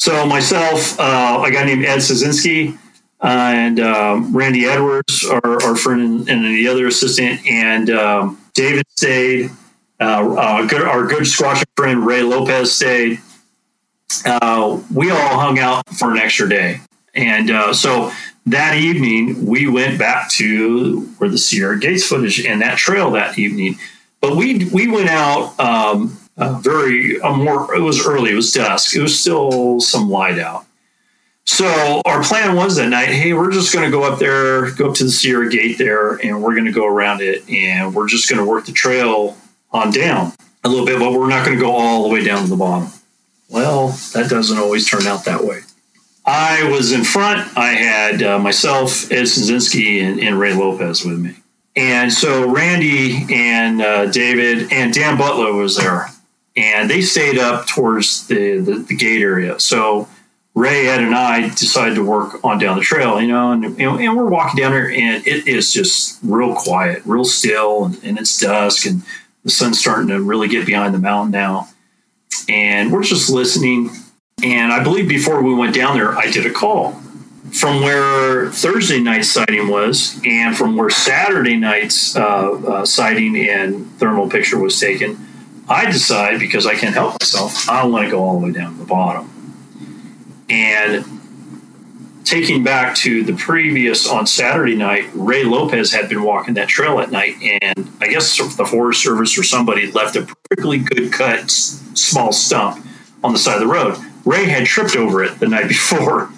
So 0.00 0.24
myself, 0.24 0.98
uh, 0.98 1.44
a 1.46 1.50
guy 1.50 1.62
named 1.66 1.84
Ed 1.84 1.98
Szynski, 1.98 2.74
uh, 3.22 3.26
and 3.26 3.78
um, 3.80 4.34
Randy 4.34 4.64
Edwards, 4.64 5.26
our, 5.26 5.62
our 5.62 5.76
friend 5.76 6.26
and, 6.26 6.30
and, 6.30 6.42
the 6.42 6.68
other 6.68 6.86
assistant, 6.86 7.46
and 7.46 7.90
um, 7.90 8.40
David 8.54 8.86
stayed. 8.96 9.50
Uh, 10.00 10.34
uh 10.34 10.66
good, 10.66 10.80
our 10.80 11.06
good 11.06 11.24
squatch 11.24 11.62
friend 11.76 12.06
Ray 12.06 12.22
Lopez 12.22 12.72
stayed. 12.72 13.20
Uh, 14.24 14.80
we 14.90 15.10
all 15.10 15.38
hung 15.38 15.58
out 15.58 15.86
for 15.90 16.10
an 16.10 16.16
extra 16.16 16.48
day, 16.48 16.80
and 17.14 17.50
uh, 17.50 17.74
so 17.74 18.10
that 18.46 18.78
evening 18.78 19.44
we 19.44 19.68
went 19.68 19.98
back 19.98 20.30
to 20.30 21.02
where 21.18 21.28
the 21.28 21.36
Sierra 21.36 21.78
Gates 21.78 22.06
footage 22.06 22.42
and 22.46 22.62
that 22.62 22.78
trail 22.78 23.10
that 23.10 23.38
evening. 23.38 23.76
But 24.22 24.34
we 24.34 24.64
we 24.72 24.88
went 24.88 25.10
out 25.10 25.60
um, 25.60 26.18
very 26.60 27.18
more. 27.18 27.74
It 27.74 27.80
was 27.80 28.06
early. 28.06 28.32
It 28.32 28.36
was 28.36 28.52
dusk. 28.52 28.94
It 28.96 29.02
was 29.02 29.18
still 29.18 29.80
some 29.80 30.08
light 30.08 30.38
out. 30.38 30.66
So 31.44 32.00
our 32.04 32.22
plan 32.22 32.54
was 32.54 32.76
that 32.76 32.88
night. 32.88 33.08
Hey, 33.08 33.32
we're 33.32 33.50
just 33.50 33.72
going 33.74 33.84
to 33.84 33.90
go 33.90 34.04
up 34.04 34.18
there, 34.18 34.70
go 34.72 34.90
up 34.90 34.94
to 34.96 35.04
the 35.04 35.10
Sierra 35.10 35.48
Gate 35.50 35.78
there, 35.78 36.14
and 36.24 36.42
we're 36.42 36.54
going 36.54 36.66
to 36.66 36.72
go 36.72 36.86
around 36.86 37.22
it, 37.22 37.48
and 37.50 37.94
we're 37.94 38.08
just 38.08 38.28
going 38.30 38.38
to 38.38 38.48
work 38.48 38.66
the 38.66 38.72
trail 38.72 39.36
on 39.72 39.90
down 39.90 40.32
a 40.62 40.68
little 40.68 40.86
bit, 40.86 40.98
but 40.98 41.12
we're 41.12 41.28
not 41.28 41.44
going 41.44 41.58
to 41.58 41.62
go 41.62 41.72
all 41.72 42.04
the 42.04 42.08
way 42.08 42.22
down 42.22 42.44
to 42.44 42.48
the 42.48 42.56
bottom. 42.56 42.88
Well, 43.48 43.88
that 44.14 44.30
doesn't 44.30 44.58
always 44.58 44.88
turn 44.88 45.06
out 45.06 45.24
that 45.24 45.42
way. 45.42 45.60
I 46.24 46.70
was 46.70 46.92
in 46.92 47.02
front. 47.02 47.56
I 47.56 47.70
had 47.70 48.22
uh, 48.22 48.38
myself, 48.38 49.10
Ed 49.10 49.24
Szynski, 49.24 50.02
and, 50.02 50.20
and 50.20 50.38
Ray 50.38 50.54
Lopez 50.54 51.04
with 51.04 51.18
me. 51.18 51.34
And 51.74 52.12
so 52.12 52.48
Randy 52.48 53.26
and 53.32 53.80
uh, 53.82 54.06
David 54.06 54.72
and 54.72 54.92
Dan 54.92 55.16
Butler 55.16 55.52
was 55.52 55.76
there 55.76 56.09
and 56.56 56.90
they 56.90 57.00
stayed 57.00 57.38
up 57.38 57.66
towards 57.66 58.26
the, 58.26 58.58
the, 58.58 58.78
the, 58.80 58.96
gate 58.96 59.22
area. 59.22 59.58
So 59.60 60.08
Ray, 60.54 60.88
Ed, 60.88 61.00
and 61.00 61.14
I 61.14 61.48
decided 61.48 61.94
to 61.94 62.04
work 62.04 62.44
on 62.44 62.58
down 62.58 62.76
the 62.76 62.82
trail, 62.82 63.20
you 63.20 63.28
know, 63.28 63.52
and, 63.52 63.64
and 63.80 64.16
we're 64.16 64.28
walking 64.28 64.60
down 64.60 64.72
there, 64.72 64.90
and 64.90 65.26
it 65.26 65.46
is 65.46 65.72
just 65.72 66.18
real 66.22 66.54
quiet, 66.54 67.02
real 67.04 67.24
still, 67.24 67.84
and, 67.84 68.02
and 68.02 68.18
it's 68.18 68.38
dusk, 68.38 68.86
and 68.86 69.02
the 69.44 69.50
sun's 69.50 69.78
starting 69.78 70.08
to 70.08 70.20
really 70.20 70.48
get 70.48 70.66
behind 70.66 70.92
the 70.92 70.98
mountain 70.98 71.30
now. 71.30 71.68
And 72.48 72.92
we're 72.92 73.04
just 73.04 73.30
listening. 73.30 73.90
And 74.42 74.72
I 74.72 74.82
believe 74.82 75.08
before 75.08 75.42
we 75.42 75.54
went 75.54 75.74
down 75.74 75.96
there, 75.96 76.16
I 76.18 76.30
did 76.30 76.46
a 76.46 76.50
call 76.50 77.00
from 77.52 77.82
where 77.82 78.50
Thursday 78.50 79.00
night 79.00 79.22
sighting 79.22 79.68
was, 79.68 80.20
and 80.24 80.56
from 80.56 80.76
where 80.76 80.90
Saturday 80.90 81.56
night's 81.56 82.16
uh, 82.16 82.52
uh, 82.52 82.84
sighting 82.84 83.36
and 83.36 83.90
thermal 83.98 84.28
picture 84.28 84.58
was 84.58 84.78
taken 84.78 85.29
I 85.70 85.86
decide 85.86 86.40
because 86.40 86.66
I 86.66 86.74
can't 86.74 86.94
help 86.94 87.20
myself, 87.20 87.68
I 87.70 87.82
don't 87.82 87.92
want 87.92 88.06
to 88.06 88.10
go 88.10 88.24
all 88.24 88.40
the 88.40 88.46
way 88.46 88.52
down 88.52 88.72
to 88.72 88.78
the 88.80 88.84
bottom. 88.84 89.30
And 90.50 91.04
taking 92.24 92.64
back 92.64 92.96
to 92.96 93.22
the 93.22 93.34
previous 93.34 94.08
on 94.08 94.26
Saturday 94.26 94.74
night, 94.74 95.08
Ray 95.14 95.44
Lopez 95.44 95.92
had 95.92 96.08
been 96.08 96.24
walking 96.24 96.54
that 96.54 96.66
trail 96.66 96.98
at 96.98 97.12
night, 97.12 97.36
and 97.40 97.88
I 98.00 98.08
guess 98.08 98.36
the 98.56 98.64
Forest 98.64 99.00
Service 99.00 99.38
or 99.38 99.44
somebody 99.44 99.92
left 99.92 100.16
a 100.16 100.22
perfectly 100.22 100.78
good 100.78 101.12
cut 101.12 101.48
small 101.52 102.32
stump 102.32 102.84
on 103.22 103.32
the 103.32 103.38
side 103.38 103.54
of 103.54 103.60
the 103.60 103.72
road. 103.72 103.96
Ray 104.24 104.46
had 104.46 104.66
tripped 104.66 104.96
over 104.96 105.22
it 105.22 105.38
the 105.38 105.46
night 105.46 105.68
before. 105.68 106.30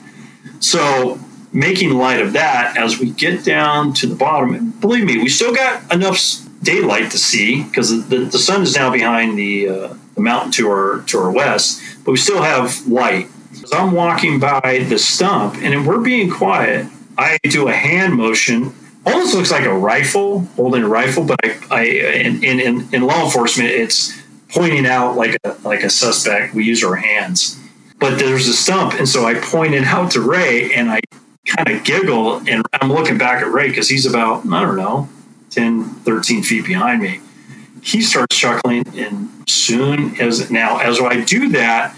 So, 0.60 1.18
making 1.54 1.94
light 1.94 2.20
of 2.20 2.34
that, 2.34 2.76
as 2.76 2.98
we 2.98 3.10
get 3.10 3.46
down 3.46 3.94
to 3.94 4.06
the 4.06 4.14
bottom, 4.14 4.72
believe 4.72 5.06
me, 5.06 5.16
we 5.18 5.30
still 5.30 5.54
got 5.54 5.90
enough 5.90 6.18
daylight 6.62 7.10
to 7.10 7.18
see 7.18 7.62
because 7.64 8.08
the, 8.08 8.18
the 8.18 8.38
sun 8.38 8.62
is 8.62 8.76
now 8.76 8.90
behind 8.92 9.38
the, 9.38 9.68
uh, 9.68 9.94
the 10.14 10.20
mountain 10.20 10.52
to 10.52 10.68
our 10.68 11.02
to 11.06 11.18
our 11.18 11.30
west, 11.30 11.82
but 12.04 12.12
we 12.12 12.18
still 12.18 12.42
have 12.42 12.86
light. 12.86 13.28
As 13.52 13.72
I'm 13.72 13.92
walking 13.92 14.40
by 14.40 14.84
the 14.88 14.98
stump 14.98 15.56
and 15.56 15.86
we're 15.86 16.00
being 16.00 16.30
quiet, 16.30 16.86
I 17.18 17.38
do 17.44 17.68
a 17.68 17.72
hand 17.72 18.14
motion. 18.14 18.74
Almost 19.04 19.34
looks 19.34 19.50
like 19.50 19.64
a 19.64 19.74
rifle, 19.74 20.40
holding 20.56 20.84
a 20.84 20.88
rifle, 20.88 21.24
but 21.24 21.38
I, 21.44 21.58
I 21.70 21.82
in, 21.82 22.44
in, 22.44 22.88
in 22.94 23.02
law 23.02 23.24
enforcement, 23.24 23.70
it's 23.70 24.16
pointing 24.48 24.86
out 24.86 25.16
like 25.16 25.36
a, 25.44 25.56
like 25.64 25.82
a 25.82 25.90
suspect. 25.90 26.54
We 26.54 26.64
use 26.64 26.84
our 26.84 26.94
hands, 26.94 27.58
but 27.98 28.18
there's 28.18 28.46
a 28.46 28.52
stump, 28.52 28.94
and 28.94 29.08
so 29.08 29.26
I 29.26 29.34
pointed 29.34 29.84
out 29.84 30.12
to 30.12 30.20
Ray, 30.20 30.72
and 30.72 30.90
I 30.90 31.00
kind 31.46 31.76
of 31.76 31.84
giggle, 31.84 32.36
and 32.48 32.64
I'm 32.74 32.92
looking 32.92 33.18
back 33.18 33.42
at 33.42 33.50
Ray 33.50 33.68
because 33.68 33.88
he's 33.88 34.06
about 34.06 34.46
I 34.46 34.60
don't 34.60 34.76
know 34.76 35.08
10, 35.53 35.84
13 35.84 36.42
feet 36.42 36.64
behind 36.64 37.03
me. 37.03 37.20
He 37.82 38.00
starts 38.00 38.36
chuckling, 38.36 38.84
and 38.96 39.28
soon 39.48 40.18
as 40.20 40.50
now, 40.50 40.78
as 40.78 41.00
I 41.00 41.24
do 41.24 41.48
that, 41.50 41.96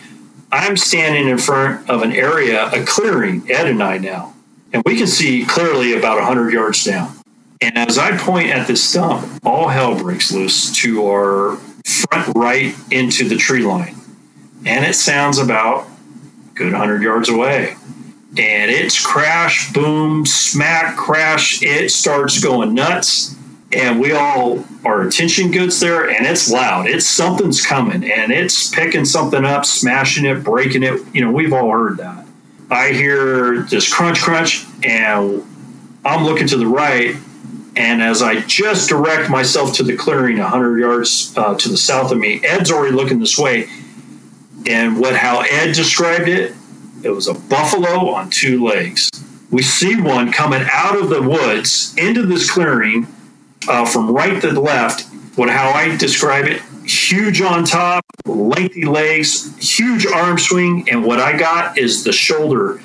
I'm 0.51 0.77
standing 0.77 1.29
in 1.29 1.39
front 1.39 1.89
of 1.89 2.03
an 2.03 2.13
area, 2.13 2.71
a 2.71 2.85
clearing, 2.85 3.51
Ed 3.51 3.67
and 3.67 3.83
I 3.83 3.99
now, 3.99 4.35
and 4.73 4.83
we 4.87 4.97
can 4.97 5.07
see 5.07 5.45
clearly 5.45 5.97
about 5.97 6.17
100 6.19 6.53
yards 6.53 6.85
down. 6.85 7.17
And 7.61 7.79
as 7.79 7.99
I 7.99 8.17
point 8.17 8.51
at 8.51 8.67
this 8.67 8.83
stump, 8.83 9.27
all 9.45 9.69
hell 9.69 9.97
breaks 9.97 10.33
loose 10.33 10.75
to 10.83 11.07
our 11.07 11.57
front 11.85 12.37
right 12.37 12.75
into 12.91 13.29
the 13.29 13.37
tree 13.37 13.63
line. 13.63 13.95
And 14.67 14.85
it 14.85 14.95
sounds 14.95 15.39
about 15.39 15.87
good 16.55 16.73
100 16.73 17.03
yards 17.03 17.29
away. 17.29 17.77
And 18.37 18.71
it's 18.71 19.05
crash, 19.05 19.73
boom, 19.73 20.27
smack, 20.27 20.97
crash. 20.97 21.63
It 21.63 21.91
starts 21.91 22.43
going 22.43 22.75
nuts 22.75 23.37
and 23.75 24.01
we 24.01 24.12
all 24.12 24.64
are 24.85 25.03
attention 25.03 25.51
goods 25.51 25.81
there 25.81 26.09
and 26.09 26.27
it's 26.27 26.51
loud. 26.51 26.87
It's 26.87 27.07
something's 27.07 27.64
coming 27.64 28.05
and 28.11 28.33
it's 28.33 28.70
picking 28.70 29.05
something 29.05 29.45
up 29.45 29.64
smashing 29.64 30.25
it 30.25 30.45
breaking 30.45 30.83
it. 30.83 31.01
You 31.12 31.22
know 31.22 31.33
we've 31.33 31.53
all 31.53 31.70
heard 31.70 31.99
that. 31.99 32.27
I 32.70 32.93
hear 32.93 33.62
this 33.62 33.93
crunch 33.93 34.20
crunch 34.22 34.66
and 34.85 35.43
i'm 36.05 36.25
looking 36.25 36.47
to 36.47 36.57
the 36.57 36.66
right 36.66 37.16
and 37.77 38.03
as 38.03 38.20
i 38.20 38.41
just 38.41 38.89
direct 38.89 39.31
myself 39.31 39.75
to 39.75 39.83
the 39.83 39.97
clearing 39.97 40.39
100 40.39 40.79
yards 40.79 41.33
uh, 41.37 41.55
to 41.55 41.68
the 41.68 41.77
south 41.77 42.12
of 42.12 42.18
me 42.18 42.41
ed's 42.45 42.70
already 42.70 42.95
looking 42.95 43.18
this 43.18 43.39
way. 43.39 43.68
And 44.66 44.99
what 44.99 45.14
how 45.14 45.41
ed 45.41 45.72
described 45.75 46.29
it? 46.29 46.55
It 47.03 47.11
was 47.11 47.29
a 47.29 47.35
buffalo 47.35 48.11
on 48.11 48.31
two 48.31 48.64
legs. 48.64 49.11
We 49.51 49.62
see 49.62 50.01
one 50.01 50.33
coming 50.33 50.66
out 50.72 50.99
of 50.99 51.11
the 51.11 51.22
woods 51.22 51.95
into 51.99 52.25
this 52.25 52.51
clearing 52.51 53.07
uh, 53.69 53.85
from 53.85 54.11
right 54.11 54.41
to 54.43 54.51
left. 54.59 55.07
What 55.37 55.51
how 55.51 55.71
I 55.71 55.97
describe 55.97 56.47
it: 56.47 56.62
huge 56.85 57.41
on 57.41 57.65
top, 57.65 58.05
lengthy 58.27 58.85
legs, 58.85 59.57
huge 59.59 60.07
arm 60.07 60.39
swing, 60.39 60.89
and 60.91 61.05
what 61.05 61.21
I 61.21 61.37
got 61.37 61.79
is 61.79 62.05
the 62.05 62.12
shoulder. 62.12 62.81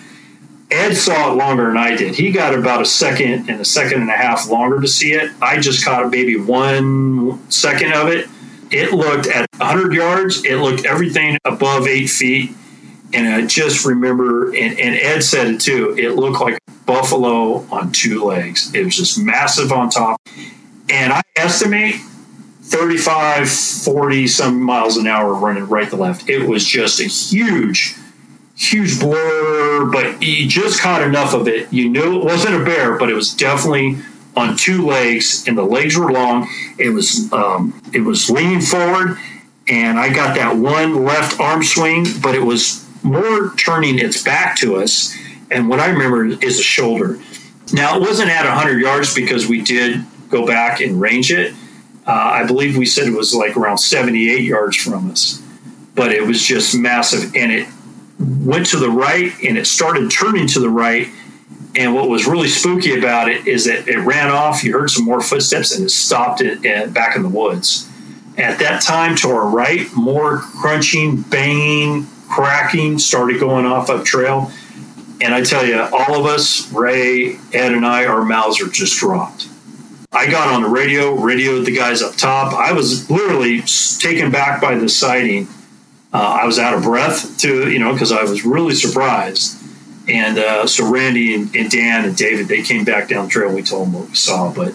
Ed 0.72 0.94
saw 0.94 1.32
it 1.32 1.36
longer 1.36 1.68
than 1.68 1.78
I 1.78 1.96
did. 1.96 2.14
He 2.14 2.32
got 2.32 2.54
about 2.54 2.82
a 2.82 2.86
second 2.86 3.50
and 3.50 3.60
a 3.60 3.66
second 3.66 4.02
and 4.02 4.10
a 4.10 4.16
half 4.16 4.48
longer 4.48 4.80
to 4.80 4.88
see 4.88 5.14
it. 5.14 5.32
I 5.42 5.60
just 5.60 5.84
caught 5.84 6.12
maybe 6.12 6.38
one 6.38 7.40
second 7.50 7.94
of 7.94 8.08
it. 8.08 8.28
It 8.70 8.94
looked 8.94 9.26
at 9.28 9.50
100 9.58 9.94
yards. 9.94 10.46
It 10.46 10.58
looked 10.58 10.86
everything 10.86 11.40
above 11.44 11.88
eight 11.88 12.08
feet. 12.08 12.52
And 13.14 13.28
I 13.28 13.48
just 13.48 13.84
remember, 13.86 14.50
and, 14.50 14.80
and 14.80 14.96
Ed 14.96 15.22
said 15.22 15.48
it 15.48 15.62
too, 15.62 15.96
it 15.98 16.12
looked 16.12 16.40
like 16.40 16.60
a 16.68 16.72
buffalo 16.86 17.66
on 17.72 17.92
two 17.92 18.24
legs. 18.24 18.72
It 18.76 18.86
was 18.86 18.96
just 18.96 19.18
massive 19.18 19.72
on 19.72 19.90
top. 19.90 20.22
And 20.92 21.14
I 21.14 21.22
estimate 21.36 21.96
35, 22.70 23.50
40 23.50 24.28
some 24.28 24.62
miles 24.62 24.98
an 24.98 25.08
hour 25.08 25.34
running 25.34 25.68
right 25.68 25.90
to 25.90 25.96
left. 25.96 26.30
It 26.30 26.48
was 26.48 26.66
just 26.66 27.00
a 27.00 27.06
huge, 27.06 27.96
huge 28.56 29.00
blur, 29.00 29.90
but 29.92 30.22
you 30.22 30.48
just 30.48 30.82
caught 30.82 31.02
enough 31.02 31.34
of 31.34 31.48
it. 31.48 31.72
You 31.74 31.90
knew 31.90 32.20
it 32.20 32.26
wasn't 32.26 32.62
a 32.62 32.64
bear, 32.64 32.98
but 32.98 33.10
it 33.10 33.16
was 33.16 33.34
definitely 33.34 33.98
on 34.36 34.56
two 34.56 34.86
legs, 34.86 35.46
and 35.48 35.58
the 35.58 35.64
legs 35.64 35.98
were 35.98 36.12
long. 36.12 36.48
It 36.78 36.90
was 36.90 37.32
um, 37.34 37.82
it 37.92 38.02
was 38.02 38.30
leaning 38.30 38.62
forward, 38.62 39.18
and 39.68 40.00
I 40.00 40.14
got 40.14 40.36
that 40.36 40.56
one 40.56 41.04
left 41.04 41.40
arm 41.40 41.64
swing, 41.64 42.06
but 42.22 42.36
it 42.36 42.44
was 42.44 42.88
more 43.04 43.54
turning 43.56 44.00
its 44.00 44.24
back 44.24 44.58
to 44.58 44.76
us. 44.76 45.16
And 45.50 45.70
what 45.70 45.80
I 45.80 45.90
remember 45.90 46.26
is 46.26 46.60
a 46.60 46.64
shoulder. 46.64 47.20
Now 47.74 47.98
it 47.98 48.02
wasn't 48.02 48.30
at 48.30 48.46
100 48.46 48.80
yards 48.80 49.16
because 49.16 49.48
we 49.48 49.62
did 49.62 50.06
go 50.30 50.46
back 50.46 50.82
and 50.82 51.00
range 51.00 51.32
it 51.32 51.54
uh, 52.10 52.42
I 52.42 52.44
believe 52.44 52.76
we 52.76 52.88
said 52.88 53.08
it 53.08 53.16
was 53.16 53.36
like 53.36 53.56
around 53.56 53.78
78 53.78 54.44
yards 54.44 54.76
from 54.78 55.12
us, 55.12 55.44
but 55.94 56.12
it 56.12 56.26
was 56.26 56.42
just 56.42 56.76
massive. 56.76 57.36
And 57.36 57.52
it 57.52 57.68
went 58.20 58.66
to 58.68 58.78
the 58.78 58.90
right 58.90 59.32
and 59.44 59.60
it 59.60 59.68
started 59.68 60.10
turning 60.10 60.48
to 60.48 60.60
the 60.60 60.72
right. 60.72 61.08
And 61.76 61.94
what 61.94 62.10
was 62.10 62.26
really 62.26 62.48
spooky 62.48 62.98
about 62.98 63.30
it 63.30 63.48
is 63.48 63.66
that 63.66 63.88
it 63.88 64.00
ran 64.00 64.32
off. 64.32 64.64
You 64.64 64.74
heard 64.74 64.90
some 64.90 65.06
more 65.06 65.22
footsteps 65.22 65.76
and 65.76 65.86
it 65.86 65.92
stopped 65.92 66.42
it 66.42 66.66
uh, 66.66 66.88
back 66.88 67.16
in 67.16 67.22
the 67.22 67.30
woods. 67.30 67.88
At 68.40 68.58
that 68.58 68.82
time, 68.82 69.16
to 69.18 69.30
our 69.30 69.48
right, 69.48 69.86
more 69.96 70.40
crunching, 70.40 71.22
banging, 71.22 72.08
cracking 72.28 72.98
started 72.98 73.40
going 73.40 73.68
off 73.68 73.92
up 73.92 74.04
trail. 74.04 74.52
And 75.22 75.32
I 75.32 75.44
tell 75.44 75.64
you, 75.64 75.80
all 75.80 76.20
of 76.20 76.26
us, 76.26 76.72
Ray, 76.72 77.36
Ed, 77.54 77.74
and 77.74 77.86
I, 77.86 78.06
our 78.06 78.26
mouths 78.26 78.60
are 78.62 78.70
just 78.70 78.98
dropped 78.98 79.48
I 80.12 80.30
got 80.30 80.50
on 80.50 80.64
the 80.64 80.70
radio, 80.70 81.14
radioed 81.14 81.66
the 81.66 81.76
guys 81.76 82.02
up 82.02 82.16
top. 82.16 82.54
I 82.54 82.74
was 82.74 83.10
literally 83.12 83.62
taken 84.00 84.32
back 84.32 84.60
by 84.62 84.76
the 84.76 84.90
sighting. 84.90 85.48
Uh, 86.12 86.40
I 86.42 86.46
was 86.46 86.58
out 86.58 86.74
of 86.74 86.84
breath 86.84 87.38
to 87.40 87.70
you 87.70 87.78
know 87.78 87.94
because 87.94 88.12
I 88.12 88.24
was 88.24 88.44
really 88.44 88.74
surprised. 88.74 89.58
And 90.08 90.40
uh, 90.40 90.66
so 90.66 90.92
Randy 90.92 91.36
and, 91.36 91.56
and, 91.56 91.70
Dan 91.70 92.06
and 92.06 92.18
David 92.18 92.48
they 92.48 92.64
came 92.64 92.84
back 92.84 93.10
down 93.10 93.26
the 93.26 93.32
trail. 93.32 93.48
and 93.48 93.56
We 93.56 93.62
told 93.62 93.88
them 93.88 93.94
what 93.94 94.10
we 94.10 94.16
saw, 94.16 94.52
but 94.52 94.74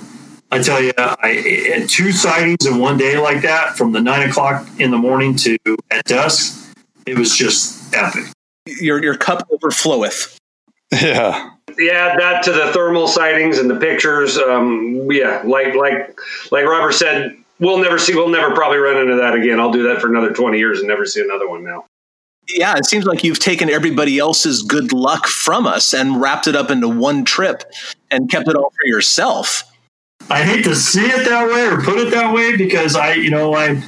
I 0.53 0.63
tell 0.63 0.81
you, 0.81 0.93
I 0.97 1.73
had 1.75 1.89
two 1.89 2.13
sightings 2.13 2.65
in 2.65 2.79
one 2.79 2.97
day 2.97 3.19
like 3.19 3.43
that, 3.43 3.77
from 3.77 3.91
the 3.91 4.01
nine 4.01 4.29
o'clock 4.29 4.69
in 4.79 4.93
the 4.93 4.99
morning 4.99 5.35
to 5.37 5.59
at 5.91 6.05
dusk. 6.05 6.73
It 7.07 7.19
was 7.19 7.37
just 7.37 7.93
epic. 7.93 8.27
Your 8.67 9.03
your 9.03 9.17
cup 9.17 9.49
overfloweth. 9.51 10.37
Yeah 10.93 11.54
yeah, 11.79 12.17
that 12.17 12.43
to 12.45 12.53
the 12.53 12.73
thermal 12.73 13.09
sightings 13.09 13.59
and 13.59 13.69
the 13.69 13.77
pictures. 13.77 14.37
Um, 14.39 15.09
yeah, 15.11 15.43
like 15.45 15.75
like 15.75 16.19
like 16.51 16.65
Robert 16.65 16.93
said, 16.93 17.37
we'll 17.59 17.79
never 17.79 17.99
see. 17.99 18.15
We'll 18.15 18.29
never 18.29 18.55
probably 18.55 18.79
run 18.79 18.97
into 18.97 19.17
that 19.17 19.35
again. 19.35 19.61
I'll 19.61 19.73
do 19.73 19.83
that 19.89 20.01
for 20.01 20.09
another 20.09 20.33
twenty 20.33 20.59
years 20.59 20.79
and 20.79 20.89
never 20.89 21.07
see 21.07 21.23
another 21.23 21.49
one 21.49 21.65
now. 21.65 21.87
Yeah, 22.49 22.77
it 22.77 22.85
seems 22.85 23.07
like 23.07 23.25
you've 23.25 23.39
taken 23.39 23.71
everybody 23.71 24.19
else's 24.19 24.63
good 24.63 24.93
luck 24.93 25.27
from 25.27 25.67
us 25.67 25.95
and 25.95 26.21
wrapped 26.21 26.47
it 26.47 26.55
up 26.55 26.71
into 26.71 26.89
one 26.89 27.25
trip 27.25 27.63
and 28.11 28.31
kept 28.31 28.49
it 28.49 28.55
all 28.55 28.71
for 28.71 28.87
yourself. 28.87 29.63
I 30.29 30.43
hate 30.43 30.65
to 30.65 30.77
see 30.77 31.07
it 31.07 31.25
that 31.27 31.49
way 31.49 31.67
or 31.67 31.83
put 31.83 31.99
it 31.99 32.11
that 32.11 32.35
way 32.35 32.55
because 32.57 32.97
I, 32.97 33.15
you 33.15 33.31
know, 33.31 33.55
I, 33.55 33.83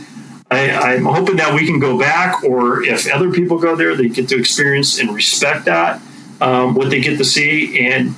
I, 0.51 0.95
am 0.95 1.05
hoping 1.05 1.37
that 1.37 1.55
we 1.55 1.67
can 1.67 1.79
go 1.79 1.99
back, 1.99 2.45
or 2.45 2.83
if 2.83 3.11
other 3.13 3.31
people 3.31 3.59
go 3.59 3.77
there, 3.77 3.95
they 3.95 4.09
get 4.09 4.29
to 4.31 4.39
experience 4.39 4.99
and 4.99 5.15
respect 5.15 5.67
that 5.67 6.01
um, 6.41 6.75
what 6.75 6.91
they 6.91 7.01
get 7.01 7.19
to 7.19 7.25
see. 7.25 7.87
And 7.87 8.15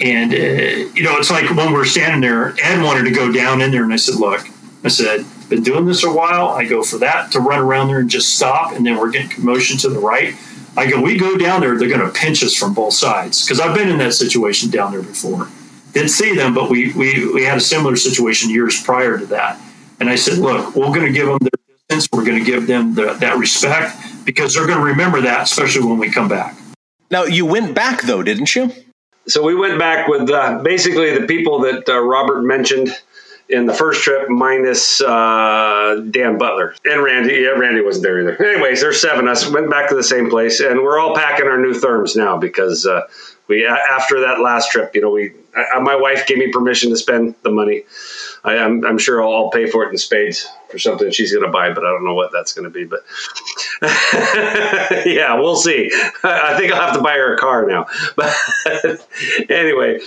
and 0.00 0.32
uh, 0.32 0.36
you 0.94 1.02
know, 1.02 1.16
it's 1.16 1.30
like 1.30 1.48
when 1.50 1.72
we're 1.72 1.84
standing 1.84 2.20
there, 2.20 2.54
Ed 2.62 2.82
wanted 2.82 3.04
to 3.04 3.10
go 3.10 3.32
down 3.32 3.60
in 3.60 3.70
there, 3.70 3.82
and 3.82 3.92
I 3.92 3.96
said, 3.96 4.16
"Look," 4.16 4.46
I 4.84 4.88
said, 4.88 5.24
"Been 5.48 5.62
doing 5.62 5.86
this 5.86 6.04
a 6.04 6.12
while. 6.12 6.48
I 6.48 6.64
go 6.64 6.82
for 6.82 6.98
that 6.98 7.32
to 7.32 7.40
run 7.40 7.60
around 7.60 7.88
there 7.88 7.98
and 7.98 8.10
just 8.10 8.34
stop, 8.36 8.72
and 8.72 8.84
then 8.84 8.98
we're 8.98 9.10
getting 9.10 9.30
commotion 9.30 9.78
to 9.78 9.88
the 9.88 9.98
right." 9.98 10.34
I 10.76 10.90
go, 10.90 11.00
"We 11.00 11.16
go 11.16 11.38
down 11.38 11.62
there, 11.62 11.78
they're 11.78 11.88
going 11.88 12.00
to 12.00 12.10
pinch 12.10 12.42
us 12.42 12.54
from 12.54 12.74
both 12.74 12.92
sides 12.92 13.42
because 13.42 13.58
I've 13.58 13.74
been 13.74 13.88
in 13.88 13.98
that 13.98 14.12
situation 14.12 14.70
down 14.70 14.92
there 14.92 15.02
before. 15.02 15.48
Didn't 15.92 16.10
see 16.10 16.34
them, 16.34 16.52
but 16.52 16.68
we 16.68 16.92
we 16.92 17.32
we 17.32 17.44
had 17.44 17.56
a 17.56 17.62
similar 17.62 17.96
situation 17.96 18.50
years 18.50 18.82
prior 18.82 19.18
to 19.18 19.26
that." 19.26 19.58
And 19.98 20.10
I 20.10 20.16
said, 20.16 20.36
"Look, 20.36 20.76
we're 20.76 20.88
going 20.88 21.06
to 21.06 21.12
give 21.12 21.26
them 21.26 21.38
their 21.40 21.86
distance. 21.88 22.08
We're 22.12 22.26
going 22.26 22.38
to 22.38 22.44
give 22.44 22.66
them 22.66 22.94
the, 22.94 23.14
that 23.14 23.38
respect 23.38 23.96
because 24.26 24.54
they're 24.54 24.66
going 24.66 24.78
to 24.78 24.84
remember 24.84 25.22
that, 25.22 25.44
especially 25.44 25.86
when 25.86 25.96
we 25.96 26.10
come 26.10 26.28
back." 26.28 26.54
Now 27.10 27.24
you 27.24 27.46
went 27.46 27.74
back 27.74 28.02
though, 28.02 28.22
didn't 28.22 28.54
you? 28.54 28.72
So 29.28 29.42
we 29.42 29.54
went 29.54 29.78
back 29.78 30.06
with 30.08 30.30
uh, 30.30 30.60
basically 30.62 31.18
the 31.18 31.26
people 31.26 31.60
that 31.60 31.88
uh, 31.88 32.00
Robert 32.00 32.42
mentioned 32.42 32.90
in 33.48 33.66
the 33.66 33.74
first 33.74 34.02
trip, 34.02 34.28
minus 34.28 35.00
uh, 35.00 36.02
Dan 36.10 36.38
Butler 36.38 36.74
and 36.84 37.02
Randy. 37.02 37.34
Yeah, 37.34 37.50
Randy 37.50 37.80
wasn't 37.80 38.04
there 38.04 38.20
either. 38.20 38.42
Anyways, 38.44 38.80
there's 38.80 39.00
seven 39.00 39.26
of 39.26 39.32
us. 39.32 39.48
Went 39.48 39.70
back 39.70 39.88
to 39.88 39.94
the 39.94 40.02
same 40.02 40.30
place, 40.30 40.60
and 40.60 40.80
we're 40.80 40.98
all 40.98 41.14
packing 41.14 41.46
our 41.46 41.58
new 41.58 41.72
therms 41.72 42.16
now 42.16 42.36
because 42.36 42.86
uh, 42.86 43.02
we 43.48 43.66
after 43.66 44.20
that 44.20 44.40
last 44.40 44.70
trip, 44.70 44.94
you 44.94 45.00
know, 45.00 45.10
we 45.10 45.32
I, 45.56 45.78
my 45.80 45.96
wife 45.96 46.26
gave 46.26 46.38
me 46.38 46.50
permission 46.52 46.90
to 46.90 46.96
spend 46.96 47.34
the 47.42 47.50
money. 47.50 47.84
I, 48.44 48.54
am 48.54 48.84
I'm, 48.84 48.86
I'm 48.86 48.98
sure 48.98 49.22
I'll, 49.22 49.32
I'll, 49.32 49.50
pay 49.50 49.68
for 49.70 49.84
it 49.84 49.90
in 49.90 49.98
spades 49.98 50.46
for 50.70 50.78
something 50.78 51.10
she's 51.10 51.32
going 51.32 51.44
to 51.44 51.50
buy, 51.50 51.72
but 51.72 51.84
I 51.84 51.90
don't 51.90 52.04
know 52.04 52.14
what 52.14 52.30
that's 52.32 52.52
going 52.52 52.64
to 52.64 52.70
be. 52.70 52.84
But 52.84 53.00
yeah, 55.06 55.34
we'll 55.34 55.56
see. 55.56 55.90
I 56.22 56.56
think 56.58 56.72
I'll 56.72 56.86
have 56.86 56.96
to 56.96 57.02
buy 57.02 57.14
her 57.14 57.34
a 57.34 57.38
car 57.38 57.66
now. 57.66 57.86
But 58.14 58.36
anyway, 59.50 60.00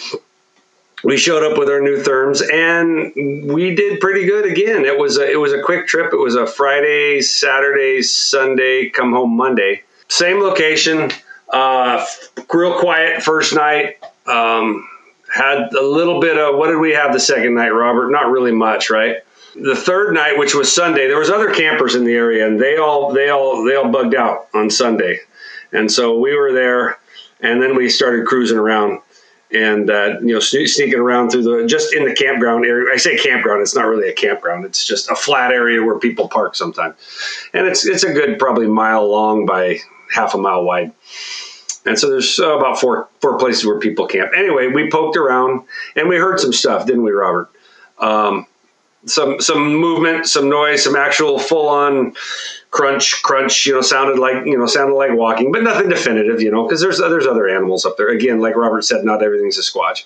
we 1.04 1.18
showed 1.18 1.50
up 1.50 1.58
with 1.58 1.70
our 1.70 1.82
new 1.82 2.02
therms 2.02 2.42
and 2.52 3.52
we 3.52 3.74
did 3.76 4.00
pretty 4.00 4.26
good 4.26 4.46
again. 4.46 4.86
It 4.86 4.98
was 4.98 5.18
a, 5.18 5.30
it 5.30 5.38
was 5.38 5.54
a 5.54 5.62
quick 5.62 5.88
trip. 5.88 6.14
It 6.14 6.18
was 6.18 6.36
a 6.36 6.46
Friday, 6.46 7.22
Saturday, 7.22 8.02
Sunday, 8.02 8.90
come 8.90 9.14
home 9.14 9.36
Monday. 9.36 9.84
Same 10.10 10.40
location, 10.40 11.12
uh, 11.52 12.06
real 12.54 12.80
quiet 12.80 13.24
first 13.24 13.54
night. 13.54 13.98
Um, 14.26 14.88
had 15.34 15.74
a 15.74 15.82
little 15.82 16.20
bit 16.20 16.38
of 16.38 16.56
what 16.56 16.68
did 16.68 16.78
we 16.78 16.92
have 16.92 17.14
the 17.14 17.20
second 17.20 17.56
night, 17.56 17.70
Robert? 17.70 18.10
Not 18.10 18.32
really 18.32 18.52
much, 18.52 18.90
right? 18.90 19.18
The 19.56 19.76
third 19.76 20.14
night, 20.14 20.38
which 20.38 20.56
was 20.56 20.72
Sunday, 20.72 21.08
there 21.08 21.20
was 21.20 21.30
other 21.30 21.54
campers 21.54 21.96
in 21.96 22.04
the 22.04 22.14
area, 22.14 22.48
and 22.48 22.60
they 22.60 22.78
all 22.78 23.14
they 23.14 23.30
all 23.30 23.64
they 23.64 23.76
all 23.76 23.90
bugged 23.90 24.16
out 24.16 24.48
on 24.54 24.70
Sunday, 24.70 25.20
and 25.72 25.92
so 25.92 26.20
we 26.20 26.36
were 26.36 26.54
there, 26.54 27.00
and 27.42 27.62
then 27.62 27.76
we 27.76 27.90
started 27.90 28.26
cruising 28.28 28.58
around 28.58 29.02
and 29.52 29.90
uh, 29.90 30.20
you 30.22 30.34
know 30.34 30.40
sneaking 30.40 31.00
around 31.00 31.32
through 31.32 31.44
the 31.44 31.68
just 31.68 31.94
in 31.94 32.06
the 32.06 32.14
campground 32.14 32.66
area. 32.66 32.94
I 32.94 32.98
say 32.98 33.18
campground; 33.18 33.62
it's 33.62 33.76
not 33.76 33.86
really 33.86 34.10
a 34.10 34.14
campground. 34.14 34.66
It's 34.66 34.86
just 34.86 35.10
a 35.10 35.16
flat 35.16 35.52
area 35.52 35.84
where 35.84 35.98
people 35.98 36.28
park 36.28 36.56
sometimes, 36.56 36.96
and 37.54 37.68
it's 37.68 37.86
it's 37.86 38.04
a 38.04 38.14
good 38.14 38.38
probably 38.38 38.68
mile 38.68 39.10
long 39.10 39.46
by 39.46 39.80
half 40.12 40.36
a 40.36 40.38
mile 40.38 40.64
wide. 40.64 40.92
And 41.90 41.98
so 41.98 42.08
there's 42.08 42.40
uh, 42.40 42.56
about 42.56 42.80
four 42.80 43.10
four 43.20 43.40
places 43.40 43.66
where 43.66 43.80
people 43.80 44.06
camp. 44.06 44.32
Anyway, 44.36 44.68
we 44.68 44.92
poked 44.92 45.18
around 45.18 45.66
and 45.96 46.08
we 46.08 46.18
heard 46.18 46.40
some 46.40 46.54
stuff, 46.54 46.86
didn't 46.86 47.02
we, 47.02 47.12
Robert? 47.12 47.50
Um, 47.98 48.46
some 49.08 49.42
some 49.42 49.76
movement, 49.76 50.28
some 50.28 50.50
noise, 50.50 50.84
some 50.84 50.96
actual 50.96 51.40
full 51.40 51.68
on 51.68 52.14
crunch, 52.70 53.24
crunch. 53.24 53.66
You 53.66 53.74
know, 53.74 53.82
sounded 53.82 54.20
like 54.20 54.46
you 54.46 54.56
know 54.56 54.68
sounded 54.68 54.94
like 54.94 55.14
walking, 55.14 55.52
but 55.52 55.64
nothing 55.64 55.90
definitive. 55.90 56.44
You 56.44 56.52
know, 56.52 56.64
because 56.64 56.80
there's 56.80 57.00
there's 57.00 57.26
other 57.26 57.50
animals 57.50 57.88
up 57.88 57.98
there. 57.98 58.10
Again, 58.10 58.40
like 58.40 58.56
Robert 58.56 58.84
said, 58.84 59.04
not 59.04 59.24
everything's 59.24 59.58
a 59.58 59.62
squatch. 59.62 60.06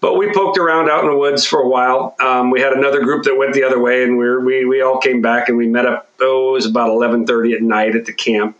But 0.00 0.16
we 0.16 0.32
poked 0.32 0.58
around 0.58 0.90
out 0.90 1.02
in 1.02 1.10
the 1.10 1.16
woods 1.16 1.44
for 1.44 1.60
a 1.60 1.68
while. 1.68 2.14
Um, 2.20 2.50
we 2.50 2.60
had 2.60 2.72
another 2.72 3.02
group 3.02 3.24
that 3.24 3.36
went 3.36 3.52
the 3.52 3.64
other 3.64 3.80
way, 3.80 4.04
and 4.04 4.16
we 4.16 4.36
we 4.36 4.64
we 4.64 4.80
all 4.80 4.98
came 4.98 5.20
back 5.20 5.48
and 5.48 5.58
we 5.58 5.66
met 5.66 5.86
up. 5.86 6.08
Oh, 6.20 6.50
it 6.50 6.52
was 6.52 6.66
about 6.66 6.90
eleven 6.90 7.26
thirty 7.26 7.52
at 7.52 7.62
night 7.62 7.96
at 7.96 8.04
the 8.04 8.12
camp 8.12 8.56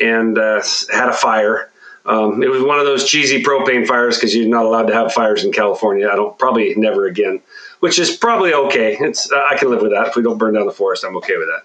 and 0.00 0.38
uh, 0.38 0.62
had 0.92 1.08
a 1.08 1.12
fire. 1.12 1.70
Um, 2.06 2.42
it 2.42 2.50
was 2.50 2.62
one 2.62 2.78
of 2.78 2.86
those 2.86 3.08
cheesy 3.08 3.42
propane 3.42 3.86
fires 3.86 4.16
because 4.16 4.34
you're 4.34 4.48
not 4.48 4.64
allowed 4.64 4.86
to 4.86 4.94
have 4.94 5.12
fires 5.12 5.44
in 5.44 5.52
California. 5.52 6.08
I 6.08 6.16
don't 6.16 6.38
probably 6.38 6.74
never 6.74 7.06
again, 7.06 7.40
which 7.80 7.98
is 7.98 8.16
probably 8.16 8.54
okay. 8.54 8.96
It's 8.98 9.30
uh, 9.30 9.46
I 9.50 9.56
can 9.56 9.70
live 9.70 9.82
with 9.82 9.92
that. 9.92 10.08
If 10.08 10.16
we 10.16 10.22
don't 10.22 10.38
burn 10.38 10.54
down 10.54 10.66
the 10.66 10.72
forest, 10.72 11.04
I'm 11.04 11.16
okay 11.18 11.36
with 11.36 11.48
that. 11.48 11.64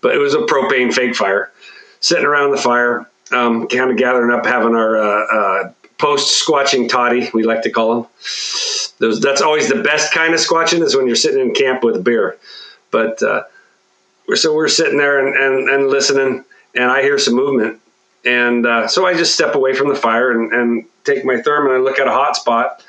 But 0.00 0.14
it 0.14 0.18
was 0.18 0.34
a 0.34 0.38
propane 0.38 0.92
fake 0.92 1.14
fire, 1.14 1.52
sitting 2.00 2.24
around 2.24 2.50
the 2.50 2.58
fire, 2.58 3.08
um, 3.30 3.68
kind 3.68 3.90
of 3.90 3.96
gathering 3.96 4.36
up, 4.36 4.44
having 4.44 4.74
our 4.74 4.96
uh, 4.96 5.26
uh 5.26 5.72
post 5.98 6.44
squatching 6.44 6.88
toddy, 6.88 7.30
we 7.32 7.42
like 7.42 7.62
to 7.62 7.70
call 7.70 7.94
them. 7.94 8.10
Those, 8.98 9.20
that's 9.20 9.42
always 9.42 9.68
the 9.68 9.82
best 9.82 10.12
kind 10.12 10.34
of 10.34 10.40
squatching 10.40 10.82
is 10.82 10.96
when 10.96 11.06
you're 11.06 11.16
sitting 11.16 11.40
in 11.40 11.54
camp 11.54 11.82
with 11.82 11.96
a 11.96 12.00
beer. 12.00 12.36
But 12.90 13.22
uh, 13.22 13.44
so 14.34 14.54
we're 14.54 14.68
sitting 14.68 14.98
there 14.98 15.26
and, 15.26 15.36
and, 15.36 15.68
and 15.68 15.88
listening 15.88 16.44
and 16.76 16.90
I 16.90 17.02
hear 17.02 17.18
some 17.18 17.34
movement. 17.34 17.80
And 18.24 18.66
uh, 18.66 18.88
so 18.88 19.06
I 19.06 19.14
just 19.14 19.34
step 19.34 19.54
away 19.54 19.74
from 19.74 19.88
the 19.88 19.94
fire 19.94 20.32
and, 20.32 20.52
and 20.52 20.84
take 21.04 21.24
my 21.24 21.34
therm 21.34 21.66
and 21.66 21.74
I 21.74 21.78
look 21.78 21.98
at 21.98 22.06
a 22.06 22.12
hot 22.12 22.36
spot. 22.36 22.84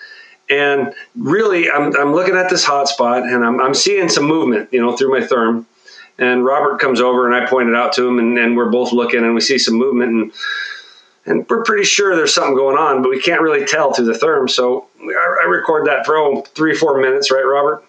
And 0.49 0.93
really, 1.15 1.69
I'm, 1.69 1.95
I'm 1.95 2.13
looking 2.13 2.35
at 2.35 2.49
this 2.49 2.63
hot 2.63 2.87
spot 2.87 3.23
and 3.23 3.43
I'm, 3.45 3.59
I'm 3.61 3.73
seeing 3.73 4.09
some 4.09 4.25
movement, 4.25 4.69
you 4.71 4.81
know, 4.81 4.95
through 4.95 5.11
my 5.11 5.25
therm. 5.25 5.65
and 6.17 6.45
Robert 6.45 6.79
comes 6.79 7.01
over 7.01 7.31
and 7.31 7.35
I 7.35 7.47
point 7.47 7.69
it 7.69 7.75
out 7.75 7.93
to 7.93 8.07
him, 8.07 8.17
and, 8.17 8.37
and 8.37 8.57
we're 8.57 8.71
both 8.71 8.91
looking 8.91 9.23
and 9.23 9.35
we 9.35 9.41
see 9.41 9.57
some 9.57 9.75
movement 9.75 10.11
and 10.11 10.31
and 11.27 11.45
we're 11.49 11.63
pretty 11.63 11.83
sure 11.83 12.15
there's 12.15 12.33
something 12.33 12.55
going 12.55 12.77
on, 12.77 13.01
but 13.01 13.09
we 13.09 13.21
can't 13.21 13.41
really 13.41 13.65
tell 13.65 13.91
through 13.91 14.05
the 14.05 14.13
therm. 14.13 14.49
So 14.49 14.87
I, 15.01 15.41
I 15.41 15.45
record 15.45 15.85
that 15.87 16.05
for 16.05 16.15
oh, 16.15 16.41
three, 16.41 16.73
four 16.73 17.01
minutes, 17.01 17.29
right, 17.29 17.45
Robert? 17.45 17.83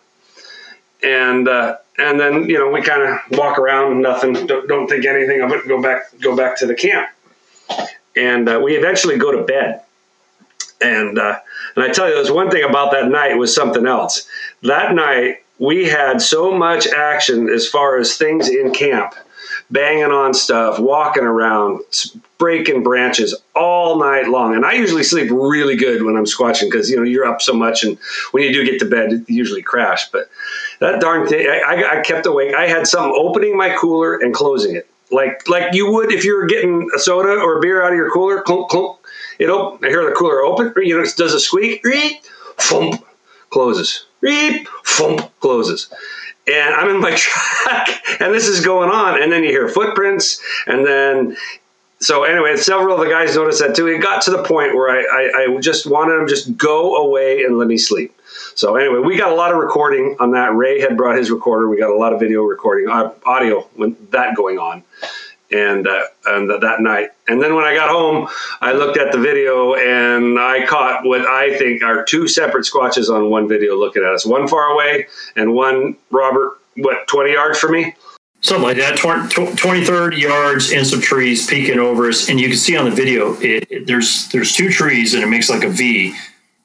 And 1.05 1.47
uh, 1.47 1.77
and 1.99 2.19
then 2.19 2.49
you 2.49 2.59
know 2.59 2.71
we 2.71 2.83
kind 2.83 3.03
of 3.03 3.39
walk 3.39 3.59
around, 3.59 4.01
nothing, 4.01 4.47
don't, 4.47 4.69
don't, 4.69 4.89
think 4.89 5.05
anything 5.05 5.41
of 5.43 5.51
it. 5.53 5.67
Go 5.67 5.83
back, 5.83 6.03
go 6.21 6.37
back 6.37 6.59
to 6.59 6.67
the 6.67 6.75
camp, 6.75 7.09
and 8.17 8.49
uh, 8.49 8.61
we 8.63 8.77
eventually 8.77 9.19
go 9.19 9.33
to 9.33 9.43
bed. 9.43 9.83
And 10.81 11.19
uh, 11.19 11.39
and 11.75 11.85
I 11.85 11.89
tell 11.89 12.09
you, 12.09 12.15
there's 12.15 12.31
one 12.31 12.51
thing 12.51 12.65
about 12.65 12.93
that 12.93 13.09
night 13.09 13.37
was 13.37 13.55
something 13.55 13.87
else. 13.87 14.29
That 14.63 14.95
night 14.95 15.43
we 15.59 15.87
had 15.87 16.23
so 16.23 16.53
much 16.53 16.87
action 16.87 17.49
as 17.49 17.69
far 17.69 17.99
as 17.99 18.17
things 18.17 18.49
in 18.49 18.73
camp 18.73 19.15
banging 19.71 20.05
on 20.05 20.35
stuff, 20.35 20.79
walking 20.79 21.25
around, 21.25 21.81
breaking 22.39 22.83
branches 22.83 23.35
all 23.55 23.99
night 23.99 24.29
long. 24.29 24.55
And 24.55 24.65
I 24.65 24.73
usually 24.73 25.03
sleep 25.03 25.31
really 25.31 25.77
good 25.77 26.03
when 26.03 26.17
I'm 26.17 26.25
squatching 26.25 26.71
because 26.71 26.91
you 26.91 26.97
know 26.97 27.03
you're 27.03 27.27
up 27.27 27.43
so 27.43 27.53
much, 27.53 27.85
and 27.85 27.99
when 28.33 28.43
you 28.43 28.53
do 28.53 28.65
get 28.65 28.79
to 28.81 28.87
bed, 28.87 29.25
usually 29.29 29.63
crash. 29.63 30.11
But 30.11 30.31
that 30.81 31.01
darn 31.01 31.27
thing, 31.27 31.47
I, 31.49 31.99
I, 31.99 32.01
kept 32.03 32.27
awake. 32.27 32.55
I 32.55 32.67
had 32.67 32.87
something 32.87 33.13
opening 33.17 33.57
my 33.57 33.75
cooler 33.77 34.17
and 34.17 34.33
closing 34.33 34.77
it, 34.77 34.89
like 35.11 35.49
like 35.49 35.75
you 35.75 35.93
would 35.93 36.13
if 36.13 36.25
you 36.25 36.37
were 36.37 36.47
getting 36.47 36.89
a 36.95 36.99
soda 36.99 37.41
or 37.41 37.59
a 37.59 37.61
beer 37.61 37.83
out 37.83 37.93
of 37.93 37.97
your 37.97 38.11
cooler. 38.11 38.43
Clunk, 38.43 38.69
clunk. 38.69 38.99
It 39.39 39.51
open. 39.51 39.85
I 39.85 39.91
hear 39.91 40.05
the 40.05 40.13
cooler 40.13 40.41
open. 40.43 40.73
You 40.77 40.99
know, 40.99 41.03
it 41.03 41.15
does 41.17 41.35
a 41.35 41.41
squeak. 41.41 41.85
Reep, 41.85 42.23
thump, 42.57 43.05
closes. 43.51 44.07
Reep, 44.21 44.69
thump, 44.85 45.31
closes 45.41 45.89
and 46.49 46.75
I'm 46.75 46.91
in 46.91 47.01
my 47.01 47.15
truck, 47.17 47.89
and 48.21 48.35
this 48.35 48.49
is 48.49 48.65
going 48.65 48.91
on, 48.91 49.23
and 49.23 49.31
then 49.31 49.45
you 49.45 49.51
hear 49.51 49.69
footprints, 49.69 50.41
and 50.67 50.87
then 50.87 51.37
so 52.01 52.25
anyway, 52.25 52.57
several 52.57 52.95
of 52.95 53.01
the 53.01 53.11
guys 53.11 53.35
noticed 53.35 53.61
that 53.61 53.75
too. 53.75 53.87
It 53.89 54.01
got 54.01 54.23
to 54.23 54.31
the 54.31 54.43
point 54.43 54.75
where 54.75 54.91
I, 54.91 55.03
I, 55.03 55.55
I 55.57 55.61
just 55.61 55.87
wanted 55.87 56.19
them 56.19 56.29
just 56.29 56.57
go 56.57 56.97
away 56.97 57.45
and 57.45 57.59
let 57.59 57.69
me 57.69 57.79
sleep. 57.79 58.15
So 58.55 58.77
anyway, 58.77 59.01
we 59.01 59.17
got 59.17 59.33
a 59.33 59.35
lot 59.35 59.53
of 59.53 59.59
recording 59.59 60.17
on 60.21 60.33
that. 60.33 60.55
Ray 60.55 60.81
had 60.81 60.97
brought 60.97 61.17
his 61.17 61.31
recorder. 61.31 61.69
We 61.69 61.79
got 61.79 61.91
a 61.91 61.97
lot 61.97 62.13
of 62.13 62.21
video 62.21 62.43
recording, 62.43 62.89
uh, 62.89 63.13
audio, 63.25 63.63
when 63.75 63.97
that 64.11 64.37
going 64.37 64.59
on 64.59 64.83
and 65.51 65.87
uh, 65.87 66.05
and 66.27 66.51
that 66.51 66.81
night. 66.81 67.11
And 67.27 67.43
then 67.43 67.55
when 67.55 67.65
I 67.65 67.75
got 67.75 67.91
home, 67.91 68.29
I 68.61 68.73
looked 68.73 68.99
at 68.99 69.13
the 69.13 69.19
video 69.19 69.75
and 69.75 70.39
I 70.39 70.67
caught 70.67 71.05
what 71.05 71.23
I 71.23 71.57
think 71.57 71.83
are 71.83 72.05
two 72.05 72.29
separate 72.29 72.67
squatches 72.67 73.09
on 73.09 73.31
one 73.31 73.49
video 73.49 73.77
looking 73.77 74.03
at 74.03 74.13
us. 74.13 74.27
One 74.27 74.47
far 74.49 74.73
away 74.73 75.07
and 75.37 75.55
one 75.55 75.97
Robert, 76.11 76.59
what 76.77 77.07
twenty 77.07 77.33
yards 77.33 77.59
from 77.59 77.73
me. 77.73 77.95
Something 78.41 78.63
like 78.63 78.77
that, 78.77 78.97
20, 78.97 79.57
20 79.57 79.85
30 79.85 80.17
yards 80.17 80.71
in 80.71 80.85
some 80.85 81.01
trees 81.01 81.47
peeking 81.47 81.79
over 81.79 82.09
us. 82.09 82.29
And 82.29 82.39
you 82.41 82.49
can 82.49 82.57
see 82.57 82.77
on 82.77 82.85
the 82.85 82.91
video, 82.91 83.35
it, 83.41 83.67
it, 83.69 83.87
there's 83.87 84.29
there's 84.29 84.53
two 84.55 84.71
trees 84.71 85.15
and 85.15 85.23
it 85.23 85.27
makes 85.27 85.51
like 85.51 85.65
a 85.65 85.69
V. 85.69 86.15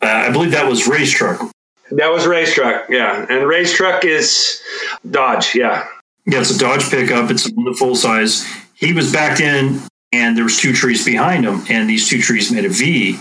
Uh, 0.02 0.06
I 0.06 0.32
believe 0.32 0.52
that 0.52 0.68
was 0.68 0.88
Ray's 0.88 1.12
truck. 1.12 1.52
That 1.92 2.12
was 2.12 2.28
Ray's 2.28 2.54
truck, 2.54 2.90
yeah. 2.90 3.26
And 3.30 3.48
Ray's 3.48 3.74
truck 3.74 4.06
is 4.06 4.62
Dodge, 5.10 5.56
yeah. 5.56 5.88
Yeah, 6.26 6.42
it's 6.42 6.56
a 6.56 6.58
Dodge 6.58 6.90
pickup. 6.90 7.30
It's 7.32 7.44
the 7.44 7.76
full 7.78 7.96
size 7.96 8.46
he 8.84 8.94
was 8.94 9.12
backed 9.12 9.40
in 9.40 9.82
and 10.12 10.36
there 10.38 10.44
was 10.44 10.58
two 10.58 10.74
trees 10.74 11.06
behind 11.06 11.46
him 11.46 11.64
and 11.70 11.90
these 11.90 12.08
two 12.08 12.22
trees 12.22 12.52
made 12.52 12.66
a 12.66 12.70
v 12.70 13.18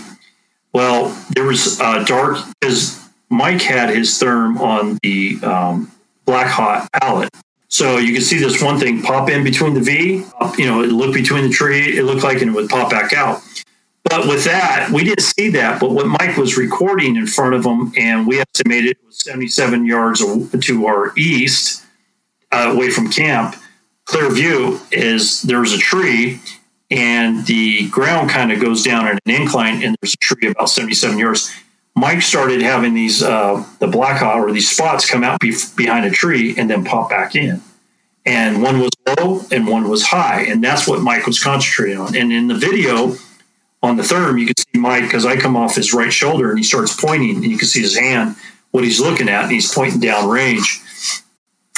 well 0.73 1.15
there 1.29 1.45
was 1.45 1.79
uh, 1.79 2.03
dark 2.03 2.37
because 2.59 3.01
mike 3.29 3.61
had 3.61 3.89
his 3.89 4.09
therm 4.19 4.59
on 4.59 4.97
the 5.03 5.39
um, 5.43 5.91
black 6.25 6.47
hot 6.47 6.87
palette 7.01 7.29
so 7.73 7.97
you 7.97 8.13
can 8.13 8.21
see 8.21 8.37
this 8.37 8.61
one 8.61 8.79
thing 8.79 9.01
pop 9.01 9.31
in 9.31 9.43
between 9.43 9.73
the 9.73 9.81
v 9.81 10.23
you 10.59 10.65
know 10.67 10.83
it 10.83 10.91
looked 10.91 11.15
between 11.15 11.43
the 11.43 11.49
tree 11.49 11.97
it 11.97 12.03
looked 12.03 12.23
like 12.23 12.39
and 12.39 12.51
it 12.51 12.53
would 12.53 12.69
pop 12.69 12.91
back 12.91 13.13
out. 13.13 13.41
But 14.03 14.27
with 14.27 14.43
that 14.45 14.91
we 14.93 15.03
didn't 15.03 15.23
see 15.23 15.49
that 15.49 15.79
but 15.79 15.89
what 15.89 16.05
mike 16.05 16.37
was 16.37 16.55
recording 16.55 17.15
in 17.15 17.25
front 17.25 17.55
of 17.55 17.65
him 17.65 17.91
and 17.97 18.27
we 18.27 18.39
estimated 18.39 18.91
it 18.91 19.05
was 19.05 19.17
77 19.23 19.87
yards 19.87 20.19
to 20.21 20.85
our 20.85 21.13
east 21.17 21.83
uh, 22.51 22.71
away 22.75 22.91
from 22.91 23.09
camp 23.09 23.55
clear 24.05 24.29
view 24.29 24.79
is 24.91 25.41
there's 25.41 25.73
a 25.73 25.79
tree 25.79 26.39
and 26.91 27.43
the 27.47 27.89
ground 27.89 28.29
kind 28.29 28.51
of 28.51 28.59
goes 28.59 28.83
down 28.83 29.07
at 29.07 29.19
an 29.25 29.31
incline 29.41 29.81
and 29.81 29.95
there's 29.99 30.13
a 30.13 30.17
tree 30.17 30.47
about 30.47 30.69
77 30.69 31.17
yards 31.17 31.51
mike 31.95 32.21
started 32.21 32.61
having 32.61 32.93
these 32.93 33.21
uh, 33.21 33.63
the 33.79 33.87
black 33.87 34.19
hot 34.19 34.39
or 34.39 34.51
these 34.51 34.69
spots 34.69 35.09
come 35.09 35.23
out 35.23 35.39
be- 35.39 35.55
behind 35.75 36.05
a 36.05 36.11
tree 36.11 36.55
and 36.57 36.69
then 36.69 36.83
pop 36.83 37.09
back 37.09 37.35
in. 37.35 37.61
And 38.25 38.63
one 38.63 38.79
was 38.79 38.91
low 39.19 39.41
and 39.51 39.67
one 39.67 39.89
was 39.89 40.03
high 40.03 40.43
and 40.43 40.63
that's 40.63 40.87
what 40.87 41.01
mike 41.01 41.25
was 41.25 41.43
concentrating 41.43 41.99
on. 41.99 42.15
And 42.15 42.31
in 42.31 42.47
the 42.47 42.55
video 42.55 43.15
on 43.81 43.97
the 43.97 44.03
therm 44.03 44.39
you 44.39 44.45
can 44.45 44.55
see 44.57 44.79
mike 44.79 45.03
because 45.03 45.25
i 45.25 45.35
come 45.35 45.57
off 45.57 45.75
his 45.75 45.93
right 45.93 46.13
shoulder 46.13 46.49
and 46.49 46.57
he 46.57 46.63
starts 46.63 46.95
pointing 46.95 47.35
and 47.35 47.43
you 47.43 47.57
can 47.57 47.67
see 47.67 47.81
his 47.81 47.97
hand 47.97 48.37
what 48.73 48.83
he's 48.83 48.99
looking 48.99 49.29
at 49.29 49.43
and 49.43 49.51
he's 49.51 49.71
pointing 49.71 49.99
down 49.99 50.27
range. 50.27 50.81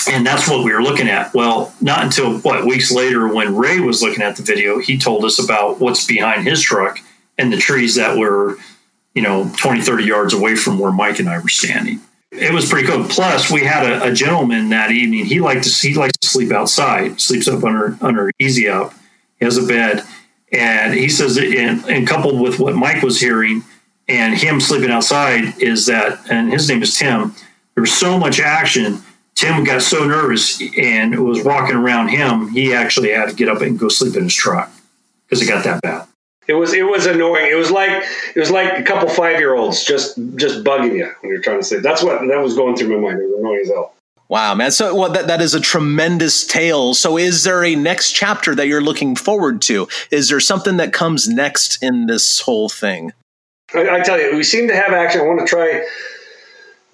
And 0.09 0.25
that's 0.25 0.47
what 0.47 0.63
we 0.63 0.73
were 0.73 0.81
looking 0.81 1.09
at. 1.09 1.33
Well, 1.33 1.73
not 1.81 2.03
until 2.03 2.39
what 2.39 2.65
weeks 2.65 2.89
later, 2.89 3.27
when 3.27 3.55
Ray 3.55 3.81
was 3.81 4.01
looking 4.01 4.23
at 4.23 4.37
the 4.37 4.43
video, 4.43 4.79
he 4.79 4.97
told 4.97 5.25
us 5.25 5.43
about 5.43 5.79
what's 5.79 6.05
behind 6.05 6.47
his 6.47 6.61
truck 6.61 6.99
and 7.37 7.51
the 7.51 7.57
trees 7.57 7.95
that 7.95 8.17
were, 8.17 8.57
you 9.15 9.21
know, 9.21 9.51
20, 9.57 9.81
30 9.81 10.03
yards 10.03 10.33
away 10.33 10.55
from 10.55 10.77
where 10.77 10.91
Mike 10.91 11.19
and 11.19 11.29
I 11.29 11.39
were 11.39 11.49
standing. 11.49 11.99
It 12.31 12.53
was 12.53 12.69
pretty 12.69 12.87
cool. 12.87 13.05
Plus, 13.05 13.49
we 13.49 13.61
had 13.61 13.85
a, 13.85 14.11
a 14.11 14.13
gentleman 14.13 14.69
that 14.69 14.91
evening. 14.91 15.25
He 15.25 15.39
liked 15.39 15.63
to 15.63 15.87
he 15.87 15.93
likes 15.93 16.17
to 16.17 16.27
sleep 16.27 16.51
outside. 16.51 17.19
Sleeps 17.21 17.47
up 17.47 17.63
under 17.63 17.97
under 18.01 18.29
easy 18.39 18.67
up. 18.67 18.93
He 19.39 19.45
has 19.45 19.57
a 19.57 19.65
bed, 19.65 20.03
and 20.51 20.93
he 20.93 21.07
says, 21.07 21.37
and, 21.37 21.85
and 21.85 22.07
coupled 22.07 22.41
with 22.41 22.59
what 22.59 22.75
Mike 22.75 23.03
was 23.03 23.19
hearing 23.19 23.63
and 24.07 24.35
him 24.35 24.59
sleeping 24.59 24.91
outside, 24.91 25.57
is 25.59 25.87
that, 25.87 26.29
and 26.29 26.51
his 26.51 26.69
name 26.69 26.83
is 26.83 26.95
Tim. 26.95 27.33
There 27.73 27.81
was 27.81 27.93
so 27.93 28.19
much 28.19 28.39
action 28.39 29.01
Tim 29.35 29.65
got 29.65 29.81
so 29.81 30.05
nervous 30.05 30.61
and 30.77 31.19
was 31.19 31.43
walking 31.43 31.75
around 31.75 32.07
him, 32.07 32.49
he 32.49 32.73
actually 32.73 33.11
had 33.11 33.29
to 33.29 33.35
get 33.35 33.49
up 33.49 33.61
and 33.61 33.77
go 33.77 33.89
sleep 33.89 34.15
in 34.15 34.23
his 34.23 34.33
truck 34.33 34.71
because 35.27 35.41
it 35.41 35.47
got 35.47 35.63
that 35.65 35.81
bad. 35.81 36.07
It 36.47 36.53
was 36.53 36.73
it 36.73 36.83
was 36.83 37.05
annoying. 37.05 37.47
It 37.51 37.55
was 37.55 37.71
like 37.71 38.03
it 38.35 38.39
was 38.39 38.51
like 38.51 38.77
a 38.77 38.83
couple 38.83 39.09
five 39.09 39.39
year 39.39 39.55
olds 39.55 39.83
just 39.83 40.17
just 40.35 40.63
bugging 40.63 40.95
you 40.95 41.11
when 41.21 41.31
you're 41.31 41.41
trying 41.41 41.59
to 41.59 41.63
sleep. 41.63 41.81
That's 41.81 42.03
what 42.03 42.19
that 42.27 42.41
was 42.41 42.55
going 42.55 42.75
through 42.75 42.89
my 42.89 43.09
mind. 43.09 43.19
It 43.19 43.29
was 43.29 43.39
annoying 43.39 43.59
as 43.63 43.69
hell. 43.69 43.93
Wow, 44.27 44.55
man. 44.55 44.71
So 44.71 44.95
well, 44.95 45.11
that, 45.11 45.27
that 45.27 45.41
is 45.41 45.53
a 45.53 45.59
tremendous 45.59 46.45
tale. 46.45 46.93
So 46.93 47.17
is 47.17 47.43
there 47.43 47.63
a 47.63 47.75
next 47.75 48.11
chapter 48.11 48.55
that 48.55 48.67
you're 48.67 48.81
looking 48.81 49.15
forward 49.15 49.61
to? 49.63 49.87
Is 50.11 50.29
there 50.29 50.39
something 50.39 50.77
that 50.77 50.93
comes 50.93 51.27
next 51.27 51.81
in 51.83 52.07
this 52.07 52.39
whole 52.39 52.69
thing? 52.69 53.13
I, 53.73 53.89
I 53.89 53.99
tell 54.01 54.19
you, 54.19 54.35
we 54.35 54.43
seem 54.43 54.67
to 54.67 54.75
have 54.75 54.93
action. 54.93 55.21
I 55.21 55.25
want 55.25 55.39
to 55.39 55.45
try 55.45 55.83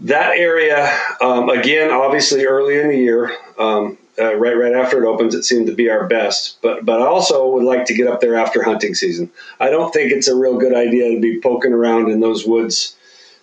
that 0.01 0.35
area 0.35 0.97
um, 1.21 1.49
again 1.49 1.91
obviously 1.91 2.45
early 2.45 2.79
in 2.79 2.87
the 2.87 2.97
year 2.97 3.37
um, 3.59 3.97
uh, 4.19 4.35
right 4.35 4.57
right 4.57 4.73
after 4.73 5.03
it 5.03 5.07
opens 5.07 5.33
it 5.33 5.43
seemed 5.43 5.67
to 5.67 5.75
be 5.75 5.89
our 5.89 6.07
best 6.07 6.57
but 6.61 6.85
but 6.85 7.01
i 7.01 7.05
also 7.05 7.49
would 7.49 7.63
like 7.63 7.85
to 7.85 7.93
get 7.93 8.07
up 8.07 8.21
there 8.21 8.35
after 8.35 8.63
hunting 8.63 8.93
season 8.93 9.29
i 9.59 9.69
don't 9.69 9.93
think 9.93 10.11
it's 10.11 10.27
a 10.27 10.35
real 10.35 10.57
good 10.57 10.73
idea 10.73 11.13
to 11.13 11.19
be 11.19 11.39
poking 11.39 11.73
around 11.73 12.09
in 12.09 12.19
those 12.19 12.45
woods 12.45 12.95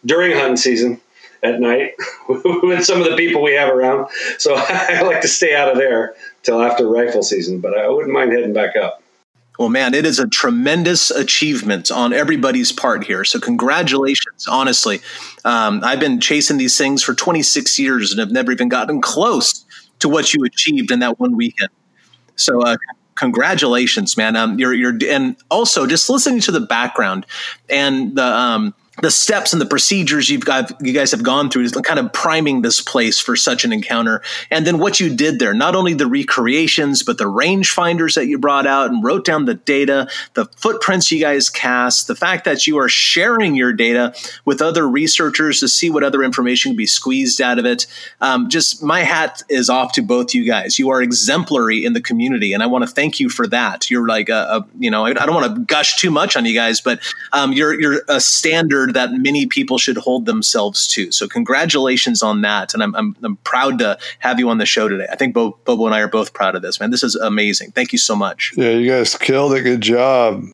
during 0.05 0.37
hunting 0.37 0.57
season 0.57 1.01
at 1.43 1.61
night 1.61 1.93
with 2.29 2.85
some 2.85 3.01
of 3.01 3.09
the 3.09 3.17
people 3.17 3.43
we 3.43 3.55
have 3.55 3.73
around 3.73 4.09
so 4.39 4.55
i 4.59 5.01
like 5.03 5.21
to 5.21 5.29
stay 5.29 5.55
out 5.55 5.71
of 5.71 5.77
there 5.77 6.15
till 6.43 6.63
after 6.63 6.87
rifle 6.89 7.23
season 7.23 7.61
but 7.61 7.77
i 7.77 7.89
wouldn't 7.89 8.13
mind 8.13 8.33
heading 8.33 8.53
back 8.53 8.77
up 8.77 9.03
well, 9.59 9.69
man, 9.69 9.93
it 9.93 10.07
is 10.07 10.21
a 10.21 10.29
tremendous 10.29 11.11
achievement 11.11 11.91
on 11.91 12.13
everybody's 12.13 12.71
part 12.71 13.03
here. 13.03 13.25
So, 13.25 13.41
congratulations, 13.41 14.47
honestly. 14.47 15.01
Um, 15.45 15.81
I've 15.83 15.99
been 15.99 16.21
chasing 16.21 16.59
these 16.59 16.79
things 16.79 17.03
for 17.03 17.13
26 17.13 17.77
years 17.77 18.13
and 18.13 18.21
have 18.21 18.31
never 18.31 18.53
even 18.53 18.69
gotten 18.69 19.01
close 19.01 19.65
to 20.01 20.09
what 20.09 20.33
you 20.35 20.45
achieved 20.45 20.91
in 20.91 21.01
that 21.01 21.19
one 21.19 21.37
weekend. 21.37 21.71
So, 22.37 22.63
uh, 22.63 22.77
congratulations, 23.17 24.17
man. 24.17 24.37
Um, 24.37 24.59
you're, 24.59 24.75
you're, 24.75 24.97
and 25.09 25.37
also 25.51 25.87
just 25.87 26.09
listening 26.09 26.41
to 26.41 26.53
the 26.53 26.61
background 26.61 27.27
and 27.69 28.17
the, 28.17 28.25
um, 28.25 28.75
the 29.03 29.11
steps 29.11 29.53
and 29.53 29.61
the 29.61 29.67
procedures 29.67 30.29
you've 30.29 30.45
got, 30.45 30.73
you 30.85 30.93
guys 30.93 31.11
have 31.13 31.23
gone 31.23 31.51
through 31.51 31.63
is 31.63 31.73
kind 31.73 31.99
of 31.99 32.13
priming 32.13 32.63
this 32.63 32.81
place 32.81 33.19
for 33.19 33.37
such 33.37 33.65
an 33.65 33.73
encounter. 33.73 34.23
And 34.51 34.67
then 34.67 34.79
what 34.79 35.01
you 35.01 35.15
did 35.15 35.39
there, 35.39 35.55
not 35.55 35.75
only 35.75 35.95
the 35.95 36.07
recreations, 36.07 37.03
but 37.03 37.19
the 37.19 37.25
rangefinders 37.25 38.15
that 38.15 38.27
you 38.27 38.39
brought 38.39 38.67
out 38.67 38.91
and 38.91 39.03
wrote 39.03 39.25
down 39.25 39.45
the 39.45 39.55
data, 39.55 40.09
the 40.35 40.47
footprints 40.57 41.13
you 41.13 41.21
guys 41.21 41.49
cast, 41.51 42.09
the 42.09 42.17
fact 42.17 42.45
that 42.45 42.67
you 42.67 42.79
are 42.79 42.89
sharing 42.89 43.55
your 43.55 43.73
data 43.73 44.15
with 44.45 44.61
other 44.61 44.89
researchers 44.89 45.61
to 45.61 45.69
see 45.69 45.91
what 45.91 46.03
other 46.03 46.23
information 46.23 46.73
can 46.73 46.77
be 46.77 46.87
squeezed 46.87 47.41
out 47.41 47.59
of 47.59 47.65
it. 47.65 47.87
Um, 48.21 48.49
just 48.49 48.83
my 48.83 49.01
hat 49.01 49.43
is 49.49 49.71
off 49.71 49.93
to 49.93 50.03
both 50.03 50.35
you 50.35 50.45
guys. 50.45 50.79
You 50.79 50.91
are 50.91 51.03
exemplary 51.03 51.85
in 51.85 51.93
the 51.93 52.01
community, 52.01 52.53
and 52.53 52.63
I 52.63 52.67
want 52.67 52.83
to 52.83 52.91
thank 52.91 53.21
you 53.21 53.29
for 53.29 53.47
that. 53.49 53.91
You're 53.91 54.07
like 54.07 54.29
a, 54.29 54.35
a 54.35 54.67
you 54.79 54.91
know, 54.91 55.07
I, 55.07 55.11
I 55.11 55.27
don't 55.27 55.35
want 55.35 55.55
to 55.55 55.61
gush 55.63 55.97
too 55.97 56.11
much 56.11 56.37
on 56.37 56.45
you 56.45 56.55
guys, 56.55 56.81
but 56.81 57.01
um, 57.33 57.53
you're 57.53 57.79
you're 57.81 58.03
a 58.09 58.21
standard 58.21 58.88
standard 58.89 59.13
that 59.13 59.21
many 59.21 59.47
people 59.47 59.79
should 59.79 59.97
hold 59.97 60.27
themselves 60.27 60.87
to. 60.89 61.13
So 61.13 61.29
congratulations 61.29 62.23
on 62.23 62.43
that, 62.43 62.75
and 62.75 62.83
I'm 62.83 62.95
I'm, 62.95 63.17
I'm 63.23 63.37
proud 63.39 63.79
to 63.79 63.99
have 64.21 64.39
you 64.39 64.49
on 64.51 64.59
the 64.59 64.67
show 64.67 64.89
today. 64.89 65.07
I 65.11 65.17
think 65.17 65.35
Bo, 65.35 65.59
Bobo 65.65 65.87
and 65.87 65.95
I 65.95 66.01
are 66.01 66.09
both 66.09 66.33
proud 66.33 66.55
of 66.55 66.63
this, 66.63 66.81
man. 66.81 66.91
This 66.91 67.03
is 67.03 67.15
amazing. 67.17 67.73
Thank 67.73 67.93
you 67.93 67.99
so 67.99 68.17
much. 68.17 68.53
Yeah, 68.57 68.71
you 68.71 68.91
guys 68.91 69.17
killed 69.17 69.55
it. 69.55 69.63
Good 69.63 69.81
job. 69.81 70.45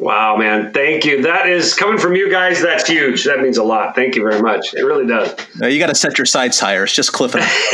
Wow, 0.00 0.36
man. 0.36 0.72
Thank 0.72 1.04
you. 1.04 1.20
That 1.24 1.46
is 1.46 1.74
coming 1.74 1.98
from 1.98 2.16
you 2.16 2.30
guys. 2.30 2.62
That's 2.62 2.88
huge. 2.88 3.24
That 3.24 3.40
means 3.40 3.58
a 3.58 3.62
lot. 3.62 3.94
Thank 3.94 4.14
you 4.14 4.22
very 4.22 4.40
much. 4.40 4.72
It 4.72 4.82
really 4.82 5.06
does. 5.06 5.36
Now, 5.56 5.66
you 5.66 5.78
got 5.78 5.88
to 5.88 5.94
set 5.94 6.16
your 6.16 6.24
sights 6.24 6.58
higher. 6.58 6.84
It's 6.84 6.94
just 6.94 7.12
Cliff 7.12 7.34
and 7.34 7.44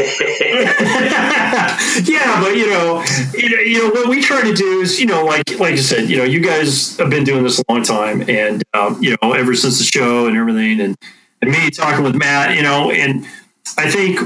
yeah, 2.05 2.41
but 2.41 2.57
you 2.57 2.67
know, 2.67 3.05
you 3.33 3.49
know, 3.49 3.61
you 3.61 3.79
know, 3.79 3.91
what 3.91 4.09
we 4.09 4.21
try 4.21 4.43
to 4.43 4.53
do 4.53 4.81
is, 4.81 4.99
you 4.99 5.07
know, 5.07 5.25
like 5.25 5.61
like 5.61 5.77
you 5.77 5.83
said, 5.83 6.11
you 6.11 6.17
know, 6.17 6.25
you 6.25 6.41
guys 6.41 6.97
have 6.97 7.11
been 7.11 7.23
doing 7.23 7.45
this 7.45 7.61
a 7.61 7.65
long 7.69 7.85
time, 7.85 8.29
and 8.29 8.65
um, 8.75 9.01
you 9.01 9.17
know, 9.23 9.33
ever 9.33 9.55
since 9.55 9.79
the 9.79 9.85
show 9.85 10.27
and 10.27 10.37
everything, 10.37 10.81
and 10.81 10.97
and 11.43 11.53
me 11.53 11.71
talking 11.71 12.03
with 12.03 12.17
Matt, 12.17 12.57
you 12.57 12.63
know, 12.63 12.91
and 12.91 13.25
I 13.79 13.89
think, 13.89 14.19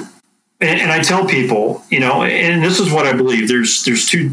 and, 0.63 0.81
and 0.81 0.91
I 0.91 1.03
tell 1.03 1.27
people, 1.27 1.85
you 1.91 2.01
know, 2.01 2.23
and 2.23 2.65
this 2.65 2.81
is 2.81 2.91
what 2.91 3.05
I 3.07 3.13
believe. 3.13 3.47
There's 3.47 3.85
there's 3.85 4.07
two 4.07 4.31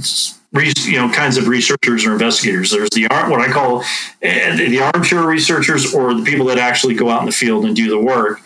you 0.53 0.97
know 0.97 1.09
kinds 1.11 1.37
of 1.37 1.47
researchers 1.47 2.05
or 2.05 2.13
investigators. 2.13 2.71
There's 2.71 2.89
the 2.91 3.03
what 3.03 3.41
I 3.41 3.51
call 3.51 3.83
eh, 4.21 4.55
the 4.55 4.79
armchair 4.79 5.23
researchers, 5.23 5.93
or 5.93 6.13
the 6.13 6.23
people 6.23 6.45
that 6.47 6.57
actually 6.57 6.95
go 6.95 7.09
out 7.09 7.21
in 7.21 7.25
the 7.25 7.31
field 7.31 7.65
and 7.65 7.75
do 7.75 7.89
the 7.89 7.99
work. 7.99 8.41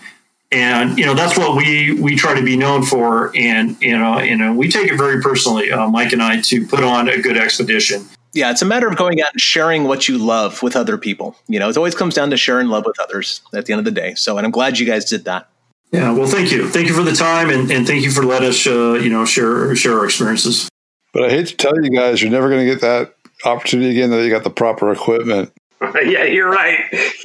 And 0.51 0.97
you 0.97 1.05
know 1.05 1.13
that's 1.13 1.37
what 1.37 1.55
we 1.55 1.93
we 1.93 2.15
try 2.15 2.37
to 2.37 2.43
be 2.43 2.57
known 2.57 2.83
for, 2.83 3.31
and 3.35 3.81
you 3.81 3.97
know 3.97 4.19
you 4.19 4.35
know 4.35 4.53
we 4.53 4.69
take 4.69 4.91
it 4.91 4.97
very 4.97 5.21
personally, 5.21 5.71
uh, 5.71 5.87
Mike 5.87 6.11
and 6.11 6.21
I, 6.21 6.41
to 6.41 6.67
put 6.67 6.83
on 6.83 7.07
a 7.07 7.21
good 7.21 7.37
expedition. 7.37 8.05
Yeah, 8.33 8.51
it's 8.51 8.61
a 8.61 8.65
matter 8.65 8.87
of 8.87 8.95
going 8.95 9.21
out 9.21 9.33
and 9.33 9.41
sharing 9.41 9.85
what 9.85 10.07
you 10.07 10.17
love 10.17 10.63
with 10.63 10.75
other 10.75 10.97
people. 10.97 11.35
You 11.47 11.59
know, 11.59 11.69
it 11.69 11.75
always 11.75 11.95
comes 11.95 12.15
down 12.15 12.29
to 12.29 12.37
sharing 12.37 12.67
love 12.67 12.85
with 12.85 12.97
others 12.99 13.41
at 13.53 13.65
the 13.65 13.73
end 13.73 13.79
of 13.79 13.85
the 13.85 13.91
day. 13.91 14.13
So, 14.15 14.37
and 14.37 14.45
I'm 14.45 14.51
glad 14.51 14.79
you 14.79 14.85
guys 14.85 15.03
did 15.03 15.25
that. 15.25 15.49
Yeah, 15.91 16.13
well, 16.13 16.27
thank 16.27 16.53
you, 16.53 16.69
thank 16.69 16.87
you 16.87 16.93
for 16.93 17.03
the 17.03 17.11
time, 17.11 17.49
and, 17.49 17.69
and 17.69 17.85
thank 17.85 18.03
you 18.03 18.11
for 18.11 18.23
letting 18.23 18.47
us, 18.47 18.65
uh, 18.65 18.93
you 18.93 19.09
know, 19.09 19.25
share 19.25 19.75
share 19.75 19.99
our 19.99 20.05
experiences. 20.05 20.69
But 21.13 21.23
I 21.23 21.29
hate 21.29 21.47
to 21.47 21.55
tell 21.55 21.73
you 21.81 21.89
guys, 21.89 22.21
you're 22.21 22.31
never 22.31 22.49
going 22.49 22.65
to 22.65 22.71
get 22.71 22.81
that 22.81 23.15
opportunity 23.45 23.91
again 23.91 24.09
that 24.11 24.23
you 24.23 24.29
got 24.29 24.43
the 24.43 24.49
proper 24.49 24.91
equipment. 24.91 25.51
yeah, 26.05 26.23
you're 26.23 26.49
right. 26.49 26.79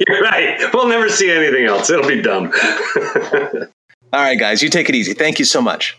You're 0.07 0.21
right. 0.21 0.59
We'll 0.73 0.87
never 0.87 1.09
see 1.09 1.29
anything 1.31 1.65
else. 1.65 1.89
It'll 1.89 2.07
be 2.07 2.21
dumb. 2.21 2.51
All 4.13 4.21
right, 4.21 4.39
guys, 4.39 4.63
you 4.63 4.69
take 4.69 4.89
it 4.89 4.95
easy. 4.95 5.13
Thank 5.13 5.39
you 5.39 5.45
so 5.45 5.61
much. 5.61 5.97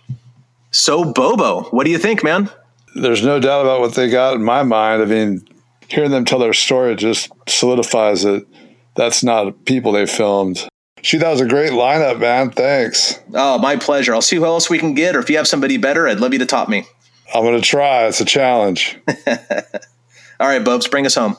So, 0.71 1.13
Bobo, 1.13 1.63
what 1.71 1.85
do 1.85 1.91
you 1.91 1.99
think, 1.99 2.25
man? 2.25 2.51
There's 2.95 3.25
no 3.25 3.39
doubt 3.39 3.63
about 3.63 3.81
what 3.81 3.95
they 3.95 4.11
got 4.11 4.35
in 4.35 4.43
my 4.43 4.63
mind. 4.63 5.03
I 5.03 5.05
mean, 5.05 5.47
hearing 5.89 6.11
them 6.11 6.25
tell 6.25 6.39
their 6.39 6.53
story 6.53 6.95
just 6.97 7.31
solidifies 7.47 8.25
it. 8.25 8.47
That's 8.97 9.23
not 9.23 9.65
people 9.65 9.93
they 9.93 10.07
filmed. 10.07 10.67
Gee, 11.03 11.19
that 11.19 11.31
was 11.31 11.41
a 11.41 11.47
great 11.47 11.71
lineup, 11.71 12.19
man. 12.19 12.51
Thanks. 12.51 13.21
Oh, 13.35 13.59
my 13.59 13.77
pleasure. 13.77 14.15
I'll 14.15 14.23
see 14.23 14.37
who 14.37 14.45
else 14.45 14.69
we 14.69 14.79
can 14.79 14.95
get, 14.95 15.15
or 15.15 15.21
if 15.21 15.31
you 15.31 15.37
have 15.37 15.47
somebody 15.47 15.77
better, 15.77 16.09
I'd 16.09 16.19
love 16.19 16.33
you 16.33 16.41
to 16.41 16.47
top 16.47 16.69
me. 16.69 16.87
I'm 17.35 17.43
going 17.43 17.61
to 17.61 17.67
try. 17.67 18.07
It's 18.07 18.21
a 18.21 18.25
challenge. 18.25 18.99
All 20.41 20.47
right, 20.49 20.65
Bubs, 20.65 20.89
bring 20.89 21.07
us 21.07 21.15
home. 21.15 21.37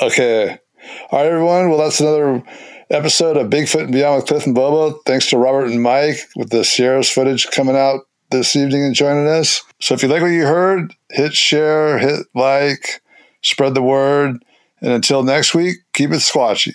Okay. 0.00 0.58
All 1.10 1.18
right, 1.18 1.26
everyone. 1.26 1.70
Well, 1.70 1.78
that's 1.78 2.00
another 2.00 2.42
episode 2.90 3.36
of 3.36 3.48
Bigfoot 3.48 3.84
and 3.84 3.92
Beyond 3.92 4.16
with 4.16 4.26
Cliff 4.26 4.46
and 4.46 4.54
Bobo. 4.54 4.98
Thanks 5.06 5.30
to 5.30 5.38
Robert 5.38 5.66
and 5.66 5.82
Mike 5.82 6.18
with 6.36 6.50
the 6.50 6.64
Sierras 6.64 7.10
footage 7.10 7.48
coming 7.50 7.76
out 7.76 8.02
this 8.30 8.54
evening 8.54 8.84
and 8.84 8.94
joining 8.94 9.26
us. 9.26 9.62
So 9.80 9.94
if 9.94 10.02
you 10.02 10.08
like 10.08 10.22
what 10.22 10.28
you 10.28 10.44
heard, 10.44 10.94
hit 11.10 11.34
share, 11.34 11.98
hit 11.98 12.26
like, 12.34 13.00
spread 13.42 13.74
the 13.74 13.82
word. 13.82 14.44
And 14.80 14.92
until 14.92 15.22
next 15.22 15.54
week, 15.54 15.78
keep 15.94 16.10
it 16.10 16.20
squatchy. 16.20 16.74